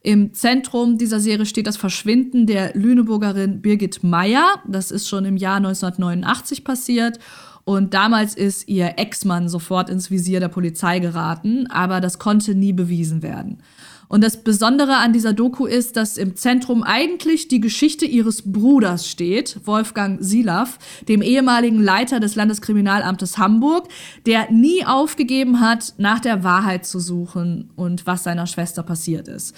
[0.05, 4.61] Im Zentrum dieser Serie steht das Verschwinden der Lüneburgerin Birgit Meyer.
[4.67, 7.19] Das ist schon im Jahr 1989 passiert.
[7.63, 12.73] Und damals ist ihr Ex-Mann sofort ins Visier der Polizei geraten, aber das konnte nie
[12.73, 13.63] bewiesen werden.
[14.09, 19.07] Und das Besondere an dieser Doku ist, dass im Zentrum eigentlich die Geschichte ihres Bruders
[19.07, 20.77] steht, Wolfgang Silaff,
[21.07, 23.87] dem ehemaligen Leiter des Landeskriminalamtes Hamburg,
[24.25, 29.55] der nie aufgegeben hat, nach der Wahrheit zu suchen und was seiner Schwester passiert ist.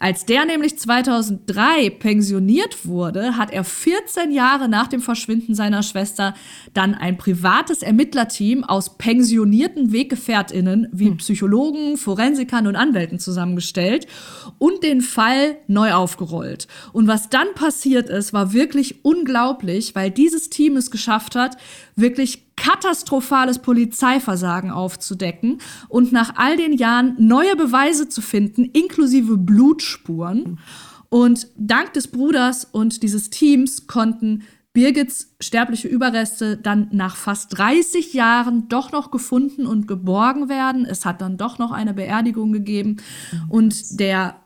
[0.00, 6.32] Als der nämlich 2003 pensioniert wurde, hat er 14 Jahre nach dem Verschwinden seiner Schwester
[6.72, 11.18] dann ein privates Ermittlerteam aus pensionierten Weggefährtinnen wie hm.
[11.18, 14.06] Psychologen, Forensikern und Anwälten zusammengestellt
[14.56, 16.66] und den Fall neu aufgerollt.
[16.94, 21.58] Und was dann passiert ist, war wirklich unglaublich, weil dieses Team es geschafft hat,
[22.00, 25.58] wirklich katastrophales Polizeiversagen aufzudecken
[25.88, 30.58] und nach all den Jahren neue Beweise zu finden, inklusive Blutspuren.
[31.08, 38.14] Und dank des Bruders und dieses Teams konnten Birgits sterbliche Überreste dann nach fast 30
[38.14, 40.84] Jahren doch noch gefunden und geborgen werden.
[40.84, 42.98] Es hat dann doch noch eine Beerdigung gegeben.
[43.48, 44.36] Und der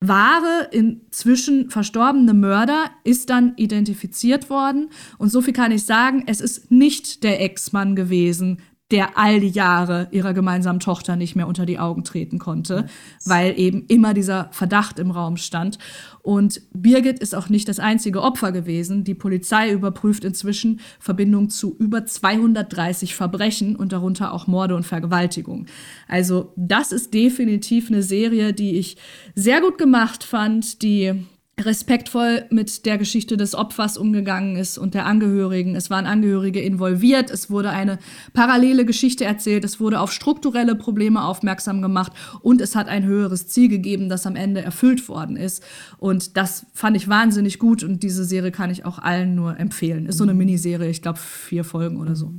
[0.00, 4.88] wahre, inzwischen verstorbene Mörder ist dann identifiziert worden.
[5.18, 8.58] Und so viel kann ich sagen, es ist nicht der Ex-Mann gewesen,
[8.90, 12.86] der all die Jahre ihrer gemeinsamen Tochter nicht mehr unter die Augen treten konnte,
[13.24, 15.78] weil eben immer dieser Verdacht im Raum stand.
[16.22, 19.04] Und Birgit ist auch nicht das einzige Opfer gewesen.
[19.04, 25.66] Die Polizei überprüft inzwischen Verbindungen zu über 230 Verbrechen und darunter auch Morde und Vergewaltigung.
[26.08, 28.96] Also das ist definitiv eine Serie, die ich
[29.34, 31.26] sehr gut gemacht fand, die
[31.66, 35.76] respektvoll mit der Geschichte des Opfers umgegangen ist und der Angehörigen.
[35.76, 37.98] Es waren Angehörige involviert, es wurde eine
[38.32, 42.12] parallele Geschichte erzählt, es wurde auf strukturelle Probleme aufmerksam gemacht
[42.42, 45.62] und es hat ein höheres Ziel gegeben, das am Ende erfüllt worden ist.
[45.98, 50.06] Und das fand ich wahnsinnig gut und diese Serie kann ich auch allen nur empfehlen.
[50.06, 52.34] Ist so eine Miniserie, ich glaube vier Folgen oder so.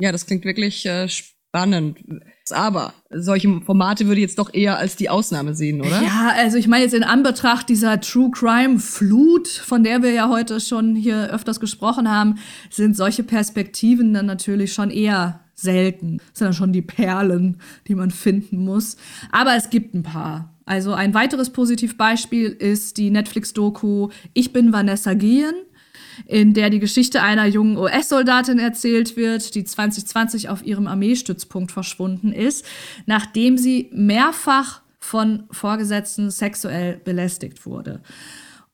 [0.00, 1.37] Ja, das klingt wirklich äh, spannend.
[2.50, 6.02] Aber solche Formate würde ich jetzt doch eher als die Ausnahme sehen, oder?
[6.02, 10.28] Ja, also ich meine jetzt in Anbetracht dieser True Crime Flut, von der wir ja
[10.28, 12.36] heute schon hier öfters gesprochen haben,
[12.70, 16.18] sind solche Perspektiven dann natürlich schon eher selten.
[16.18, 17.58] Das sind dann schon die Perlen,
[17.88, 18.96] die man finden muss.
[19.32, 20.54] Aber es gibt ein paar.
[20.64, 25.54] Also ein weiteres Positivbeispiel ist die Netflix-Doku Ich bin Vanessa Gehen
[26.26, 32.32] in der die Geschichte einer jungen US-Soldatin erzählt wird, die 2020 auf ihrem Armeestützpunkt verschwunden
[32.32, 32.64] ist,
[33.06, 38.00] nachdem sie mehrfach von Vorgesetzten sexuell belästigt wurde.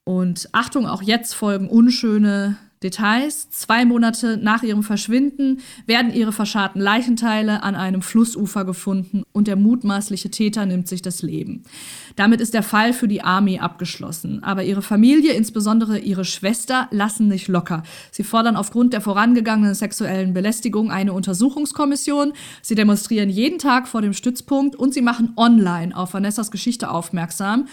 [0.05, 3.49] Und Achtung, auch jetzt folgen unschöne Details.
[3.51, 9.57] Zwei Monate nach ihrem Verschwinden werden ihre verscharrten Leichenteile an einem Flussufer gefunden und der
[9.57, 11.65] mutmaßliche Täter nimmt sich das Leben.
[12.15, 14.45] Damit ist der Fall für die Army abgeschlossen.
[14.45, 17.83] Aber ihre Familie, insbesondere ihre Schwester, lassen nicht locker.
[18.13, 22.35] Sie fordern aufgrund der vorangegangenen sexuellen Belästigung eine Untersuchungskommission.
[22.63, 27.67] Sie demonstrieren jeden Tag vor dem Stützpunkt und sie machen online auf Vanessas Geschichte aufmerksam.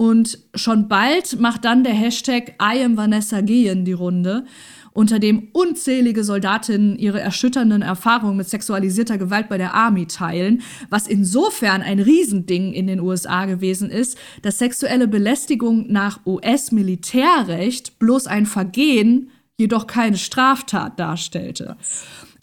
[0.00, 4.46] Und schon bald macht dann der Hashtag I am Vanessa Gehen die Runde,
[4.94, 11.06] unter dem unzählige Soldatinnen ihre erschütternden Erfahrungen mit sexualisierter Gewalt bei der Army teilen, was
[11.06, 18.46] insofern ein Riesending in den USA gewesen ist, dass sexuelle Belästigung nach US-Militärrecht bloß ein
[18.46, 21.76] Vergehen, jedoch keine Straftat darstellte.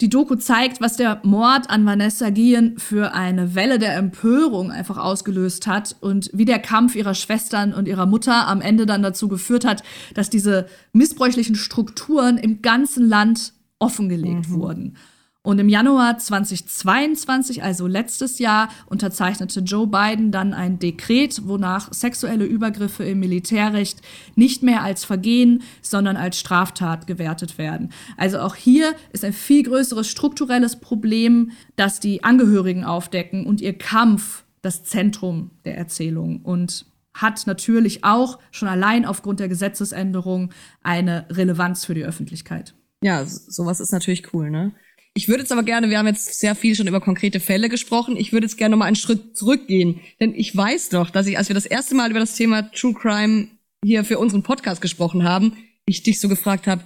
[0.00, 4.96] Die Doku zeigt, was der Mord an Vanessa Guillen für eine Welle der Empörung einfach
[4.96, 9.26] ausgelöst hat und wie der Kampf ihrer Schwestern und ihrer Mutter am Ende dann dazu
[9.26, 9.82] geführt hat,
[10.14, 14.54] dass diese missbräuchlichen Strukturen im ganzen Land offengelegt mhm.
[14.54, 14.96] wurden.
[15.44, 22.44] Und im Januar 2022, also letztes Jahr, unterzeichnete Joe Biden dann ein Dekret, wonach sexuelle
[22.44, 24.02] Übergriffe im Militärrecht
[24.34, 27.92] nicht mehr als Vergehen, sondern als Straftat gewertet werden.
[28.16, 33.78] Also auch hier ist ein viel größeres strukturelles Problem, das die Angehörigen aufdecken und ihr
[33.78, 36.84] Kampf das Zentrum der Erzählung und
[37.14, 40.52] hat natürlich auch schon allein aufgrund der Gesetzesänderung
[40.82, 42.74] eine Relevanz für die Öffentlichkeit.
[43.02, 44.72] Ja, sowas ist natürlich cool, ne?
[45.18, 48.16] Ich würde jetzt aber gerne, wir haben jetzt sehr viel schon über konkrete Fälle gesprochen,
[48.16, 49.98] ich würde jetzt gerne noch mal einen Schritt zurückgehen.
[50.20, 52.94] Denn ich weiß doch, dass ich, als wir das erste Mal über das Thema True
[52.94, 53.48] Crime
[53.84, 56.84] hier für unseren Podcast gesprochen haben, ich dich so gefragt habe,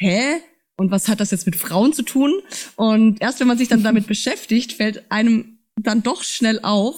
[0.00, 0.36] hä?
[0.76, 2.32] Und was hat das jetzt mit Frauen zu tun?
[2.76, 6.94] Und erst wenn man sich dann damit beschäftigt, fällt einem dann doch schnell auf,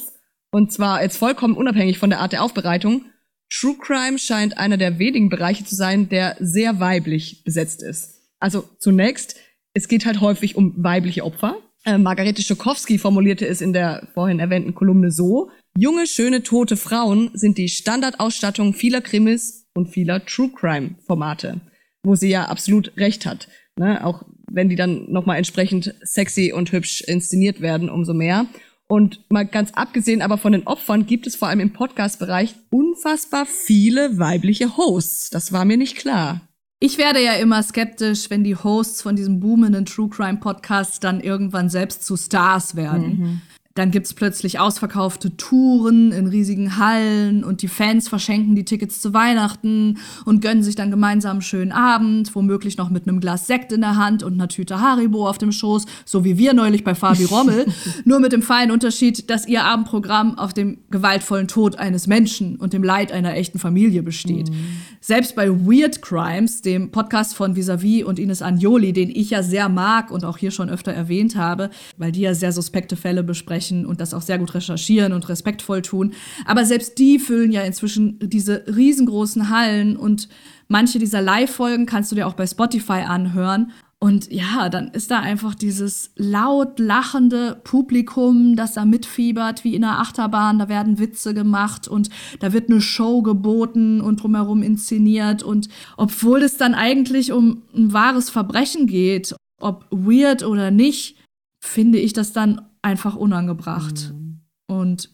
[0.50, 3.06] und zwar jetzt vollkommen unabhängig von der Art der Aufbereitung,
[3.48, 8.20] True Crime scheint einer der wenigen Bereiche zu sein, der sehr weiblich besetzt ist.
[8.38, 9.36] Also zunächst,
[9.74, 11.56] es geht halt häufig um weibliche Opfer.
[11.84, 17.30] Äh, Margarete Schokowski formulierte es in der vorhin erwähnten Kolumne so, junge, schöne, tote Frauen
[17.34, 21.60] sind die Standardausstattung vieler Krimis und vieler True Crime Formate,
[22.04, 23.48] wo sie ja absolut recht hat.
[23.76, 24.04] Ne?
[24.04, 28.46] Auch wenn die dann nochmal entsprechend sexy und hübsch inszeniert werden, umso mehr.
[28.86, 33.46] Und mal ganz abgesehen aber von den Opfern gibt es vor allem im Podcast-Bereich unfassbar
[33.46, 35.30] viele weibliche Hosts.
[35.30, 36.42] Das war mir nicht klar.
[36.80, 41.20] Ich werde ja immer skeptisch, wenn die Hosts von diesem boomenden True Crime Podcast dann
[41.20, 43.18] irgendwann selbst zu Stars werden.
[43.18, 43.40] Mhm.
[43.74, 49.12] Dann gibt's plötzlich ausverkaufte Touren in riesigen Hallen und die Fans verschenken die Tickets zu
[49.14, 53.72] Weihnachten und gönnen sich dann gemeinsam einen schönen Abend, womöglich noch mit einem Glas Sekt
[53.72, 56.94] in der Hand und einer Tüte Haribo auf dem Schoß, so wie wir neulich bei
[56.94, 57.66] Fabi Rommel.
[58.04, 62.74] Nur mit dem feinen Unterschied, dass ihr Abendprogramm auf dem gewaltvollen Tod eines Menschen und
[62.74, 64.50] dem Leid einer echten Familie besteht.
[64.50, 64.66] Mhm.
[65.00, 69.68] Selbst bei Weird Crimes, dem Podcast von Visavi und Ines Agnoli, den ich ja sehr
[69.68, 73.63] mag und auch hier schon öfter erwähnt habe, weil die ja sehr suspekte Fälle besprechen,
[73.64, 76.12] sprechen und das auch sehr gut recherchieren und respektvoll tun.
[76.44, 80.28] Aber selbst die füllen ja inzwischen diese riesengroßen Hallen und
[80.68, 83.72] manche dieser Live-Folgen kannst du dir auch bei Spotify anhören.
[84.00, 89.82] Und ja, dann ist da einfach dieses laut lachende Publikum, das da mitfiebert, wie in
[89.82, 90.58] einer Achterbahn.
[90.58, 92.10] Da werden Witze gemacht und
[92.40, 95.42] da wird eine Show geboten und drumherum inszeniert.
[95.42, 101.16] Und obwohl es dann eigentlich um ein wahres Verbrechen geht, ob weird oder nicht,
[101.64, 104.12] finde ich das dann einfach unangebracht.
[104.12, 104.40] Mhm.
[104.66, 105.10] Und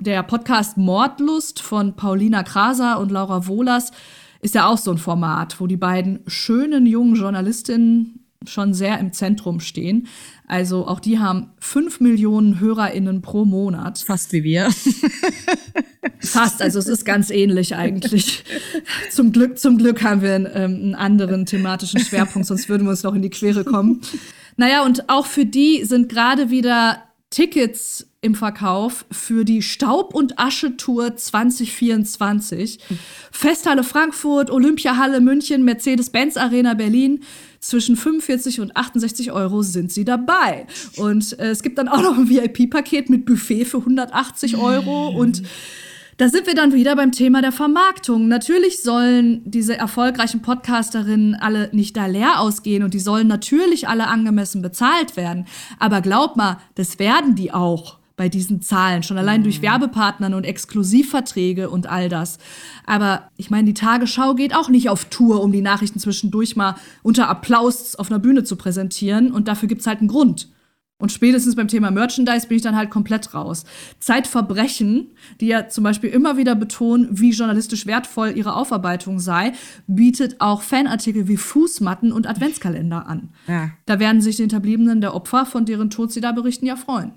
[0.00, 3.92] der Podcast Mordlust von Paulina Kraser und Laura Wohlers
[4.40, 9.12] ist ja auch so ein Format, wo die beiden schönen jungen Journalistinnen schon sehr im
[9.12, 10.06] Zentrum stehen.
[10.46, 13.98] Also auch die haben fünf Millionen HörerInnen pro Monat.
[13.98, 14.70] Fast wie wir.
[16.20, 18.44] Fast, also es ist ganz ähnlich eigentlich.
[19.10, 22.90] zum Glück, zum Glück haben wir einen, ähm, einen anderen thematischen Schwerpunkt, sonst würden wir
[22.90, 24.00] uns noch in die Quere kommen.
[24.56, 30.38] Naja, und auch für die sind gerade wieder Tickets im Verkauf für die Staub- und
[30.38, 32.78] Asche-Tour 2024.
[33.30, 37.24] Festhalle Frankfurt, Olympiahalle München, Mercedes-Benz Arena Berlin.
[37.60, 40.66] Zwischen 45 und 68 Euro sind sie dabei.
[40.96, 45.42] Und äh, es gibt dann auch noch ein VIP-Paket mit Buffet für 180 Euro und
[46.18, 48.28] da sind wir dann wieder beim Thema der Vermarktung.
[48.28, 54.06] Natürlich sollen diese erfolgreichen Podcasterinnen alle nicht da leer ausgehen und die sollen natürlich alle
[54.06, 55.46] angemessen bezahlt werden.
[55.78, 60.44] Aber glaub mal, das werden die auch bei diesen Zahlen, schon allein durch Werbepartnern und
[60.44, 62.38] Exklusivverträge und all das.
[62.86, 66.76] Aber ich meine, die Tagesschau geht auch nicht auf Tour, um die Nachrichten zwischendurch mal
[67.02, 69.32] unter Applaus auf einer Bühne zu präsentieren.
[69.32, 70.48] Und dafür gibt's halt einen Grund.
[70.98, 73.64] Und spätestens beim Thema Merchandise bin ich dann halt komplett raus.
[73.98, 75.08] Zeitverbrechen,
[75.40, 79.52] die ja zum Beispiel immer wieder betonen, wie journalistisch wertvoll ihre Aufarbeitung sei,
[79.86, 83.28] bietet auch Fanartikel wie Fußmatten und Adventskalender an.
[83.46, 83.72] Ja.
[83.84, 87.12] Da werden sich die Hinterbliebenen der Opfer, von deren Tod sie da berichten, ja freuen.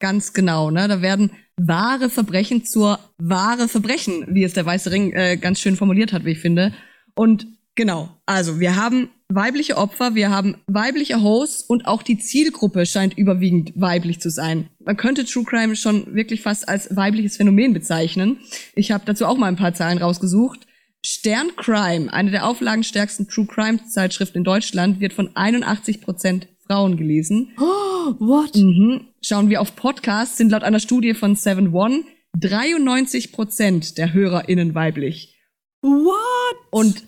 [0.00, 0.88] Ganz genau, ne?
[0.88, 5.76] Da werden wahre Verbrechen zur wahre Verbrechen, wie es der Weiße Ring äh, ganz schön
[5.76, 6.72] formuliert hat, wie ich finde.
[7.14, 12.86] Und genau, also wir haben weibliche Opfer, wir haben weibliche Hosts und auch die Zielgruppe
[12.86, 14.68] scheint überwiegend weiblich zu sein.
[14.78, 18.38] Man könnte True Crime schon wirklich fast als weibliches Phänomen bezeichnen.
[18.74, 20.66] Ich habe dazu auch mal ein paar Zahlen rausgesucht.
[21.04, 26.96] Stern Crime, eine der auflagenstärksten True Crime Zeitschriften in Deutschland, wird von 81 Prozent Frauen
[26.96, 27.52] gelesen.
[27.58, 28.54] Oh, what?
[28.56, 29.08] Mhm.
[29.22, 32.04] Schauen wir auf Podcasts, sind laut einer Studie von 7 One
[32.36, 35.38] 93 Prozent der HörerInnen weiblich.
[35.82, 36.56] What?
[36.70, 37.04] Und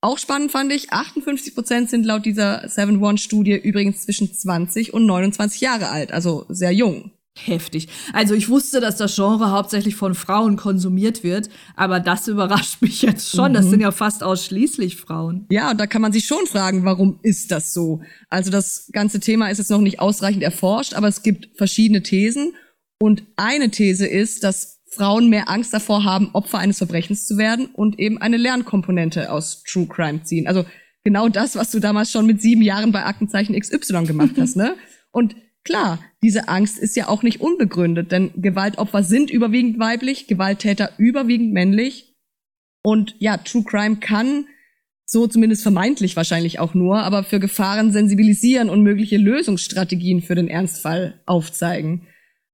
[0.00, 4.94] auch spannend fand ich, 58 Prozent sind laut dieser 7 One Studie übrigens zwischen 20
[4.94, 7.12] und 29 Jahre alt, also sehr jung.
[7.44, 7.88] Heftig.
[8.12, 13.02] Also ich wusste, dass das Genre hauptsächlich von Frauen konsumiert wird, aber das überrascht mich
[13.02, 13.54] jetzt schon.
[13.54, 15.46] Das sind ja fast ausschließlich Frauen.
[15.50, 18.00] Ja, und da kann man sich schon fragen, warum ist das so?
[18.28, 22.54] Also das ganze Thema ist jetzt noch nicht ausreichend erforscht, aber es gibt verschiedene Thesen.
[23.00, 27.66] Und eine These ist, dass Frauen mehr Angst davor haben, Opfer eines Verbrechens zu werden
[27.66, 30.46] und eben eine Lernkomponente aus True Crime ziehen.
[30.46, 30.64] Also
[31.04, 34.76] genau das, was du damals schon mit sieben Jahren bei Aktenzeichen XY gemacht hast, ne?
[35.10, 40.90] Und klar, diese Angst ist ja auch nicht unbegründet, denn Gewaltopfer sind überwiegend weiblich, Gewalttäter
[40.98, 42.14] überwiegend männlich.
[42.82, 44.46] Und ja, True Crime kann
[45.10, 50.48] so zumindest vermeintlich wahrscheinlich auch nur, aber für Gefahren sensibilisieren und mögliche Lösungsstrategien für den
[50.48, 52.06] Ernstfall aufzeigen.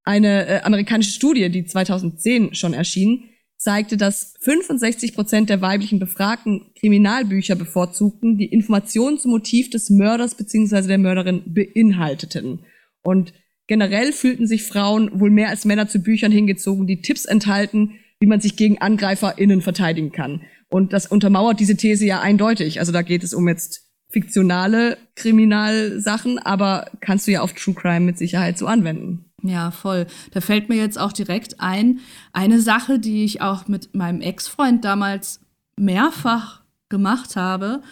[0.04, 6.72] Eine äh, amerikanische Studie, die 2010 schon erschien, zeigte, dass 65 Prozent der weiblichen Befragten
[6.78, 10.86] Kriminalbücher bevorzugten, die Informationen zum Motiv des Mörders bzw.
[10.86, 12.60] der Mörderin beinhalteten.
[13.02, 13.32] Und
[13.66, 18.26] generell fühlten sich Frauen wohl mehr als Männer zu Büchern hingezogen, die Tipps enthalten, wie
[18.26, 20.42] man sich gegen AngreiferInnen verteidigen kann.
[20.68, 22.80] Und das untermauert diese These ja eindeutig.
[22.80, 28.00] Also da geht es um jetzt fiktionale Kriminalsachen, aber kannst du ja auf True Crime
[28.00, 29.30] mit Sicherheit so anwenden.
[29.44, 30.06] Ja, voll.
[30.30, 32.00] Da fällt mir jetzt auch direkt ein,
[32.32, 35.40] eine Sache, die ich auch mit meinem Ex-Freund damals
[35.78, 37.82] mehrfach gemacht habe.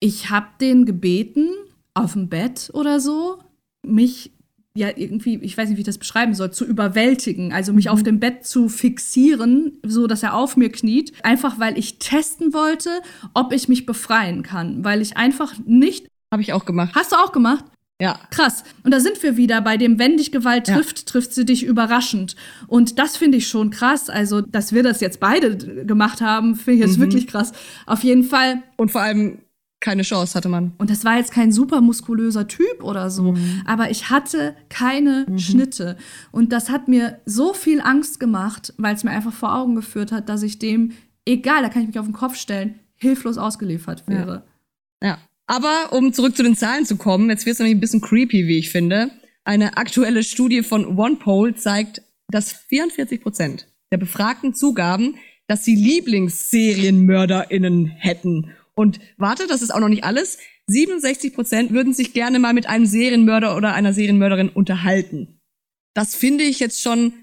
[0.00, 1.50] Ich habe den gebeten,
[1.94, 3.38] auf dem Bett oder so,
[3.86, 4.32] mich
[4.74, 8.02] ja irgendwie, ich weiß nicht, wie ich das beschreiben soll, zu überwältigen, also mich auf
[8.02, 12.90] dem Bett zu fixieren, so dass er auf mir kniet, einfach weil ich testen wollte,
[13.34, 16.94] ob ich mich befreien kann, weil ich einfach nicht Habe ich auch gemacht.
[16.94, 17.64] Hast du auch gemacht?
[18.00, 18.20] Ja.
[18.30, 18.62] Krass.
[18.84, 20.76] Und da sind wir wieder bei dem, wenn dich Gewalt Ja.
[20.76, 22.36] trifft, trifft sie dich überraschend.
[22.68, 24.08] Und das finde ich schon krass.
[24.08, 27.02] Also, dass wir das jetzt beide gemacht haben, finde ich jetzt Mhm.
[27.02, 27.52] wirklich krass.
[27.86, 28.62] Auf jeden Fall.
[28.76, 29.38] Und vor allem
[29.80, 30.72] keine Chance hatte man.
[30.78, 33.62] Und das war jetzt kein super muskulöser Typ oder so, Mhm.
[33.64, 35.96] aber ich hatte keine Schnitte.
[36.32, 40.10] Und das hat mir so viel Angst gemacht, weil es mir einfach vor Augen geführt
[40.10, 40.92] hat, dass ich dem,
[41.24, 44.42] egal, da kann ich mich auf den Kopf stellen, hilflos ausgeliefert wäre.
[45.02, 45.18] Ja.
[45.48, 48.46] Aber um zurück zu den Zahlen zu kommen, jetzt wird es nämlich ein bisschen creepy,
[48.46, 49.10] wie ich finde.
[49.44, 55.16] Eine aktuelle Studie von OnePoll zeigt, dass 44 Prozent der Befragten zugaben,
[55.46, 58.50] dass sie LieblingsserienmörderInnen hätten.
[58.74, 60.36] Und warte, das ist auch noch nicht alles.
[60.66, 65.40] 67 Prozent würden sich gerne mal mit einem Serienmörder oder einer Serienmörderin unterhalten.
[65.94, 67.14] Das finde ich jetzt schon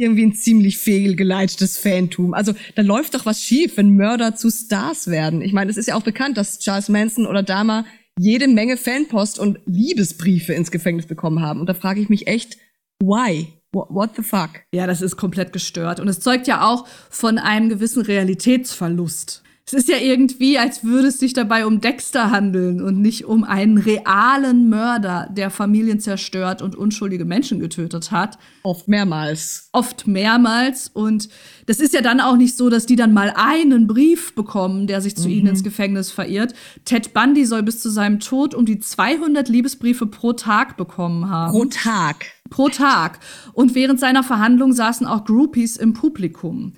[0.00, 2.34] irgendwie ein ziemlich fehlgeleitetes Fantum.
[2.34, 5.42] Also da läuft doch was schief, wenn Mörder zu Stars werden.
[5.42, 7.84] Ich meine, es ist ja auch bekannt, dass Charles Manson oder Dahmer
[8.18, 11.60] jede Menge Fanpost und Liebesbriefe ins Gefängnis bekommen haben.
[11.60, 12.58] Und da frage ich mich echt,
[13.02, 13.48] why?
[13.72, 14.50] What the fuck?
[14.74, 16.00] Ja, das ist komplett gestört.
[16.00, 19.44] Und es zeugt ja auch von einem gewissen Realitätsverlust.
[19.66, 23.44] Es ist ja irgendwie, als würde es sich dabei um Dexter handeln und nicht um
[23.44, 28.36] einen realen Mörder, der Familien zerstört und unschuldige Menschen getötet hat.
[28.64, 29.68] Oft mehrmals.
[29.72, 30.90] Oft mehrmals.
[30.92, 31.28] Und
[31.66, 35.00] das ist ja dann auch nicht so, dass die dann mal einen Brief bekommen, der
[35.00, 35.34] sich zu mhm.
[35.34, 36.52] ihnen ins Gefängnis verirrt.
[36.84, 41.52] Ted Bundy soll bis zu seinem Tod um die 200 Liebesbriefe pro Tag bekommen haben.
[41.52, 42.26] Pro Tag.
[42.50, 43.20] Pro Tag.
[43.52, 46.72] Und während seiner Verhandlung saßen auch Groupies im Publikum.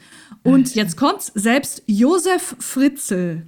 [0.45, 3.47] Und jetzt kommt's, selbst Josef Fritzl,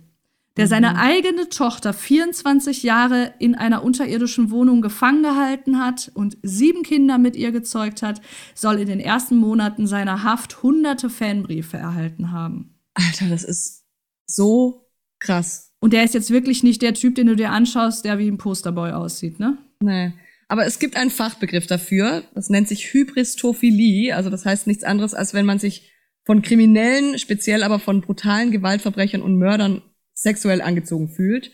[0.57, 0.97] der seine mhm.
[0.97, 7.35] eigene Tochter 24 Jahre in einer unterirdischen Wohnung gefangen gehalten hat und sieben Kinder mit
[7.35, 8.21] ihr gezeugt hat,
[8.55, 12.79] soll in den ersten Monaten seiner Haft hunderte Fanbriefe erhalten haben.
[12.95, 13.85] Alter, das ist
[14.27, 14.87] so
[15.19, 15.73] krass.
[15.81, 18.39] Und der ist jetzt wirklich nicht der Typ, den du dir anschaust, der wie ein
[18.39, 19.59] Posterboy aussieht, ne?
[19.81, 20.13] Nee.
[20.49, 25.15] Aber es gibt einen Fachbegriff dafür, das nennt sich Hybristophilie, also das heißt nichts anderes,
[25.15, 25.91] als wenn man sich
[26.25, 29.83] von Kriminellen, speziell aber von brutalen Gewaltverbrechern und Mördern
[30.15, 31.51] sexuell angezogen fühlt.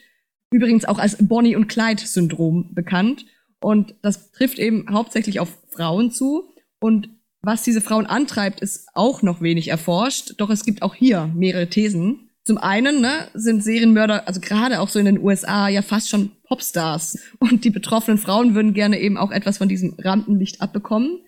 [0.50, 3.26] Übrigens auch als Bonnie- und Clyde-Syndrom bekannt.
[3.60, 6.48] Und das trifft eben hauptsächlich auf Frauen zu.
[6.80, 7.08] Und
[7.42, 10.34] was diese Frauen antreibt, ist auch noch wenig erforscht.
[10.38, 12.30] Doch es gibt auch hier mehrere Thesen.
[12.44, 16.32] Zum einen ne, sind Serienmörder, also gerade auch so in den USA, ja fast schon
[16.44, 17.18] Popstars.
[17.38, 21.20] Und die betroffenen Frauen würden gerne eben auch etwas von diesem Rampenlicht abbekommen.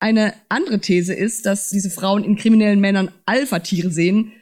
[0.00, 4.32] Eine andere These ist, dass diese Frauen in kriminellen Männern Alpha-Tiere sehen,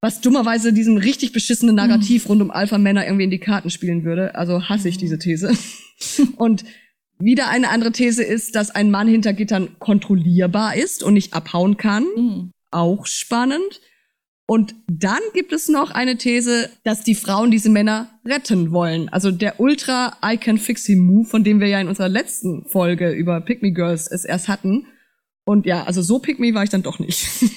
[0.00, 2.28] was dummerweise diesem richtig beschissenen Narrativ mhm.
[2.28, 4.34] rund um Alpha-Männer irgendwie in die Karten spielen würde.
[4.34, 5.00] Also hasse ich mhm.
[5.00, 5.56] diese These.
[6.36, 6.64] und
[7.18, 11.76] wieder eine andere These ist, dass ein Mann hinter Gittern kontrollierbar ist und nicht abhauen
[11.76, 12.04] kann.
[12.16, 12.50] Mhm.
[12.72, 13.80] Auch spannend.
[14.46, 19.08] Und dann gibt es noch eine These, dass die Frauen diese Männer retten wollen.
[19.08, 22.66] Also der Ultra I Can Fix Him Move, von dem wir ja in unserer letzten
[22.66, 24.86] Folge über Pick Me Girls es erst hatten,
[25.44, 27.26] und ja, also so pick me war ich dann doch nicht.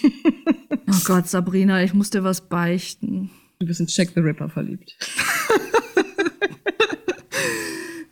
[0.90, 3.30] oh Gott, Sabrina, ich muss dir was beichten.
[3.60, 4.96] Du bist in Check the Ripper verliebt.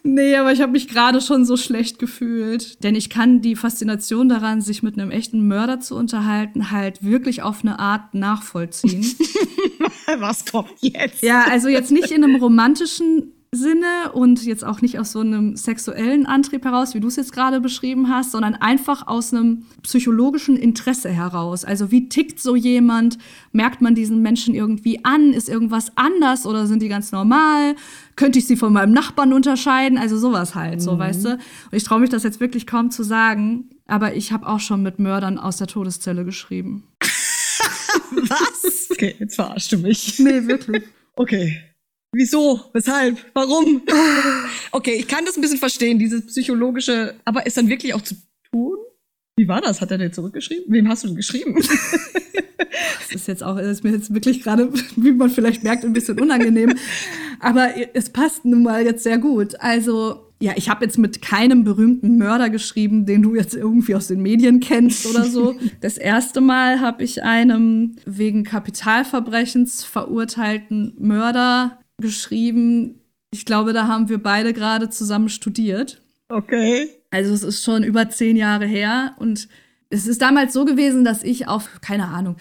[0.03, 2.83] nee, aber ich habe mich gerade schon so schlecht gefühlt.
[2.83, 7.43] Denn ich kann die Faszination daran, sich mit einem echten Mörder zu unterhalten, halt wirklich
[7.43, 9.03] auf eine Art nachvollziehen.
[10.17, 11.21] was kommt jetzt?
[11.21, 15.55] Ja, also jetzt nicht in einem romantischen Sinne und jetzt auch nicht aus so einem
[15.55, 20.57] sexuellen Antrieb heraus, wie du es jetzt gerade beschrieben hast, sondern einfach aus einem psychologischen
[20.57, 21.65] Interesse heraus.
[21.65, 23.17] Also wie tickt so jemand?
[23.51, 25.33] Merkt man diesen Menschen irgendwie an?
[25.33, 27.75] Ist irgendwas anders oder sind die ganz normal?
[28.15, 29.97] Könnte ich sie von meinem Nachbarn unterscheiden?
[29.97, 30.79] Also sowas halt, mhm.
[30.81, 31.29] so weißt du.
[31.33, 31.39] Und
[31.71, 34.99] ich traue mich das jetzt wirklich kaum zu sagen, aber ich habe auch schon mit
[34.99, 36.83] Mördern aus der Todeszelle geschrieben.
[38.11, 38.89] Was?
[38.91, 40.19] Okay, jetzt verarschst du mich.
[40.19, 40.83] Nee, wirklich.
[41.15, 41.61] Okay.
[42.15, 42.61] Wieso?
[42.71, 43.17] Weshalb?
[43.33, 43.81] Warum?
[44.71, 48.15] Okay, ich kann das ein bisschen verstehen, dieses psychologische, aber ist dann wirklich auch zu
[48.51, 48.77] tun?
[49.37, 49.81] Wie war das?
[49.81, 50.65] Hat er dir zurückgeschrieben?
[50.67, 51.55] Wem hast du denn geschrieben?
[51.55, 56.19] das ist jetzt auch, ist mir jetzt wirklich gerade, wie man vielleicht merkt, ein bisschen
[56.19, 56.73] unangenehm.
[57.41, 59.59] Aber es passt nun mal jetzt sehr gut.
[59.59, 64.07] Also, ja, ich habe jetzt mit keinem berühmten Mörder geschrieben, den du jetzt irgendwie aus
[64.07, 65.55] den Medien kennst oder so.
[65.81, 73.01] Das erste Mal habe ich einem wegen Kapitalverbrechens verurteilten Mörder geschrieben.
[73.31, 76.01] Ich glaube, da haben wir beide gerade zusammen studiert.
[76.29, 76.89] Okay.
[77.11, 79.47] Also es ist schon über zehn Jahre her und
[79.89, 82.37] es ist damals so gewesen, dass ich auf, keine Ahnung,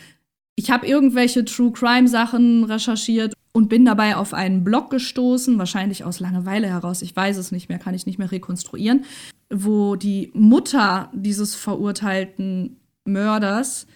[0.57, 6.05] ich habe irgendwelche True Crime Sachen recherchiert und bin dabei auf einen Blog gestoßen, wahrscheinlich
[6.05, 9.05] aus Langeweile heraus, ich weiß es nicht mehr, kann ich nicht mehr rekonstruieren,
[9.51, 13.87] wo die Mutter dieses verurteilten Mörders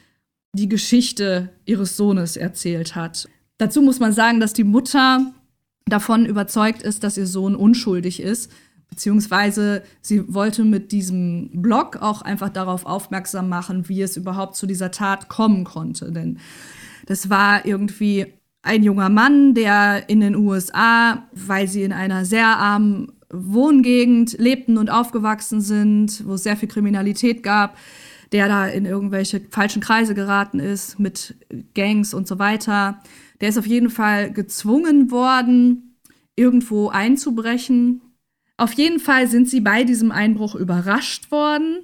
[0.52, 3.28] die Geschichte ihres Sohnes erzählt hat.
[3.58, 5.32] Dazu muss man sagen, dass die Mutter
[5.88, 8.50] davon überzeugt ist, dass ihr Sohn unschuldig ist.
[8.90, 14.66] Beziehungsweise sie wollte mit diesem Blog auch einfach darauf aufmerksam machen, wie es überhaupt zu
[14.66, 16.10] dieser Tat kommen konnte.
[16.10, 16.38] Denn
[17.06, 18.26] das war irgendwie
[18.62, 24.78] ein junger Mann, der in den USA, weil sie in einer sehr armen Wohngegend lebten
[24.78, 27.76] und aufgewachsen sind, wo es sehr viel Kriminalität gab,
[28.32, 31.36] der da in irgendwelche falschen Kreise geraten ist mit
[31.74, 33.00] Gangs und so weiter
[33.40, 35.96] der ist auf jeden Fall gezwungen worden,
[36.36, 38.00] irgendwo einzubrechen.
[38.56, 41.80] Auf jeden Fall sind sie bei diesem Einbruch überrascht worden.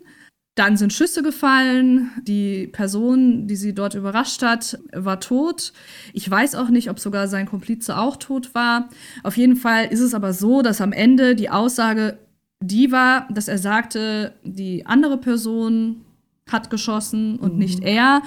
[0.57, 2.11] Dann sind Schüsse gefallen.
[2.23, 5.73] Die Person, die sie dort überrascht hat, war tot.
[6.13, 8.89] Ich weiß auch nicht, ob sogar sein Komplize auch tot war.
[9.25, 12.19] Auf jeden Fall ist es aber so, dass am Ende die Aussage
[12.61, 16.05] die war, dass er sagte, die andere Person
[16.49, 17.59] hat geschossen und mhm.
[17.59, 18.23] nicht er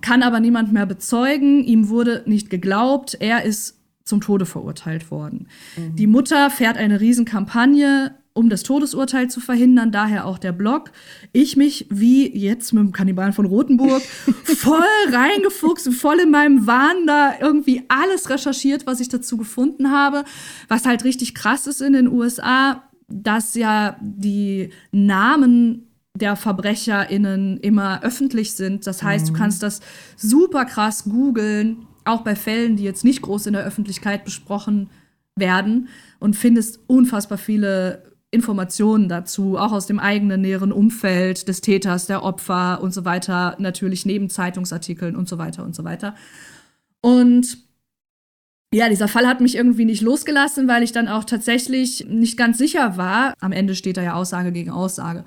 [0.00, 1.64] kann aber niemand mehr bezeugen.
[1.64, 3.16] Ihm wurde nicht geglaubt.
[3.20, 5.48] Er ist zum Tode verurteilt worden.
[5.76, 5.96] Mhm.
[5.96, 10.92] Die Mutter fährt eine Riesenkampagne um das Todesurteil zu verhindern, daher auch der Blog.
[11.32, 14.02] Ich mich, wie jetzt mit dem Kannibalen von Rothenburg,
[14.44, 14.82] voll
[15.12, 20.24] reingefuchst, voll in meinem Wahn da irgendwie alles recherchiert, was ich dazu gefunden habe.
[20.68, 25.89] Was halt richtig krass ist in den USA, dass ja die Namen
[26.20, 28.86] der VerbrecherInnen immer öffentlich sind.
[28.86, 29.32] Das heißt, mhm.
[29.32, 29.80] du kannst das
[30.16, 34.90] super krass googeln, auch bei Fällen, die jetzt nicht groß in der Öffentlichkeit besprochen
[35.36, 35.88] werden
[36.18, 42.22] und findest unfassbar viele Informationen dazu, auch aus dem eigenen näheren Umfeld des Täters, der
[42.22, 46.14] Opfer und so weiter, natürlich neben Zeitungsartikeln und so weiter und so weiter.
[47.00, 47.58] Und
[48.72, 52.56] ja, dieser Fall hat mich irgendwie nicht losgelassen, weil ich dann auch tatsächlich nicht ganz
[52.56, 53.34] sicher war.
[53.40, 55.24] Am Ende steht da ja Aussage gegen Aussage.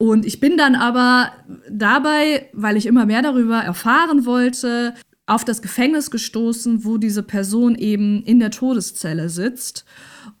[0.00, 1.30] Und ich bin dann aber
[1.70, 4.94] dabei, weil ich immer mehr darüber erfahren wollte,
[5.26, 9.84] auf das Gefängnis gestoßen, wo diese Person eben in der Todeszelle sitzt.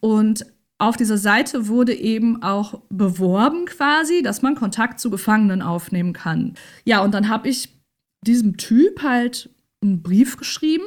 [0.00, 0.46] Und
[0.78, 6.54] auf dieser Seite wurde eben auch beworben quasi, dass man Kontakt zu Gefangenen aufnehmen kann.
[6.86, 7.68] Ja, und dann habe ich
[8.26, 9.50] diesem Typ halt
[9.82, 10.84] einen Brief geschrieben.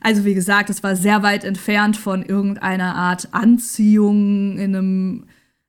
[0.00, 5.26] Also wie gesagt, es war sehr weit entfernt von irgendeiner Art Anziehung in einem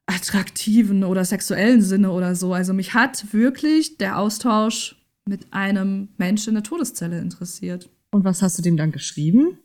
[0.10, 2.54] attraktiven oder sexuellen Sinne oder so.
[2.54, 4.96] Also mich hat wirklich der Austausch
[5.26, 7.90] mit einem Menschen in der Todeszelle interessiert.
[8.12, 9.60] Und was hast du dem dann geschrieben?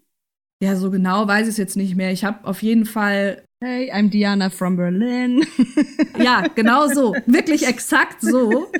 [0.62, 2.12] Ja, so genau weiß ich es jetzt nicht mehr.
[2.12, 3.42] Ich habe auf jeden Fall.
[3.62, 5.46] Hey, I'm Diana from Berlin.
[6.18, 7.14] ja, genau so.
[7.26, 8.70] Wirklich exakt so.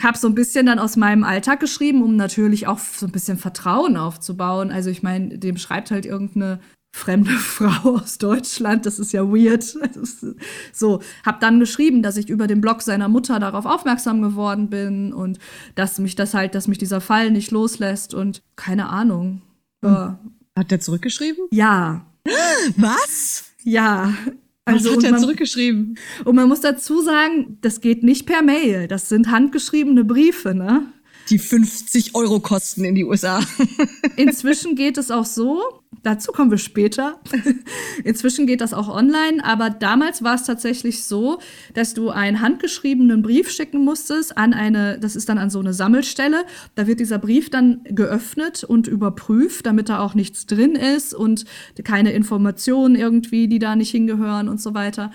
[0.00, 3.38] Hab so ein bisschen dann aus meinem Alltag geschrieben, um natürlich auch so ein bisschen
[3.38, 4.70] Vertrauen aufzubauen.
[4.70, 6.60] Also ich meine, dem schreibt halt irgendeine
[6.92, 9.62] fremde Frau aus Deutschland, das ist ja weird.
[9.62, 10.26] Ist
[10.72, 15.12] so, hab dann geschrieben, dass ich über den Blog seiner Mutter darauf aufmerksam geworden bin
[15.12, 15.38] und
[15.74, 19.42] dass mich das halt, dass mich dieser Fall nicht loslässt und keine Ahnung.
[19.82, 20.18] Ja.
[20.56, 21.46] Hat der zurückgeschrieben?
[21.50, 22.06] Ja.
[22.76, 23.44] Was?
[23.64, 24.14] Ja.
[24.64, 25.98] Also, Was hat er zurückgeschrieben?
[26.24, 28.86] Und man muss dazu sagen, das geht nicht per Mail.
[28.86, 30.86] Das sind handgeschriebene Briefe, ne?
[31.30, 33.40] Die 50 Euro kosten in die USA.
[34.16, 37.20] Inzwischen geht es auch so, Dazu kommen wir später.
[38.04, 41.38] Inzwischen geht das auch online, aber damals war es tatsächlich so,
[41.74, 45.72] dass du einen handgeschriebenen Brief schicken musstest an eine, das ist dann an so eine
[45.72, 46.44] Sammelstelle.
[46.74, 51.44] Da wird dieser Brief dann geöffnet und überprüft, damit da auch nichts drin ist und
[51.84, 55.12] keine Informationen irgendwie, die da nicht hingehören und so weiter.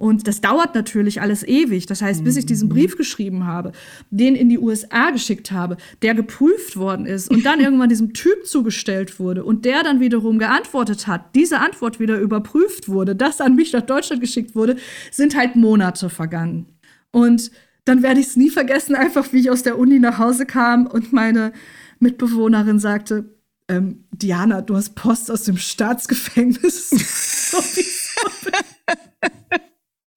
[0.00, 1.84] Und das dauert natürlich alles ewig.
[1.84, 2.72] Das heißt, bis ich diesen mhm.
[2.72, 3.72] Brief geschrieben habe,
[4.08, 8.46] den in die USA geschickt habe, der geprüft worden ist und dann irgendwann diesem Typ
[8.46, 13.56] zugestellt wurde und der dann wiederum geantwortet hat, diese Antwort wieder überprüft wurde, das an
[13.56, 14.76] mich nach Deutschland geschickt wurde,
[15.10, 16.64] sind halt Monate vergangen.
[17.10, 17.50] Und
[17.84, 20.86] dann werde ich es nie vergessen, einfach wie ich aus der Uni nach Hause kam
[20.86, 21.52] und meine
[21.98, 23.34] Mitbewohnerin sagte,
[23.68, 26.88] ähm, Diana, du hast Post aus dem Staatsgefängnis.
[27.50, 27.58] so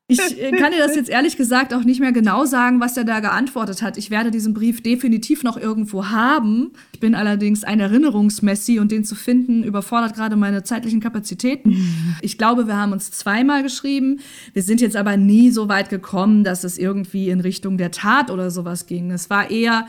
[0.08, 3.06] ich äh, kann dir das jetzt ehrlich gesagt auch nicht mehr genau sagen, was er
[3.06, 3.98] da geantwortet hat.
[3.98, 6.74] Ich werde diesen Brief definitiv noch irgendwo haben.
[6.94, 11.74] Ich bin allerdings ein Erinnerungsmessi und den zu finden überfordert gerade meine zeitlichen Kapazitäten.
[12.22, 14.20] Ich glaube, wir haben uns zweimal geschrieben.
[14.54, 18.32] Wir sind jetzt aber nie so weit gekommen, dass es irgendwie in Richtung der Tat
[18.32, 19.12] oder sowas ging.
[19.12, 19.88] Es war eher,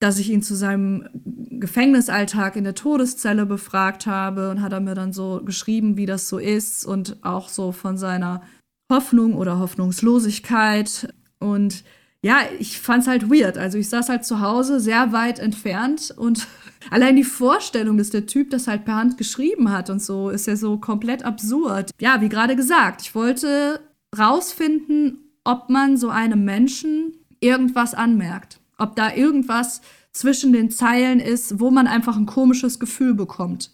[0.00, 1.06] dass ich ihn zu seinem
[1.50, 6.28] Gefängnisalltag in der Todeszelle befragt habe und hat er mir dann so geschrieben, wie das
[6.28, 8.42] so ist und auch so von seiner
[8.90, 11.12] Hoffnung oder Hoffnungslosigkeit.
[11.38, 11.84] Und
[12.22, 13.56] ja, ich fand's halt weird.
[13.56, 16.46] Also ich saß halt zu Hause, sehr weit entfernt und
[16.90, 20.46] allein die Vorstellung, dass der Typ das halt per Hand geschrieben hat und so, ist
[20.46, 21.90] ja so komplett absurd.
[22.00, 23.80] Ja, wie gerade gesagt, ich wollte
[24.18, 28.60] rausfinden, ob man so einem Menschen irgendwas anmerkt.
[28.76, 29.80] Ob da irgendwas
[30.12, 33.70] zwischen den Zeilen ist, wo man einfach ein komisches Gefühl bekommt.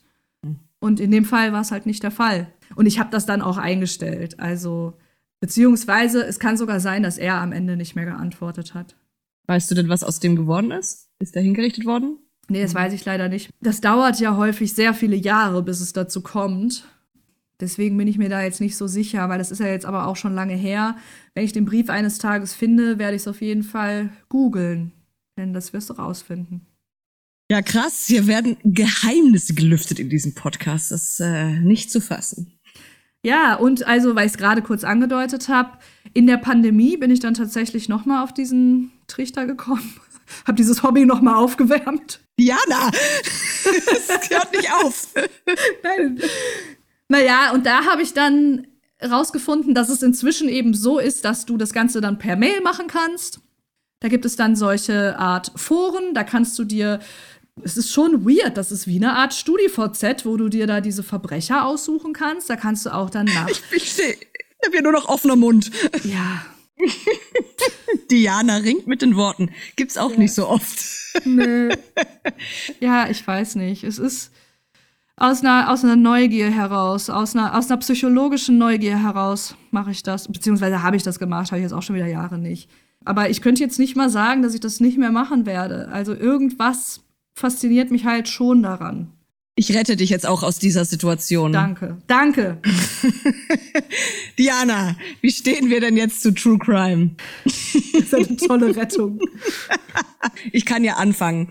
[0.79, 2.53] Und in dem Fall war es halt nicht der Fall.
[2.75, 4.39] Und ich habe das dann auch eingestellt.
[4.39, 4.95] Also
[5.41, 8.97] Beziehungsweise es kann sogar sein, dass er am Ende nicht mehr geantwortet hat.
[9.47, 11.09] Weißt du denn, was aus dem geworden ist?
[11.19, 12.19] Ist er hingerichtet worden?
[12.49, 13.51] Nee, das weiß ich leider nicht.
[13.61, 16.85] Das dauert ja häufig sehr viele Jahre, bis es dazu kommt.
[17.61, 20.07] Deswegen bin ich mir da jetzt nicht so sicher, weil das ist ja jetzt aber
[20.07, 20.97] auch schon lange her.
[21.35, 24.93] Wenn ich den Brief eines Tages finde, werde ich es auf jeden Fall googeln.
[25.39, 26.67] Denn das wirst du rausfinden.
[27.51, 28.07] Ja, krass.
[28.07, 30.91] Hier werden Geheimnisse gelüftet in diesem Podcast.
[30.91, 32.56] Das ist äh, nicht zu fassen.
[33.27, 35.79] Ja, und also, weil ich es gerade kurz angedeutet habe,
[36.15, 40.01] in der Pandemie bin ich dann tatsächlich noch mal auf diesen Trichter gekommen.
[40.47, 42.21] habe dieses Hobby noch mal aufgewärmt.
[42.39, 42.89] Diana,
[44.09, 45.09] das hört nicht auf.
[45.83, 46.21] Nein.
[47.09, 48.69] Naja, und da habe ich dann
[49.03, 52.87] rausgefunden, dass es inzwischen eben so ist, dass du das Ganze dann per Mail machen
[52.87, 53.41] kannst.
[53.99, 57.01] Da gibt es dann solche Art Foren, da kannst du dir
[57.63, 58.57] es ist schon weird.
[58.57, 62.51] Das ist wie eine Art StudiVZ, wo du dir da diese Verbrecher aussuchen kannst.
[62.51, 63.49] Da kannst du auch dann nach.
[63.51, 65.71] Ich, ich Ich habe hier nur noch offener Mund.
[66.05, 66.45] Ja.
[68.11, 69.51] Diana ringt mit den Worten.
[69.77, 70.79] Gibt's auch nicht so oft.
[71.25, 71.71] Nö.
[72.81, 73.85] Ja, ich weiß nicht.
[73.85, 74.33] Es ist
[75.17, 80.03] aus einer, aus einer Neugier heraus, aus einer, aus einer psychologischen Neugier heraus mache ich
[80.03, 80.29] das.
[80.29, 82.69] Beziehungsweise habe ich das gemacht, habe ich jetzt auch schon wieder Jahre nicht.
[83.05, 85.89] Aber ich könnte jetzt nicht mal sagen, dass ich das nicht mehr machen werde.
[85.89, 87.06] Also irgendwas
[87.37, 89.13] fasziniert mich halt schon daran.
[89.59, 91.51] Ich rette dich jetzt auch aus dieser Situation.
[91.53, 91.97] Danke.
[92.07, 92.61] Danke.
[94.39, 97.17] Diana, wie stehen wir denn jetzt zu True Crime?
[97.93, 99.19] Das ist eine tolle Rettung.
[100.53, 101.51] Ich kann ja anfangen.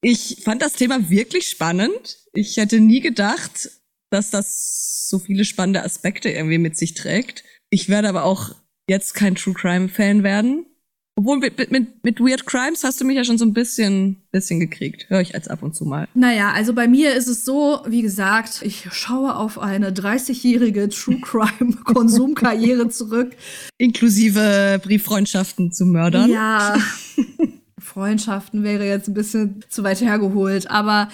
[0.00, 2.18] Ich fand das Thema wirklich spannend.
[2.32, 3.68] Ich hätte nie gedacht,
[4.10, 7.42] dass das so viele spannende Aspekte irgendwie mit sich trägt.
[7.68, 8.54] Ich werde aber auch
[8.88, 10.66] jetzt kein True Crime Fan werden.
[11.14, 14.60] Obwohl mit, mit, mit Weird Crimes hast du mich ja schon so ein bisschen, bisschen
[14.60, 15.10] gekriegt.
[15.10, 16.08] Höre ich als ab und zu mal.
[16.14, 21.20] Naja, also bei mir ist es so, wie gesagt, ich schaue auf eine 30-jährige True
[21.20, 23.32] Crime-Konsumkarriere zurück.
[23.76, 26.30] Inklusive Brieffreundschaften zu Mördern.
[26.30, 26.76] Ja.
[27.92, 30.70] Freundschaften wäre jetzt ein bisschen zu weit hergeholt.
[30.70, 31.08] Aber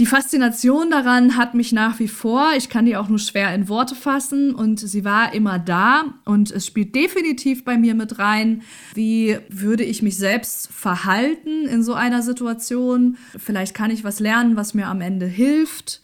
[0.00, 2.50] die Faszination daran hat mich nach wie vor.
[2.56, 6.50] Ich kann die auch nur schwer in Worte fassen und sie war immer da und
[6.50, 8.62] es spielt definitiv bei mir mit rein.
[8.94, 13.16] Wie würde ich mich selbst verhalten in so einer Situation?
[13.38, 16.02] Vielleicht kann ich was lernen, was mir am Ende hilft.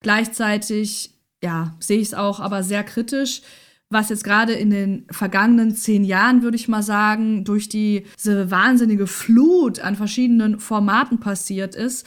[0.00, 1.10] Gleichzeitig,
[1.42, 3.42] ja, sehe ich es auch aber sehr kritisch
[3.92, 9.06] was jetzt gerade in den vergangenen zehn Jahren, würde ich mal sagen, durch diese wahnsinnige
[9.06, 12.06] Flut an verschiedenen Formaten passiert ist,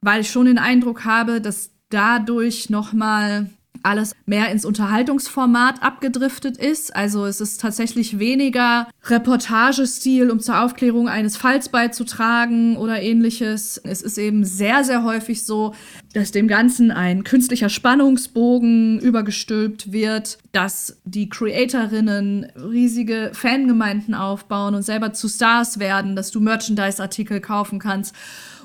[0.00, 3.50] weil ich schon den Eindruck habe, dass dadurch nochmal
[3.84, 6.94] alles mehr ins Unterhaltungsformat abgedriftet ist.
[6.96, 13.78] Also es ist tatsächlich weniger Reportagestil, um zur Aufklärung eines Falls beizutragen oder ähnliches.
[13.84, 15.74] Es ist eben sehr, sehr häufig so,
[16.14, 24.82] dass dem Ganzen ein künstlicher Spannungsbogen übergestülpt wird, dass die Creatorinnen riesige Fangemeinden aufbauen und
[24.82, 28.14] selber zu Stars werden, dass du Merchandise-Artikel kaufen kannst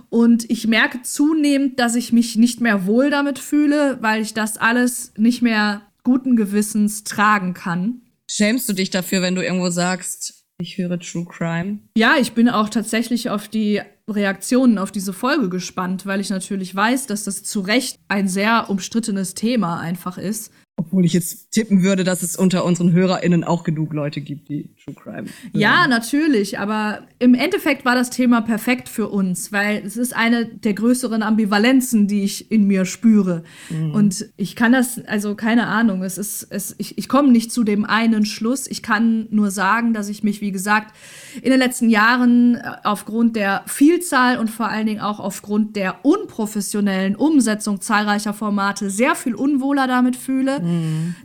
[0.09, 4.57] und ich merke zunehmend, dass ich mich nicht mehr wohl damit fühle, weil ich das
[4.57, 8.01] alles nicht mehr guten Gewissens tragen kann.
[8.29, 11.79] Schämst du dich dafür, wenn du irgendwo sagst, ich höre True Crime?
[11.97, 16.75] Ja, ich bin auch tatsächlich auf die Reaktionen auf diese Folge gespannt, weil ich natürlich
[16.75, 20.51] weiß, dass das zu Recht ein sehr umstrittenes Thema einfach ist.
[20.79, 24.69] Obwohl ich jetzt tippen würde, dass es unter unseren HörerInnen auch genug Leute gibt, die
[24.81, 25.25] True Crime.
[25.51, 26.57] Ja, natürlich.
[26.57, 31.21] Aber im Endeffekt war das Thema perfekt für uns, weil es ist eine der größeren
[31.21, 33.43] Ambivalenzen, die ich in mir spüre.
[33.69, 33.91] Mhm.
[33.91, 37.65] Und ich kann das, also keine Ahnung, es ist, es, ich, ich komme nicht zu
[37.65, 38.65] dem einen Schluss.
[38.65, 40.95] Ich kann nur sagen, dass ich mich, wie gesagt,
[41.41, 46.05] in den letzten Jahren äh, aufgrund der Vielzahl und vor allen Dingen auch aufgrund der
[46.05, 50.61] unprofessionellen Umsetzung zahlreicher Formate sehr viel unwohler damit fühle.
[50.61, 50.68] Mhm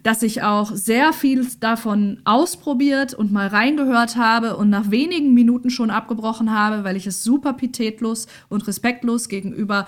[0.03, 5.71] dass ich auch sehr viel davon ausprobiert und mal reingehört habe und nach wenigen Minuten
[5.71, 9.87] schon abgebrochen habe, weil ich es super pitätlos und respektlos gegenüber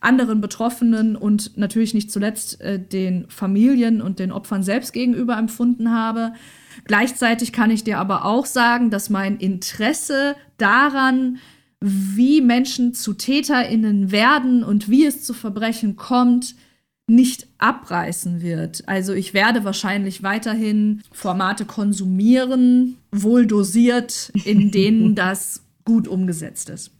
[0.00, 5.90] anderen Betroffenen und natürlich nicht zuletzt äh, den Familien und den Opfern selbst gegenüber empfunden
[5.90, 6.32] habe.
[6.84, 11.38] Gleichzeitig kann ich dir aber auch sagen, dass mein Interesse daran,
[11.80, 16.54] wie Menschen zu Täterinnen werden und wie es zu Verbrechen kommt,
[17.08, 18.86] nicht abreißen wird.
[18.86, 26.90] Also ich werde wahrscheinlich weiterhin Formate konsumieren, wohl dosiert, in denen das gut umgesetzt ist.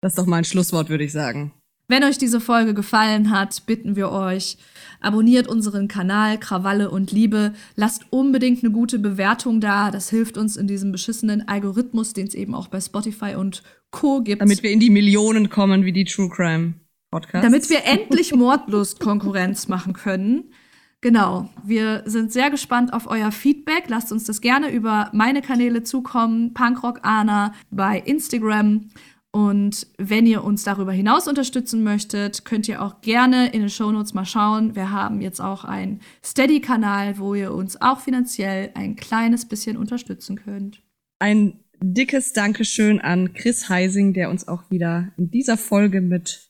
[0.00, 1.52] Das ist doch mal ein Schlusswort, würde ich sagen.
[1.88, 4.58] Wenn euch diese Folge gefallen hat, bitten wir euch,
[5.00, 10.56] abonniert unseren Kanal Krawalle und Liebe, lasst unbedingt eine gute Bewertung da, das hilft uns
[10.56, 14.40] in diesem beschissenen Algorithmus, den es eben auch bei Spotify und Co gibt.
[14.40, 16.74] Damit wir in die Millionen kommen wie die True Crime.
[17.10, 17.44] Podcast.
[17.44, 20.52] Damit wir endlich Mordlust-Konkurrenz machen können.
[21.00, 23.84] Genau, wir sind sehr gespannt auf euer Feedback.
[23.88, 28.90] Lasst uns das gerne über meine Kanäle zukommen, Punkrock Anna bei Instagram.
[29.32, 34.12] Und wenn ihr uns darüber hinaus unterstützen möchtet, könnt ihr auch gerne in den Shownotes
[34.12, 34.74] mal schauen.
[34.74, 40.36] Wir haben jetzt auch einen Steady-Kanal, wo ihr uns auch finanziell ein kleines bisschen unterstützen
[40.36, 40.82] könnt.
[41.20, 46.49] Ein dickes Dankeschön an Chris Heising, der uns auch wieder in dieser Folge mit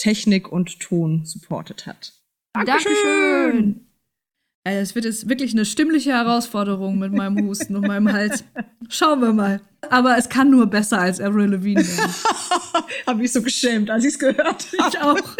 [0.00, 2.14] Technik und Ton supportet hat.
[2.54, 2.92] Dankeschön.
[2.94, 3.86] Dankeschön.
[4.64, 8.44] Es wird jetzt wirklich eine stimmliche Herausforderung mit meinem Husten und meinem Hals.
[8.88, 9.60] Schauen wir mal.
[9.88, 12.14] Aber es kann nur besser als Avril Lavigne werden.
[13.06, 14.88] Hab mich so geschämt, als ich es gehört habe.
[14.88, 15.36] Ich auch.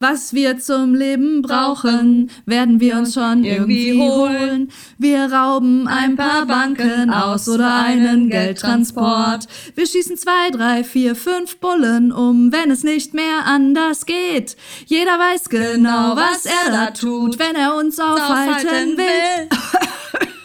[0.00, 4.70] Was wir zum Leben brauchen, werden wir uns schon irgendwie holen.
[4.96, 9.48] Wir rauben ein paar Banken aus oder einen Geldtransport.
[9.74, 14.56] Wir schießen zwei, drei, vier, fünf Bullen um, wenn es nicht mehr anders geht.
[14.86, 19.48] Jeder weiß genau, was er da tut, wenn er uns aufhalten will.